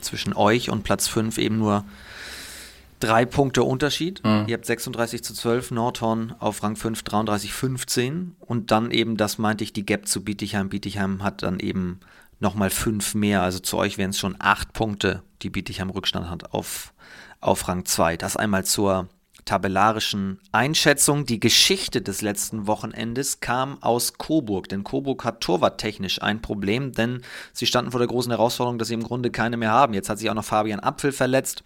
Zwischen 0.00 0.32
euch 0.32 0.70
und 0.70 0.84
Platz 0.84 1.08
fünf 1.08 1.38
eben 1.38 1.58
nur 1.58 1.84
drei 3.00 3.24
Punkte 3.24 3.64
Unterschied. 3.64 4.22
Mhm. 4.22 4.44
Ihr 4.46 4.54
habt 4.54 4.64
36 4.64 5.24
zu 5.24 5.34
12, 5.34 5.72
Nordhorn 5.72 6.36
auf 6.38 6.62
Rang 6.62 6.76
5, 6.76 7.02
33, 7.02 7.52
15. 7.52 8.36
Und 8.38 8.70
dann 8.70 8.92
eben, 8.92 9.16
das 9.16 9.38
meinte 9.38 9.64
ich, 9.64 9.72
die 9.72 9.84
Gap 9.84 10.06
zu 10.06 10.22
Bietigheim. 10.22 10.68
Bietigheim 10.68 11.24
hat 11.24 11.42
dann 11.42 11.58
eben 11.58 11.98
nochmal 12.40 12.70
fünf 12.70 13.14
mehr. 13.14 13.42
Also 13.42 13.60
zu 13.60 13.76
euch 13.76 13.98
wären 13.98 14.10
es 14.10 14.18
schon 14.18 14.36
acht 14.38 14.72
Punkte, 14.72 15.22
die 15.42 15.50
Bietigheim 15.50 15.90
Rückstand 15.90 16.28
hat 16.28 16.52
auf, 16.52 16.92
auf 17.40 17.68
Rang 17.68 17.84
2. 17.84 18.16
Das 18.16 18.36
einmal 18.36 18.64
zur 18.64 19.08
tabellarischen 19.44 20.38
Einschätzung. 20.52 21.26
Die 21.26 21.40
Geschichte 21.40 22.02
des 22.02 22.22
letzten 22.22 22.66
Wochenendes 22.66 23.40
kam 23.40 23.82
aus 23.82 24.14
Coburg, 24.14 24.68
denn 24.68 24.84
Coburg 24.84 25.24
hat 25.24 25.40
torwarttechnisch 25.40 26.22
ein 26.22 26.42
Problem, 26.42 26.92
denn 26.92 27.22
sie 27.52 27.66
standen 27.66 27.90
vor 27.90 28.00
der 28.00 28.08
großen 28.08 28.32
Herausforderung, 28.32 28.78
dass 28.78 28.88
sie 28.88 28.94
im 28.94 29.02
Grunde 29.02 29.30
keine 29.30 29.56
mehr 29.56 29.72
haben. 29.72 29.94
Jetzt 29.94 30.08
hat 30.08 30.18
sich 30.18 30.30
auch 30.30 30.34
noch 30.34 30.44
Fabian 30.44 30.80
Apfel 30.80 31.12
verletzt. 31.12 31.64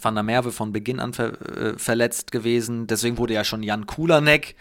Van 0.00 0.14
der 0.14 0.22
Merwe 0.22 0.52
von 0.52 0.72
Beginn 0.72 1.00
an 1.00 1.12
ver 1.12 1.40
äh, 1.56 1.76
verletzt 1.76 2.30
gewesen. 2.30 2.86
Deswegen 2.86 3.18
wurde 3.18 3.34
ja 3.34 3.42
schon 3.42 3.64
Jan 3.64 3.86
Kulanek 3.86 4.54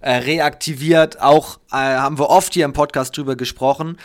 äh, 0.00 0.12
reaktiviert. 0.12 1.20
Auch 1.20 1.58
äh, 1.70 1.76
haben 1.76 2.18
wir 2.18 2.30
oft 2.30 2.54
hier 2.54 2.64
im 2.64 2.72
Podcast 2.72 3.14
drüber 3.14 3.36
gesprochen. 3.36 3.98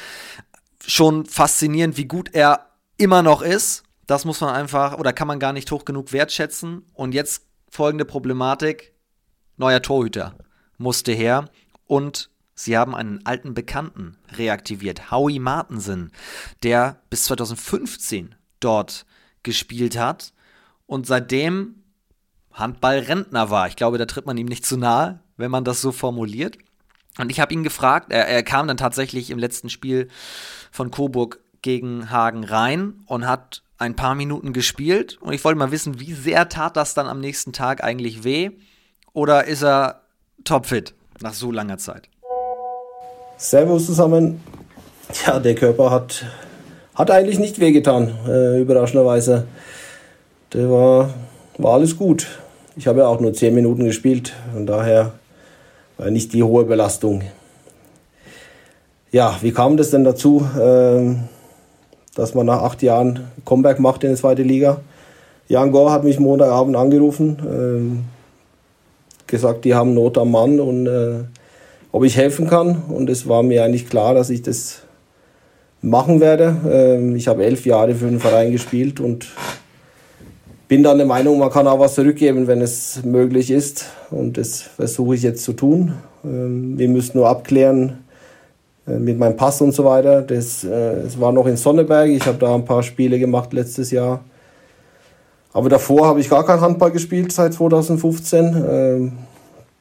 Schon 0.88 1.25
faszinierend, 1.25 1.97
wie 1.97 2.05
gut 2.05 2.33
er 2.33 2.71
immer 2.97 3.21
noch 3.21 3.41
ist. 3.41 3.83
Das 4.05 4.23
muss 4.23 4.39
man 4.39 4.55
einfach 4.55 4.97
oder 4.97 5.11
kann 5.11 5.27
man 5.27 5.39
gar 5.39 5.51
nicht 5.51 5.69
hoch 5.69 5.83
genug 5.83 6.13
wertschätzen. 6.13 6.83
Und 6.93 7.13
jetzt 7.13 7.45
folgende 7.69 8.05
Problematik. 8.05 8.93
Neuer 9.57 9.81
Torhüter 9.81 10.35
musste 10.77 11.11
her. 11.11 11.49
Und 11.85 12.29
sie 12.55 12.77
haben 12.77 12.95
einen 12.95 13.25
alten 13.25 13.53
Bekannten 13.53 14.17
reaktiviert, 14.31 15.11
Howie 15.11 15.39
Martensen, 15.39 16.11
der 16.63 17.01
bis 17.09 17.25
2015 17.25 18.35
dort 18.59 19.05
gespielt 19.43 19.97
hat 19.97 20.33
und 20.85 21.05
seitdem 21.05 21.83
Handballrentner 22.53 23.49
war. 23.49 23.67
Ich 23.67 23.75
glaube, 23.75 23.97
da 23.97 24.05
tritt 24.05 24.25
man 24.25 24.38
ihm 24.38 24.47
nicht 24.47 24.65
zu 24.65 24.77
nahe, 24.77 25.19
wenn 25.38 25.51
man 25.51 25.63
das 25.63 25.81
so 25.81 25.91
formuliert. 25.91 26.57
Und 27.19 27.31
ich 27.31 27.39
habe 27.39 27.53
ihn 27.53 27.63
gefragt, 27.63 28.11
er, 28.11 28.27
er, 28.27 28.43
kam 28.43 28.67
dann 28.67 28.77
tatsächlich 28.77 29.29
im 29.29 29.39
letzten 29.39 29.69
Spiel 29.69 30.09
von 30.72 30.91
Coburg 30.91 31.39
gegen 31.61 32.11
Hagen 32.11 32.43
rein 32.43 33.01
und 33.05 33.28
hat 33.28 33.63
ein 33.78 33.95
paar 33.95 34.15
Minuten 34.15 34.53
gespielt. 34.53 35.18
Und 35.22 35.34
ich 35.34 35.43
wollte 35.43 35.59
mal 35.59 35.72
wissen, 35.72 35.99
wie 35.99 36.13
sehr 36.13 36.49
tat 36.49 36.78
das 36.78 36.93
dann 36.93 37.07
am 37.07 37.20
nächsten 37.20 37.53
Tag 37.53 37.84
eigentlich 37.84 38.24
weh? 38.24 38.51
Oder 39.13 39.45
ist 39.45 39.63
er 39.63 40.01
topfit 40.43 40.93
nach 41.22 41.34
so 41.34 41.51
langer 41.51 41.78
Zeit? 41.78 42.09
Servus 43.38 43.86
zusammen. 43.86 44.41
Ja, 45.26 45.39
der 45.39 45.55
Körper 45.55 45.89
hat, 45.89 46.26
hat 46.95 47.11
eigentlich 47.11 47.39
nicht 47.39 47.59
wehgetan, 47.59 48.13
äh, 48.28 48.59
überraschenderweise 48.59 49.47
der 50.53 50.70
war, 50.70 51.13
war 51.57 51.74
alles 51.74 51.97
gut. 51.97 52.28
Ich 52.76 52.88
habe 52.88 52.99
ja 52.99 53.07
auch 53.07 53.20
nur 53.20 53.34
10 53.34 53.53
Minuten 53.53 53.86
gespielt, 53.86 54.34
von 54.53 54.65
daher 54.65 55.13
war 55.97 56.09
nicht 56.09 56.34
die 56.34 56.43
hohe 56.43 56.63
Belastung. 56.63 57.24
Ja, 59.11 59.37
wie 59.41 59.53
kam 59.53 59.77
das 59.77 59.91
denn 59.91 60.03
dazu, 60.03 60.45
ähm, 60.59 61.21
dass 62.13 62.35
man 62.35 62.45
nach 62.45 62.61
acht 62.61 62.83
Jahren 62.83 63.21
Comeback 63.45 63.79
macht 63.79 64.03
in 64.03 64.09
die 64.09 64.17
zweite 64.17 64.43
Liga? 64.43 64.81
Jan 65.47 65.71
Gore 65.71 65.91
hat 65.91 66.03
mich 66.03 66.19
Montagabend 66.19 66.75
angerufen, 66.75 67.37
ähm, 67.49 68.03
gesagt, 69.25 69.63
die 69.63 69.73
haben 69.73 69.93
Not 69.93 70.17
am 70.17 70.31
Mann 70.31 70.59
und 70.59 70.87
äh, 70.87 71.19
ob 71.93 72.03
ich 72.03 72.17
helfen 72.17 72.47
kann. 72.47 72.83
Und 72.89 73.09
es 73.09 73.29
war 73.29 73.43
mir 73.43 73.63
eigentlich 73.63 73.87
klar, 73.87 74.13
dass 74.13 74.29
ich 74.29 74.41
das 74.41 74.79
machen 75.81 76.19
werde. 76.19 76.57
Ähm, 76.69 77.15
ich 77.15 77.29
habe 77.29 77.45
elf 77.45 77.65
Jahre 77.65 77.95
für 77.95 78.07
den 78.07 78.19
Verein 78.19 78.51
gespielt 78.51 78.99
und 78.99 79.27
bin 80.67 80.83
dann 80.83 80.97
der 80.97 81.07
Meinung, 81.07 81.39
man 81.39 81.49
kann 81.49 81.65
auch 81.65 81.79
was 81.79 81.95
zurückgeben, 81.95 82.47
wenn 82.47 82.59
es 82.59 83.05
möglich 83.05 83.51
ist. 83.51 83.85
Und 84.11 84.37
das 84.37 84.63
versuche 84.63 85.15
ich 85.15 85.23
jetzt 85.23 85.45
zu 85.45 85.53
tun. 85.53 85.93
Wir 86.23 86.89
müssen 86.89 87.19
nur 87.19 87.29
abklären 87.29 87.99
mit 88.88 89.19
meinem 89.19 89.35
Pass 89.35 89.61
und 89.61 89.73
so 89.73 89.83
weiter. 89.85 90.21
Das, 90.21 90.61
das 90.61 91.15
äh, 91.15 91.19
war 91.19 91.31
noch 91.31 91.45
in 91.45 91.57
Sonneberg. 91.57 92.09
Ich 92.09 92.25
habe 92.25 92.38
da 92.38 92.55
ein 92.55 92.65
paar 92.65 92.83
Spiele 92.83 93.19
gemacht 93.19 93.53
letztes 93.53 93.91
Jahr. 93.91 94.21
Aber 95.53 95.69
davor 95.69 96.07
habe 96.07 96.19
ich 96.19 96.29
gar 96.29 96.45
kein 96.45 96.61
Handball 96.61 96.91
gespielt 96.91 97.31
seit 97.31 97.53
2015. 97.53 98.65
Ähm, 98.69 99.11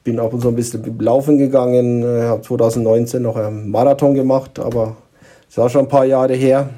bin 0.04 0.20
auch 0.20 0.32
so 0.38 0.48
ein 0.48 0.57
bisschen 0.57 0.98
laufen 1.00 1.36
gegangen, 1.36 2.02
äh, 2.02 2.22
habe 2.22 2.40
2019 2.40 3.20
noch 3.20 3.36
einen 3.36 3.70
Marathon 3.70 4.14
gemacht, 4.14 4.59
aber 4.59 4.96
das 5.48 5.59
war 5.59 5.68
schon 5.68 5.82
ein 5.82 5.88
paar 5.88 6.04
Jahre 6.04 6.34
her. 6.34 6.70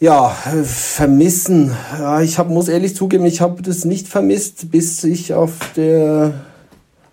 Ja, 0.00 0.28
vermissen. 0.64 1.74
Ich 2.22 2.38
hab, 2.38 2.48
muss 2.48 2.68
ehrlich 2.68 2.94
zugeben, 2.94 3.26
ich 3.26 3.40
habe 3.40 3.62
das 3.62 3.84
nicht 3.84 4.06
vermisst, 4.06 4.70
bis 4.70 5.02
ich 5.02 5.34
auf, 5.34 5.52
der, 5.76 6.34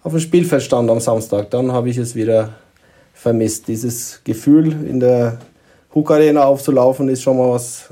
auf 0.03 0.11
dem 0.11 0.19
Spielfeld 0.19 0.63
stand 0.63 0.89
am 0.89 0.99
Samstag. 0.99 1.49
Dann 1.51 1.71
habe 1.71 1.89
ich 1.89 1.97
es 1.97 2.15
wieder 2.15 2.53
vermisst. 3.13 3.67
Dieses 3.67 4.21
Gefühl, 4.23 4.71
in 4.87 4.99
der 4.99 5.39
Hook 5.93 6.11
Arena 6.11 6.43
aufzulaufen, 6.45 7.09
ist 7.09 7.21
schon 7.21 7.37
mal 7.37 7.51
was 7.51 7.89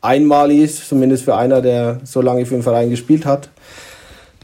Einmaliges, 0.00 0.88
zumindest 0.88 1.24
für 1.24 1.36
einer, 1.36 1.60
der 1.60 2.00
so 2.04 2.20
lange 2.20 2.46
für 2.46 2.54
den 2.54 2.62
Verein 2.62 2.90
gespielt 2.90 3.26
hat. 3.26 3.50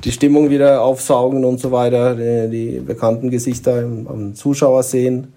Die 0.05 0.13
Stimmung 0.13 0.51
wieder 0.51 0.83
aufsaugen 0.83 1.45
und 1.45 1.61
so 1.61 1.71
weiter, 1.71 2.17
die, 2.17 2.51
die 2.51 2.81
bekannten 2.81 3.31
Gesichter 3.31 3.79
am 3.85 4.35
Zuschauer 4.35 4.83
sehen. 4.83 5.33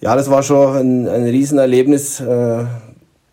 Ja, 0.00 0.16
das 0.16 0.30
war 0.30 0.42
schon 0.42 0.76
ein, 0.76 1.08
ein 1.08 1.24
Riesenerlebnis. 1.24 2.20
Äh, 2.20 2.64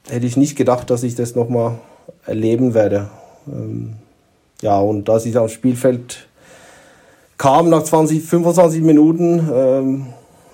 hätte 0.10 0.26
ich 0.26 0.38
nicht 0.38 0.58
gedacht, 0.58 0.90
dass 0.90 1.04
ich 1.04 1.16
das 1.16 1.36
nochmal 1.36 1.80
erleben 2.26 2.74
werde. 2.74 3.10
Ähm, 3.48 3.94
ja, 4.62 4.80
und 4.80 5.10
als 5.10 5.26
ich 5.26 5.38
aufs 5.38 5.54
Spielfeld 5.54 6.28
kam, 7.42 7.70
nach 7.70 7.82
20, 7.82 8.22
25 8.22 8.84
Minuten, 8.84 9.50
ähm, 9.52 10.06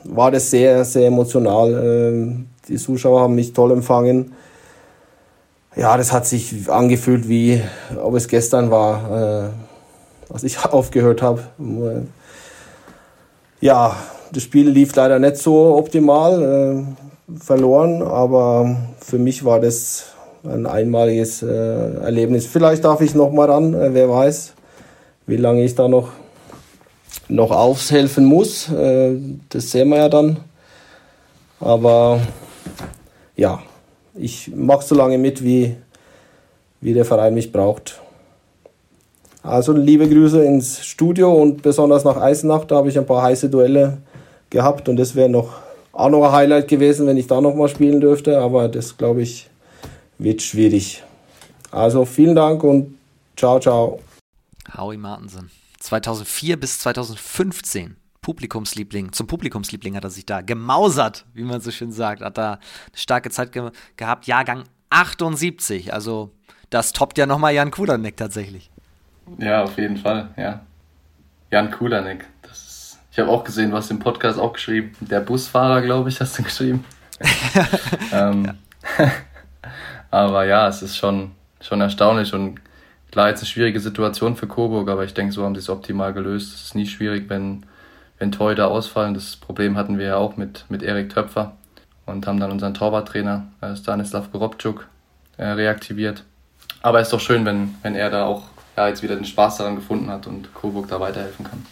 war 0.05 0.31
das 0.31 0.49
sehr, 0.49 0.85
sehr 0.85 1.07
emotional. 1.07 1.73
Ähm, 1.73 2.47
die 2.69 2.77
Zuschauer 2.77 3.19
haben 3.19 3.35
mich 3.35 3.51
toll 3.51 3.73
empfangen. 3.73 4.31
Ja, 5.75 5.97
das 5.97 6.13
hat 6.13 6.25
sich 6.25 6.71
angefühlt, 6.71 7.27
wie 7.27 7.61
ob 8.01 8.15
es 8.15 8.29
gestern 8.29 8.71
war, 8.71 9.49
äh, 10.29 10.33
als 10.33 10.45
ich 10.45 10.63
aufgehört 10.71 11.21
habe. 11.21 11.41
Ja, 13.59 13.97
das 14.31 14.43
Spiel 14.43 14.69
lief 14.69 14.95
leider 14.95 15.19
nicht 15.19 15.35
so 15.35 15.75
optimal. 15.75 16.41
Äh, 16.41 17.38
verloren, 17.41 18.01
aber 18.01 18.77
für 19.01 19.17
mich 19.17 19.43
war 19.43 19.59
das 19.59 20.13
ein 20.45 20.65
einmaliges 20.65 21.43
äh, 21.43 21.95
Erlebnis. 21.95 22.45
Vielleicht 22.45 22.85
darf 22.85 23.01
ich 23.01 23.13
noch 23.13 23.33
mal 23.33 23.51
ran, 23.51 23.73
äh, 23.73 23.93
wer 23.93 24.09
weiß, 24.09 24.53
wie 25.25 25.35
lange 25.35 25.65
ich 25.65 25.75
da 25.75 25.89
noch, 25.89 26.07
noch 27.30 27.51
aushelfen 27.51 28.25
muss. 28.25 28.69
Äh, 28.71 29.17
das 29.49 29.71
sehen 29.71 29.89
wir 29.89 29.97
ja 29.97 30.09
dann. 30.09 30.38
Aber 31.59 32.19
ja, 33.36 33.61
ich 34.15 34.51
mache 34.55 34.86
so 34.86 34.95
lange 34.95 35.17
mit, 35.17 35.43
wie, 35.43 35.75
wie 36.82 36.93
der 36.93 37.05
Verein 37.05 37.34
mich 37.34 37.51
braucht. 37.51 37.99
Also 39.43 39.71
liebe 39.71 40.09
Grüße 40.09 40.43
ins 40.43 40.86
Studio 40.86 41.32
und 41.32 41.61
besonders 41.61 42.03
nach 42.03 42.17
Eisenach, 42.17 42.65
da 42.65 42.78
habe 42.78 42.89
ich 42.89 42.97
ein 42.97 43.05
paar 43.05 43.23
heiße 43.23 43.49
Duelle 43.49 43.97
gehabt 44.49 44.89
und 44.89 44.97
das 44.97 45.15
wäre 45.15 45.30
noch 45.30 45.67
auch 45.93 46.09
noch 46.09 46.25
ein 46.25 46.32
Highlight 46.32 46.67
gewesen, 46.67 47.07
wenn 47.07 47.17
ich 47.17 47.25
da 47.25 47.41
noch 47.41 47.55
mal 47.55 47.67
spielen 47.67 47.99
dürfte, 47.99 48.39
aber 48.39 48.67
das 48.67 48.97
glaube 48.97 49.23
ich 49.23 49.49
wird 50.19 50.41
schwierig. 50.41 51.01
Also 51.71 52.05
vielen 52.05 52.36
Dank 52.36 52.63
und 52.63 52.97
ciao, 53.36 53.59
ciao. 53.59 53.99
Howie 54.78 54.97
Martensen. 54.97 55.49
2004 55.88 56.59
bis 56.59 56.79
2015 56.79 57.95
Publikumsliebling, 58.21 59.13
zum 59.13 59.25
Publikumsliebling 59.27 59.95
hat 59.95 60.03
er 60.03 60.09
sich 60.09 60.25
da 60.25 60.41
gemausert, 60.41 61.25
wie 61.33 61.43
man 61.43 61.61
so 61.61 61.71
schön 61.71 61.93
sagt. 61.93 62.21
Hat 62.21 62.38
da 62.38 62.53
eine 62.53 62.59
starke 62.93 63.29
Zeit 63.29 63.53
ge 63.53 63.71
gehabt. 63.95 64.27
Jahrgang 64.27 64.65
78, 64.89 65.93
also 65.93 66.33
das 66.69 66.91
toppt 66.91 67.17
ja 67.17 67.25
nochmal 67.25 67.53
Jan 67.53 67.71
Kuderneck 67.71 68.17
tatsächlich. 68.17 68.69
Ja, 69.38 69.63
auf 69.63 69.77
jeden 69.77 69.95
Fall, 69.95 70.29
ja. 70.35 70.61
Jan 71.51 71.71
Kuderneck, 71.71 72.25
ich 73.17 73.19
habe 73.19 73.31
auch 73.31 73.45
gesehen, 73.45 73.71
was 73.71 73.89
im 73.89 73.99
Podcast 73.99 74.38
auch 74.38 74.53
geschrieben. 74.53 74.95
Der 74.99 75.21
Busfahrer, 75.21 75.81
glaube 75.81 76.09
ich, 76.09 76.19
hast 76.19 76.38
du 76.38 76.43
geschrieben. 76.43 76.85
ähm, 78.11 78.57
aber 80.11 80.45
ja, 80.45 80.67
es 80.67 80.81
ist 80.81 80.97
schon, 80.97 81.31
schon 81.61 81.81
erstaunlich 81.81 82.33
und 82.33 82.59
klar, 83.11 83.29
jetzt 83.29 83.39
eine 83.39 83.47
schwierige 83.47 83.79
Situation 83.79 84.35
für 84.35 84.47
Coburg, 84.47 84.89
aber 84.89 85.03
ich 85.03 85.13
denke, 85.13 85.33
so 85.33 85.43
haben 85.43 85.55
sie 85.55 85.59
es 85.59 85.69
optimal 85.69 86.13
gelöst. 86.13 86.53
Es 86.55 86.63
ist 86.65 86.75
nie 86.75 86.87
schwierig, 86.87 87.29
wenn, 87.29 87.65
wenn 88.19 88.31
Torhüter 88.31 88.69
ausfallen. 88.69 89.13
Das 89.13 89.35
Problem 89.35 89.77
hatten 89.77 89.97
wir 89.97 90.07
ja 90.07 90.17
auch 90.17 90.37
mit, 90.37 90.65
mit 90.69 90.83
Erik 90.83 91.09
Töpfer 91.09 91.55
und 92.05 92.25
haben 92.27 92.39
dann 92.39 92.51
unseren 92.51 92.73
Torwarttrainer 92.73 93.47
äh, 93.61 93.75
Stanislav 93.75 94.31
Gorobczuk 94.31 94.87
äh, 95.37 95.45
reaktiviert. 95.45 96.23
Aber 96.81 96.99
es 96.99 97.07
ist 97.07 97.13
doch 97.13 97.19
schön, 97.19 97.45
wenn, 97.45 97.75
wenn 97.83 97.95
er 97.95 98.09
da 98.09 98.25
auch 98.25 98.43
ja, 98.75 98.87
jetzt 98.87 99.03
wieder 99.03 99.15
den 99.15 99.25
Spaß 99.25 99.57
daran 99.57 99.75
gefunden 99.75 100.09
hat 100.09 100.27
und 100.27 100.53
Coburg 100.53 100.87
da 100.87 100.99
weiterhelfen 100.99 101.45
kann. 101.45 101.65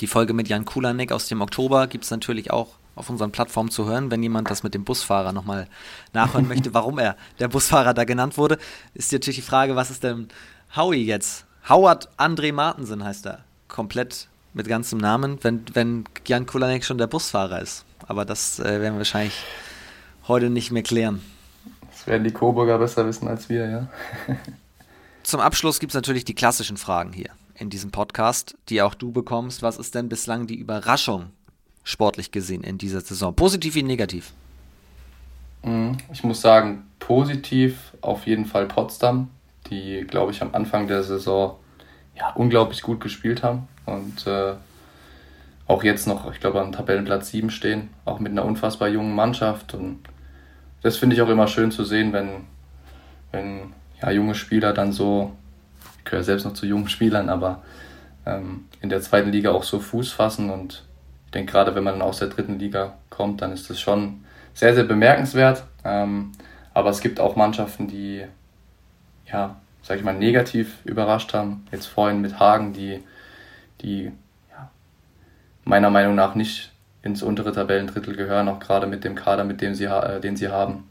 Die 0.00 0.06
Folge 0.06 0.32
mit 0.32 0.48
Jan 0.48 0.64
Kulanek 0.64 1.12
aus 1.12 1.28
dem 1.28 1.40
Oktober 1.40 1.86
gibt 1.86 2.04
es 2.04 2.10
natürlich 2.10 2.50
auch 2.50 2.74
auf 2.94 3.10
unseren 3.10 3.32
Plattformen 3.32 3.70
zu 3.70 3.86
hören. 3.86 4.10
Wenn 4.10 4.22
jemand 4.22 4.50
das 4.50 4.62
mit 4.62 4.74
dem 4.74 4.84
Busfahrer 4.84 5.32
nochmal 5.32 5.68
nachhören 6.12 6.48
möchte, 6.48 6.74
warum 6.74 6.98
er 6.98 7.16
der 7.38 7.48
Busfahrer 7.48 7.94
da 7.94 8.04
genannt 8.04 8.38
wurde, 8.38 8.58
ist 8.94 9.12
natürlich 9.12 9.36
die 9.36 9.42
Frage, 9.42 9.76
was 9.76 9.90
ist 9.90 10.04
denn 10.04 10.28
Howie 10.76 11.04
jetzt? 11.04 11.46
Howard 11.68 12.08
André 12.18 12.52
Martensen 12.52 13.04
heißt 13.04 13.26
er. 13.26 13.44
Komplett 13.68 14.28
mit 14.52 14.68
ganzem 14.68 14.98
Namen, 14.98 15.38
wenn, 15.42 15.64
wenn 15.72 16.04
Jan 16.26 16.46
Kulanek 16.46 16.84
schon 16.84 16.98
der 16.98 17.06
Busfahrer 17.06 17.60
ist. 17.60 17.84
Aber 18.06 18.24
das 18.24 18.60
äh, 18.60 18.64
werden 18.64 18.94
wir 18.94 18.98
wahrscheinlich 18.98 19.42
heute 20.28 20.50
nicht 20.50 20.70
mehr 20.70 20.82
klären. 20.82 21.22
Das 21.90 22.06
werden 22.06 22.24
die 22.24 22.32
Coburger 22.32 22.78
besser 22.78 23.06
wissen 23.06 23.28
als 23.28 23.48
wir, 23.48 23.68
ja. 23.68 23.88
Zum 25.22 25.40
Abschluss 25.40 25.80
gibt 25.80 25.92
es 25.92 25.94
natürlich 25.94 26.24
die 26.24 26.34
klassischen 26.34 26.76
Fragen 26.76 27.12
hier 27.12 27.30
in 27.54 27.70
diesem 27.70 27.90
Podcast, 27.90 28.56
die 28.68 28.82
auch 28.82 28.94
du 28.94 29.10
bekommst. 29.10 29.62
Was 29.62 29.78
ist 29.78 29.94
denn 29.94 30.08
bislang 30.08 30.46
die 30.46 30.56
Überraschung 30.58 31.30
sportlich 31.84 32.32
gesehen 32.32 32.64
in 32.64 32.78
dieser 32.78 33.00
Saison? 33.00 33.34
Positiv 33.34 33.74
wie 33.76 33.82
negativ? 33.82 34.32
Mhm. 35.62 35.98
Ich 36.12 36.24
muss 36.24 36.40
sagen, 36.40 36.86
positiv 36.98 37.92
auf 38.00 38.26
jeden 38.26 38.46
Fall 38.46 38.66
Potsdam, 38.66 39.28
die, 39.70 40.04
glaube 40.08 40.32
ich, 40.32 40.42
am 40.42 40.54
Anfang 40.54 40.88
der 40.88 41.02
Saison 41.02 41.56
ja, 42.16 42.30
unglaublich 42.32 42.82
gut 42.82 43.00
gespielt 43.00 43.42
haben 43.42 43.68
und 43.86 44.26
äh, 44.26 44.54
auch 45.66 45.82
jetzt 45.82 46.06
noch, 46.06 46.30
ich 46.32 46.40
glaube, 46.40 46.60
am 46.60 46.72
Tabellenplatz 46.72 47.30
7 47.30 47.50
stehen, 47.50 47.88
auch 48.04 48.18
mit 48.18 48.32
einer 48.32 48.44
unfassbar 48.44 48.88
jungen 48.88 49.14
Mannschaft. 49.14 49.74
Und 49.74 50.00
das 50.82 50.96
finde 50.96 51.16
ich 51.16 51.22
auch 51.22 51.28
immer 51.28 51.48
schön 51.48 51.70
zu 51.70 51.84
sehen, 51.84 52.12
wenn, 52.12 52.44
wenn 53.32 53.72
ja, 54.02 54.10
junge 54.10 54.34
Spieler 54.34 54.72
dann 54.72 54.92
so 54.92 55.32
ich 56.04 56.10
gehöre 56.10 56.24
selbst 56.24 56.44
noch 56.44 56.52
zu 56.52 56.66
jungen 56.66 56.88
Spielern, 56.90 57.28
aber 57.28 57.62
ähm, 58.26 58.66
in 58.80 58.90
der 58.90 59.00
zweiten 59.00 59.30
Liga 59.30 59.50
auch 59.50 59.64
so 59.64 59.80
Fuß 59.80 60.12
fassen 60.12 60.50
und 60.50 60.83
denke, 61.34 61.52
gerade 61.52 61.74
wenn 61.74 61.84
man 61.84 62.02
aus 62.02 62.18
der 62.18 62.28
dritten 62.28 62.58
Liga 62.58 62.94
kommt, 63.10 63.42
dann 63.42 63.52
ist 63.52 63.68
das 63.70 63.80
schon 63.80 64.24
sehr, 64.54 64.74
sehr 64.74 64.84
bemerkenswert. 64.84 65.64
Ähm, 65.84 66.32
aber 66.72 66.90
es 66.90 67.00
gibt 67.00 67.20
auch 67.20 67.36
Mannschaften, 67.36 67.88
die, 67.88 68.24
ja, 69.30 69.56
sag 69.82 69.98
ich 69.98 70.04
mal, 70.04 70.14
negativ 70.14 70.78
überrascht 70.84 71.34
haben. 71.34 71.66
Jetzt 71.72 71.86
vorhin 71.86 72.20
mit 72.20 72.38
Hagen, 72.38 72.72
die, 72.72 73.02
die 73.80 74.12
ja, 74.50 74.70
meiner 75.64 75.90
Meinung 75.90 76.14
nach 76.14 76.34
nicht 76.34 76.72
ins 77.02 77.22
untere 77.22 77.52
Tabellendrittel 77.52 78.16
gehören, 78.16 78.48
auch 78.48 78.60
gerade 78.60 78.86
mit 78.86 79.04
dem 79.04 79.14
Kader, 79.14 79.44
mit 79.44 79.60
dem 79.60 79.74
sie, 79.74 79.84
äh, 79.84 80.20
den 80.20 80.36
sie 80.36 80.48
haben. 80.48 80.88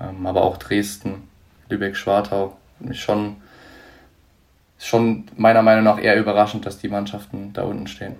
Ähm, 0.00 0.26
aber 0.26 0.42
auch 0.42 0.56
Dresden, 0.58 1.28
Lübeck-Schwartau, 1.68 2.56
mich 2.80 3.00
schon 3.00 3.36
schon 4.80 5.26
meiner 5.36 5.62
Meinung 5.62 5.84
nach 5.84 6.00
eher 6.00 6.18
überraschend, 6.18 6.64
dass 6.66 6.78
die 6.78 6.88
Mannschaften 6.88 7.52
da 7.52 7.62
unten 7.62 7.86
stehen. 7.86 8.16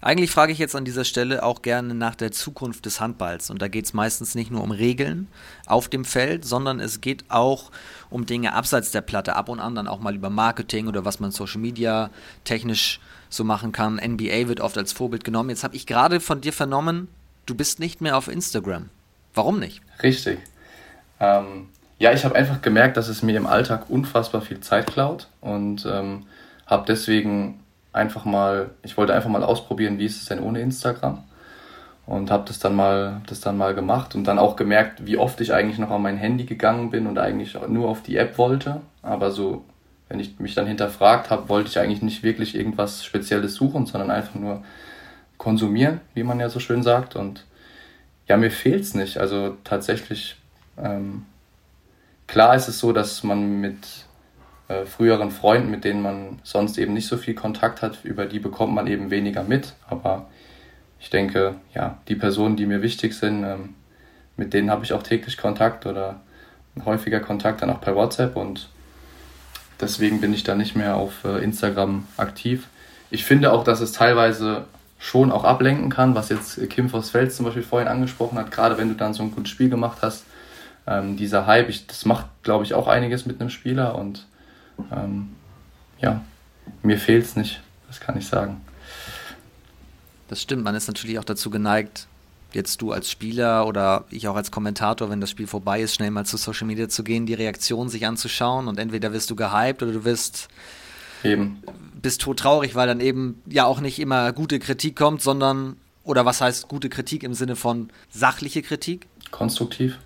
Eigentlich 0.00 0.30
frage 0.30 0.52
ich 0.52 0.58
jetzt 0.58 0.76
an 0.76 0.84
dieser 0.84 1.04
Stelle 1.04 1.42
auch 1.42 1.62
gerne 1.62 1.94
nach 1.94 2.14
der 2.14 2.30
Zukunft 2.30 2.86
des 2.86 3.00
Handballs. 3.00 3.50
Und 3.50 3.60
da 3.62 3.68
geht 3.68 3.84
es 3.84 3.94
meistens 3.94 4.34
nicht 4.34 4.50
nur 4.50 4.62
um 4.62 4.70
Regeln 4.70 5.28
auf 5.66 5.88
dem 5.88 6.04
Feld, 6.04 6.44
sondern 6.44 6.80
es 6.80 7.00
geht 7.00 7.24
auch 7.28 7.70
um 8.10 8.26
Dinge 8.26 8.54
abseits 8.54 8.90
der 8.92 9.00
Platte, 9.00 9.34
ab 9.36 9.48
und 9.48 9.60
an 9.60 9.74
dann 9.74 9.88
auch 9.88 10.00
mal 10.00 10.14
über 10.14 10.30
Marketing 10.30 10.86
oder 10.86 11.04
was 11.04 11.20
man 11.20 11.30
Social 11.30 11.60
Media 11.60 12.10
technisch 12.44 13.00
so 13.28 13.44
machen 13.44 13.72
kann. 13.72 13.96
NBA 13.96 14.48
wird 14.48 14.60
oft 14.60 14.78
als 14.78 14.92
Vorbild 14.92 15.24
genommen. 15.24 15.50
Jetzt 15.50 15.64
habe 15.64 15.74
ich 15.74 15.86
gerade 15.86 16.20
von 16.20 16.40
dir 16.40 16.52
vernommen, 16.52 17.08
du 17.46 17.54
bist 17.54 17.80
nicht 17.80 18.00
mehr 18.00 18.16
auf 18.16 18.28
Instagram. 18.28 18.88
Warum 19.34 19.58
nicht? 19.58 19.82
Richtig. 20.02 20.38
Ähm, 21.18 21.68
ja, 21.98 22.12
ich 22.12 22.24
habe 22.24 22.34
einfach 22.34 22.60
gemerkt, 22.62 22.96
dass 22.96 23.08
es 23.08 23.22
mir 23.22 23.36
im 23.36 23.46
Alltag 23.46 23.88
unfassbar 23.88 24.42
viel 24.42 24.60
Zeit 24.60 24.86
klaut 24.86 25.28
und 25.40 25.86
ähm, 25.86 26.26
habe 26.66 26.84
deswegen 26.86 27.61
einfach 27.92 28.24
mal, 28.24 28.70
ich 28.82 28.96
wollte 28.96 29.14
einfach 29.14 29.30
mal 29.30 29.42
ausprobieren, 29.42 29.98
wie 29.98 30.06
ist 30.06 30.20
es 30.20 30.26
denn 30.26 30.40
ohne 30.40 30.60
Instagram 30.60 31.22
und 32.06 32.30
habe 32.30 32.44
das 32.46 32.58
dann 32.58 32.74
mal, 32.74 33.20
das 33.26 33.40
dann 33.40 33.56
mal 33.56 33.74
gemacht 33.74 34.14
und 34.14 34.24
dann 34.24 34.38
auch 34.38 34.56
gemerkt, 34.56 35.06
wie 35.06 35.18
oft 35.18 35.40
ich 35.40 35.52
eigentlich 35.52 35.78
noch 35.78 35.90
an 35.90 36.02
mein 36.02 36.16
Handy 36.16 36.44
gegangen 36.44 36.90
bin 36.90 37.06
und 37.06 37.18
eigentlich 37.18 37.56
nur 37.68 37.88
auf 37.88 38.02
die 38.02 38.16
App 38.16 38.38
wollte, 38.38 38.80
aber 39.02 39.30
so 39.30 39.64
wenn 40.08 40.20
ich 40.20 40.38
mich 40.38 40.54
dann 40.54 40.66
hinterfragt 40.66 41.30
habe, 41.30 41.48
wollte 41.48 41.70
ich 41.70 41.78
eigentlich 41.78 42.02
nicht 42.02 42.22
wirklich 42.22 42.54
irgendwas 42.54 43.02
Spezielles 43.02 43.54
suchen, 43.54 43.86
sondern 43.86 44.10
einfach 44.10 44.34
nur 44.34 44.62
konsumieren, 45.38 46.02
wie 46.12 46.22
man 46.22 46.38
ja 46.38 46.50
so 46.50 46.60
schön 46.60 46.82
sagt. 46.82 47.16
Und 47.16 47.46
ja, 48.28 48.36
mir 48.36 48.50
fehlt 48.50 48.82
es 48.82 48.94
nicht. 48.94 49.16
Also 49.16 49.56
tatsächlich 49.64 50.36
ähm, 50.76 51.24
Klar 52.32 52.56
ist 52.56 52.66
es 52.66 52.78
so, 52.78 52.92
dass 52.92 53.22
man 53.24 53.60
mit, 53.60 54.06
äh, 54.72 54.86
früheren 54.86 55.30
Freunden, 55.30 55.70
mit 55.70 55.84
denen 55.84 56.02
man 56.02 56.40
sonst 56.42 56.78
eben 56.78 56.92
nicht 56.94 57.06
so 57.06 57.16
viel 57.16 57.34
Kontakt 57.34 57.82
hat, 57.82 58.04
über 58.04 58.26
die 58.26 58.38
bekommt 58.38 58.74
man 58.74 58.86
eben 58.86 59.10
weniger 59.10 59.42
mit. 59.42 59.74
Aber 59.88 60.28
ich 61.00 61.10
denke, 61.10 61.56
ja, 61.74 61.98
die 62.08 62.14
Personen, 62.14 62.56
die 62.56 62.66
mir 62.66 62.80
wichtig 62.80 63.14
sind, 63.14 63.44
ähm, 63.44 63.74
mit 64.36 64.54
denen 64.54 64.70
habe 64.70 64.84
ich 64.84 64.92
auch 64.92 65.02
täglich 65.02 65.36
Kontakt 65.36 65.84
oder 65.86 66.20
häufiger 66.84 67.20
Kontakt 67.20 67.60
dann 67.60 67.70
auch 67.70 67.80
per 67.80 67.94
WhatsApp 67.94 68.36
und 68.36 68.70
deswegen 69.80 70.20
bin 70.20 70.32
ich 70.32 70.44
da 70.44 70.54
nicht 70.54 70.74
mehr 70.74 70.96
auf 70.96 71.24
äh, 71.24 71.42
Instagram 71.44 72.06
aktiv. 72.16 72.68
Ich 73.10 73.24
finde 73.24 73.52
auch, 73.52 73.64
dass 73.64 73.80
es 73.80 73.92
teilweise 73.92 74.64
schon 74.98 75.32
auch 75.32 75.44
ablenken 75.44 75.90
kann, 75.90 76.14
was 76.14 76.28
jetzt 76.28 76.70
Kim 76.70 76.88
Voss-Fels 76.88 77.36
zum 77.36 77.44
Beispiel 77.44 77.62
vorhin 77.62 77.88
angesprochen 77.88 78.38
hat, 78.38 78.50
gerade 78.50 78.78
wenn 78.78 78.88
du 78.88 78.94
dann 78.94 79.12
so 79.12 79.22
ein 79.22 79.32
gutes 79.32 79.50
Spiel 79.50 79.68
gemacht 79.68 79.98
hast. 80.00 80.24
Ähm, 80.86 81.16
dieser 81.16 81.46
Hype, 81.46 81.68
ich, 81.68 81.86
das 81.86 82.04
macht, 82.06 82.26
glaube 82.42 82.64
ich, 82.64 82.74
auch 82.74 82.88
einiges 82.88 83.26
mit 83.26 83.40
einem 83.40 83.50
Spieler 83.50 83.96
und 83.96 84.26
ähm, 84.90 85.30
ja, 86.00 86.24
mir 86.82 86.98
fehlt 86.98 87.24
es 87.24 87.36
nicht, 87.36 87.62
das 87.88 88.00
kann 88.00 88.16
ich 88.16 88.26
sagen. 88.26 88.60
Das 90.28 90.40
stimmt, 90.40 90.64
man 90.64 90.74
ist 90.74 90.86
natürlich 90.86 91.18
auch 91.18 91.24
dazu 91.24 91.50
geneigt, 91.50 92.06
jetzt 92.52 92.82
du 92.82 92.92
als 92.92 93.10
Spieler 93.10 93.66
oder 93.66 94.04
ich 94.10 94.28
auch 94.28 94.36
als 94.36 94.50
Kommentator, 94.50 95.10
wenn 95.10 95.20
das 95.20 95.30
Spiel 95.30 95.46
vorbei 95.46 95.80
ist, 95.80 95.94
schnell 95.94 96.10
mal 96.10 96.26
zu 96.26 96.36
Social 96.36 96.66
Media 96.66 96.88
zu 96.88 97.04
gehen, 97.04 97.26
die 97.26 97.34
Reaktion 97.34 97.88
sich 97.88 98.06
anzuschauen 98.06 98.68
und 98.68 98.78
entweder 98.78 99.12
wirst 99.12 99.30
du 99.30 99.36
gehypt 99.36 99.82
oder 99.82 99.92
du 99.92 100.04
wirst 100.04 100.48
eben 101.24 101.62
bist 102.00 102.22
todtraurig, 102.22 102.74
weil 102.74 102.88
dann 102.88 103.00
eben 103.00 103.40
ja 103.46 103.64
auch 103.64 103.80
nicht 103.80 103.98
immer 103.98 104.32
gute 104.32 104.58
Kritik 104.58 104.96
kommt, 104.96 105.22
sondern 105.22 105.76
oder 106.04 106.24
was 106.24 106.40
heißt 106.40 106.68
gute 106.68 106.88
Kritik 106.88 107.22
im 107.22 107.34
Sinne 107.34 107.56
von 107.56 107.90
sachliche 108.10 108.62
Kritik? 108.62 109.06
Konstruktiv. 109.30 109.98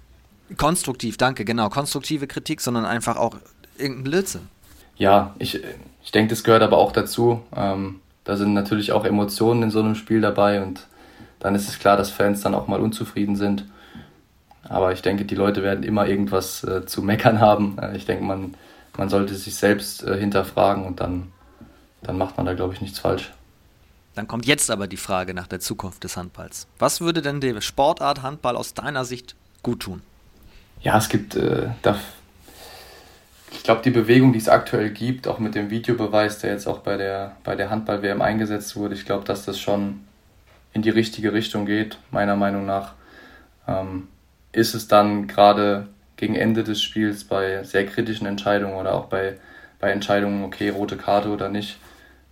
Konstruktiv, 0.57 1.17
danke, 1.17 1.45
genau, 1.45 1.69
konstruktive 1.71 2.27
Kritik, 2.27 2.61
sondern 2.61 2.85
einfach 2.85 3.17
auch 3.17 3.37
irgendein 3.79 4.05
Blödsinn. 4.05 4.49
Ja, 4.97 5.34
ich, 5.38 5.61
ich 6.03 6.12
denke, 6.12 6.30
das 6.30 6.44
gehört 6.44 6.62
aber 6.62 6.78
auch 6.78 6.92
dazu. 6.92 7.42
Ähm, 7.55 8.01
da 8.24 8.36
sind 8.36 8.55
natürlich 8.55 8.92
auch 8.92 9.05
Emotionen 9.05 9.64
in 9.64 9.70
so 9.70 9.80
einem 9.80 9.94
Spiel 9.94 10.20
dabei 10.20 10.62
und 10.62 10.86
dann 11.38 11.55
ist 11.55 11.68
es 11.68 11.78
klar, 11.78 11.97
dass 11.97 12.11
Fans 12.11 12.40
dann 12.40 12.55
auch 12.55 12.66
mal 12.66 12.80
unzufrieden 12.80 13.36
sind. 13.36 13.64
Aber 14.68 14.92
ich 14.92 15.03
denke, 15.03 15.24
die 15.24 15.34
Leute 15.34 15.62
werden 15.62 15.84
immer 15.84 16.07
irgendwas 16.07 16.64
äh, 16.64 16.84
zu 16.86 17.03
meckern 17.03 17.40
haben. 17.40 17.78
Äh, 17.78 17.97
ich 17.97 18.07
denke, 18.07 18.24
man, 18.24 18.55
man 18.97 19.09
sollte 19.09 19.34
sich 19.34 19.55
selbst 19.55 20.03
äh, 20.03 20.18
hinterfragen 20.18 20.84
und 20.84 21.01
dann, 21.01 21.32
dann 22.03 22.18
macht 22.18 22.36
man 22.36 22.47
da, 22.47 22.55
glaube 22.55 22.74
ich, 22.74 22.80
nichts 22.80 22.99
falsch. 22.99 23.32
Dann 24.16 24.26
kommt 24.26 24.47
jetzt 24.47 24.70
aber 24.70 24.86
die 24.86 24.97
Frage 24.97 25.34
nach 25.34 25.47
der 25.47 25.61
Zukunft 25.61 26.03
des 26.03 26.16
Handballs. 26.16 26.66
Was 26.78 27.01
würde 27.01 27.20
denn 27.20 27.40
der 27.40 27.61
Sportart 27.61 28.22
Handball 28.22 28.57
aus 28.57 28.72
deiner 28.72 29.05
Sicht 29.05 29.36
gut 29.62 29.80
tun? 29.80 30.03
Ja, 30.80 30.97
es 30.97 31.09
gibt, 31.09 31.36
äh, 31.36 31.68
da, 31.82 31.97
ich 33.57 33.63
glaube, 33.63 33.81
die 33.83 33.91
Bewegung, 33.91 34.33
die 34.33 34.39
es 34.39 34.49
aktuell 34.49 34.91
gibt, 34.91 35.27
auch 35.27 35.39
mit 35.39 35.55
dem 35.55 35.71
Videobeweis, 35.71 36.39
der 36.39 36.53
jetzt 36.53 36.67
auch 36.67 36.81
bei 36.81 36.97
der, 36.97 37.37
bei 37.43 37.57
der 37.57 37.71
Handball-WM 37.71 38.21
eingesetzt 38.21 38.77
wurde, 38.77 38.95
ich 38.95 39.07
glaube, 39.07 39.25
dass 39.25 39.45
das 39.45 39.59
schon 39.59 40.05
in 40.75 40.83
die 40.83 40.91
richtige 40.91 41.33
Richtung 41.33 41.65
geht, 41.65 41.99
meiner 42.11 42.37
Meinung 42.37 42.67
nach, 42.67 42.93
ähm, 43.67 44.09
ist 44.53 44.75
es 44.75 44.89
dann 44.89 45.27
gerade 45.27 45.89
gegen 46.17 46.35
Ende 46.35 46.65
des 46.65 46.83
Spiels 46.83 47.25
bei 47.25 47.65
sehr 47.65 47.87
kritischen 47.87 48.27
Entscheidungen 48.27 48.75
oder 48.75 48.95
auch 48.95 49.07
bei, 49.07 49.39
bei 49.81 49.91
Entscheidungen, 49.91 50.45
okay, 50.45 50.69
rote 50.69 50.99
Karte 50.99 51.31
oder 51.31 51.49
nicht, 51.49 51.79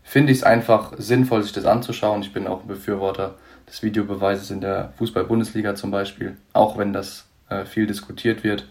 finde 0.03 0.31
ich 0.31 0.39
es 0.39 0.45
einfach 0.45 0.93
sinnvoll, 0.99 1.43
sich 1.43 1.53
das 1.53 1.65
anzuschauen. 1.65 2.21
Ich 2.21 2.35
bin 2.35 2.47
auch 2.47 2.63
ein 2.63 2.69
Befürworter 2.69 3.35
des 3.67 3.83
Videobeweises 3.83 4.51
in 4.51 4.61
der 4.61 4.93
Fußball-Bundesliga 4.99 5.75
zum 5.75 5.91
Beispiel, 5.91 6.37
auch 6.53 6.77
wenn 6.77 6.93
das 6.93 7.25
äh, 7.49 7.65
viel 7.65 7.87
diskutiert 7.87 8.45
wird. 8.45 8.69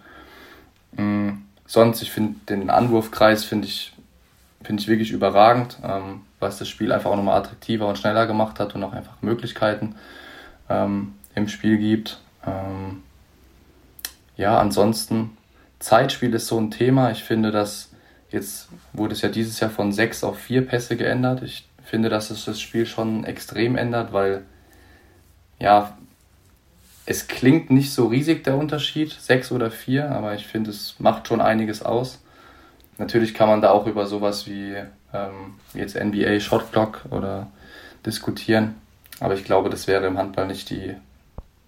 Mhm. 0.91 1.45
Sonst, 1.65 2.01
ich 2.01 2.11
finde 2.11 2.39
den 2.49 2.69
Anwurfkreis 2.69 3.43
finde 3.45 3.67
ich, 3.67 3.93
find 4.63 4.81
ich 4.81 4.87
wirklich 4.87 5.11
überragend. 5.11 5.77
Ähm, 5.83 6.21
was 6.43 6.59
das 6.59 6.69
Spiel 6.69 6.91
einfach 6.91 7.09
auch 7.09 7.15
nochmal 7.15 7.39
attraktiver 7.39 7.87
und 7.87 7.97
schneller 7.97 8.27
gemacht 8.27 8.59
hat 8.59 8.75
und 8.75 8.83
auch 8.83 8.93
einfach 8.93 9.21
Möglichkeiten 9.21 9.95
ähm, 10.69 11.13
im 11.33 11.47
Spiel 11.47 11.77
gibt. 11.77 12.19
Ähm, 12.45 13.01
ja, 14.37 14.59
ansonsten, 14.59 15.37
Zeitspiel 15.79 16.33
ist 16.33 16.47
so 16.47 16.59
ein 16.59 16.69
Thema. 16.69 17.11
Ich 17.11 17.23
finde, 17.23 17.51
dass 17.51 17.91
jetzt 18.29 18.69
wurde 18.91 19.13
es 19.13 19.21
ja 19.21 19.29
dieses 19.29 19.59
Jahr 19.59 19.71
von 19.71 19.91
sechs 19.91 20.23
auf 20.23 20.37
vier 20.37 20.65
Pässe 20.65 20.97
geändert. 20.97 21.41
Ich 21.41 21.67
finde, 21.83 22.09
dass 22.09 22.29
es 22.29 22.45
das 22.45 22.61
Spiel 22.61 22.85
schon 22.85 23.23
extrem 23.23 23.75
ändert, 23.75 24.13
weil 24.13 24.43
ja, 25.59 25.97
es 27.05 27.27
klingt 27.27 27.69
nicht 27.69 27.93
so 27.93 28.07
riesig 28.07 28.43
der 28.43 28.55
Unterschied, 28.55 29.11
sechs 29.11 29.51
oder 29.51 29.71
vier, 29.71 30.11
aber 30.11 30.35
ich 30.35 30.47
finde, 30.47 30.69
es 30.69 30.95
macht 30.99 31.27
schon 31.27 31.41
einiges 31.41 31.83
aus. 31.83 32.19
Natürlich 32.97 33.33
kann 33.33 33.49
man 33.49 33.61
da 33.61 33.71
auch 33.71 33.87
über 33.87 34.05
sowas 34.05 34.47
wie 34.47 34.75
ähm, 35.13 35.55
jetzt 35.73 35.95
NBA 35.95 36.39
Shot 36.39 36.71
Clock 36.71 37.01
oder 37.09 37.47
diskutieren. 38.05 38.75
Aber 39.19 39.33
ich 39.33 39.43
glaube, 39.43 39.69
das 39.69 39.87
wäre 39.87 40.05
im 40.07 40.17
Handball 40.17 40.47
nicht 40.47 40.69
die, 40.69 40.95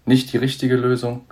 nicht 0.04 0.32
die 0.32 0.38
richtige 0.38 0.76
Lösung. 0.76 1.24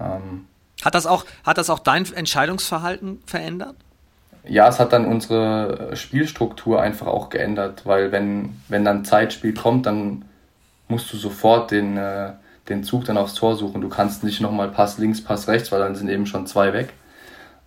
Ähm, 0.00 0.46
hat, 0.82 0.94
das 0.94 1.06
auch, 1.06 1.24
hat 1.44 1.58
das 1.58 1.70
auch 1.70 1.78
dein 1.78 2.12
Entscheidungsverhalten 2.12 3.22
verändert? 3.26 3.74
Ja, 4.44 4.68
es 4.68 4.80
hat 4.80 4.92
dann 4.92 5.04
unsere 5.04 5.94
Spielstruktur 5.94 6.80
einfach 6.80 7.06
auch 7.06 7.28
geändert, 7.28 7.84
weil 7.84 8.12
wenn, 8.12 8.60
wenn 8.68 8.84
dann 8.84 9.04
Zeitspiel 9.04 9.52
kommt, 9.52 9.86
dann 9.86 10.24
musst 10.88 11.12
du 11.12 11.16
sofort 11.18 11.70
den, 11.70 11.96
äh, 11.96 12.32
den 12.68 12.84
Zug 12.84 13.04
dann 13.04 13.16
aufs 13.16 13.34
Tor 13.34 13.56
suchen. 13.56 13.80
Du 13.80 13.88
kannst 13.88 14.24
nicht 14.24 14.40
nochmal 14.40 14.68
Pass 14.68 14.98
links, 14.98 15.22
Pass 15.22 15.48
rechts, 15.48 15.72
weil 15.72 15.80
dann 15.80 15.94
sind 15.94 16.08
eben 16.08 16.26
schon 16.26 16.46
zwei 16.46 16.72
weg. 16.72 16.92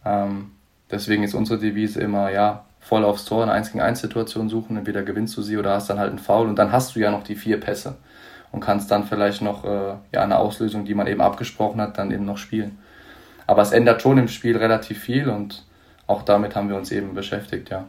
Ähm, 0.06 0.52
deswegen 0.90 1.24
ist 1.24 1.34
unsere 1.34 1.60
Devise 1.60 2.00
immer, 2.00 2.32
ja, 2.32 2.66
voll 2.80 3.06
aufs 3.06 3.26
Tor 3.26 3.44
eine 3.44 3.52
1 3.52 3.72
gegen 3.72 3.82
1 3.82 4.02
Situation 4.02 4.50
suchen, 4.50 4.78
entweder 4.78 5.04
gewinnst 5.04 5.38
du 5.38 5.42
sie 5.42 5.58
oder 5.58 5.74
hast 5.74 5.90
dann 5.90 6.00
halt 6.00 6.10
einen 6.10 6.20
Foul 6.20 6.48
und 6.48 6.58
dann 6.58 6.72
hast 6.72 6.96
du 6.96 7.00
ja 7.00 7.12
noch 7.12 7.24
die 7.24 7.36
vier 7.36 7.60
Pässe 7.60 7.98
und 8.52 8.60
kannst 8.60 8.92
dann 8.92 9.06
vielleicht 9.06 9.42
noch 9.42 9.64
äh, 9.64 9.96
ja, 10.12 10.24
eine 10.24 10.38
Auslösung, 10.38 10.84
die 10.84 10.96
man 10.96 11.08
eben 11.08 11.22
abgesprochen 11.22 11.80
hat, 11.80 11.98
dann 11.98 12.12
eben 12.12 12.26
noch 12.26 12.38
spielen. 12.38 12.80
Aber 13.48 13.62
es 13.62 13.72
ändert 13.72 14.02
schon 14.02 14.18
im 14.18 14.28
Spiel 14.28 14.58
relativ 14.58 15.00
viel 15.00 15.30
und 15.30 15.64
auch 16.08 16.24
damit 16.24 16.56
haben 16.56 16.70
wir 16.70 16.76
uns 16.76 16.92
eben 16.92 17.14
beschäftigt, 17.14 17.70
ja. 17.70 17.88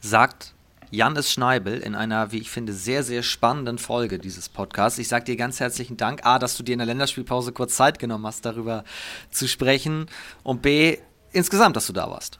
Sagt 0.00 0.54
Jannis 0.90 1.32
Schneibel 1.32 1.78
in 1.78 1.94
einer, 1.94 2.32
wie 2.32 2.38
ich 2.38 2.50
finde, 2.50 2.72
sehr, 2.72 3.02
sehr 3.02 3.22
spannenden 3.22 3.78
Folge 3.78 4.18
dieses 4.18 4.48
Podcasts. 4.48 4.98
Ich 4.98 5.08
sage 5.08 5.24
dir 5.24 5.36
ganz 5.36 5.60
herzlichen 5.60 5.96
Dank, 5.96 6.24
A, 6.24 6.38
dass 6.38 6.56
du 6.56 6.62
dir 6.62 6.72
in 6.72 6.78
der 6.78 6.86
Länderspielpause 6.86 7.52
kurz 7.52 7.76
Zeit 7.76 7.98
genommen 7.98 8.26
hast, 8.26 8.44
darüber 8.46 8.84
zu 9.30 9.46
sprechen 9.46 10.06
und 10.42 10.62
B, 10.62 10.98
insgesamt, 11.32 11.76
dass 11.76 11.86
du 11.86 11.92
da 11.92 12.10
warst. 12.10 12.38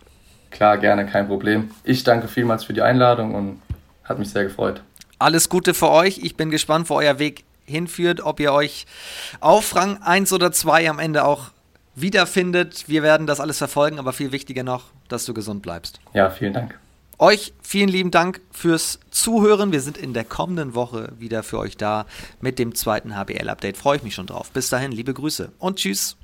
Klar, 0.50 0.78
gerne, 0.78 1.04
kein 1.06 1.26
Problem. 1.26 1.70
Ich 1.84 2.04
danke 2.04 2.26
vielmals 2.26 2.64
für 2.64 2.72
die 2.72 2.82
Einladung 2.82 3.34
und 3.34 3.62
hat 4.04 4.18
mich 4.18 4.30
sehr 4.30 4.44
gefreut. 4.44 4.82
Alles 5.18 5.48
Gute 5.48 5.74
für 5.74 5.90
euch. 5.90 6.18
Ich 6.22 6.36
bin 6.36 6.50
gespannt, 6.50 6.88
wo 6.88 6.94
euer 6.94 7.18
Weg 7.18 7.44
hinführt, 7.66 8.22
ob 8.22 8.40
ihr 8.40 8.52
euch 8.52 8.86
auf 9.40 9.76
Rang 9.76 10.02
1 10.02 10.32
oder 10.32 10.52
2 10.52 10.88
am 10.88 10.98
Ende 10.98 11.24
auch 11.24 11.50
wiederfindet. 11.94 12.88
Wir 12.88 13.02
werden 13.02 13.26
das 13.26 13.40
alles 13.40 13.58
verfolgen, 13.58 13.98
aber 13.98 14.14
viel 14.14 14.32
wichtiger 14.32 14.62
noch, 14.62 14.84
dass 15.08 15.26
du 15.26 15.34
gesund 15.34 15.60
bleibst. 15.60 16.00
Ja, 16.14 16.30
vielen 16.30 16.54
Dank. 16.54 16.78
Euch 17.20 17.52
vielen 17.62 17.88
lieben 17.88 18.12
Dank 18.12 18.40
fürs 18.52 19.00
Zuhören. 19.10 19.72
Wir 19.72 19.80
sind 19.80 19.98
in 19.98 20.14
der 20.14 20.22
kommenden 20.22 20.76
Woche 20.76 21.12
wieder 21.18 21.42
für 21.42 21.58
euch 21.58 21.76
da 21.76 22.06
mit 22.40 22.60
dem 22.60 22.76
zweiten 22.76 23.16
HBL-Update. 23.16 23.76
Freue 23.76 23.96
ich 23.96 24.04
mich 24.04 24.14
schon 24.14 24.28
drauf. 24.28 24.52
Bis 24.52 24.68
dahin, 24.68 24.92
liebe 24.92 25.14
Grüße 25.14 25.50
und 25.58 25.78
tschüss. 25.78 26.16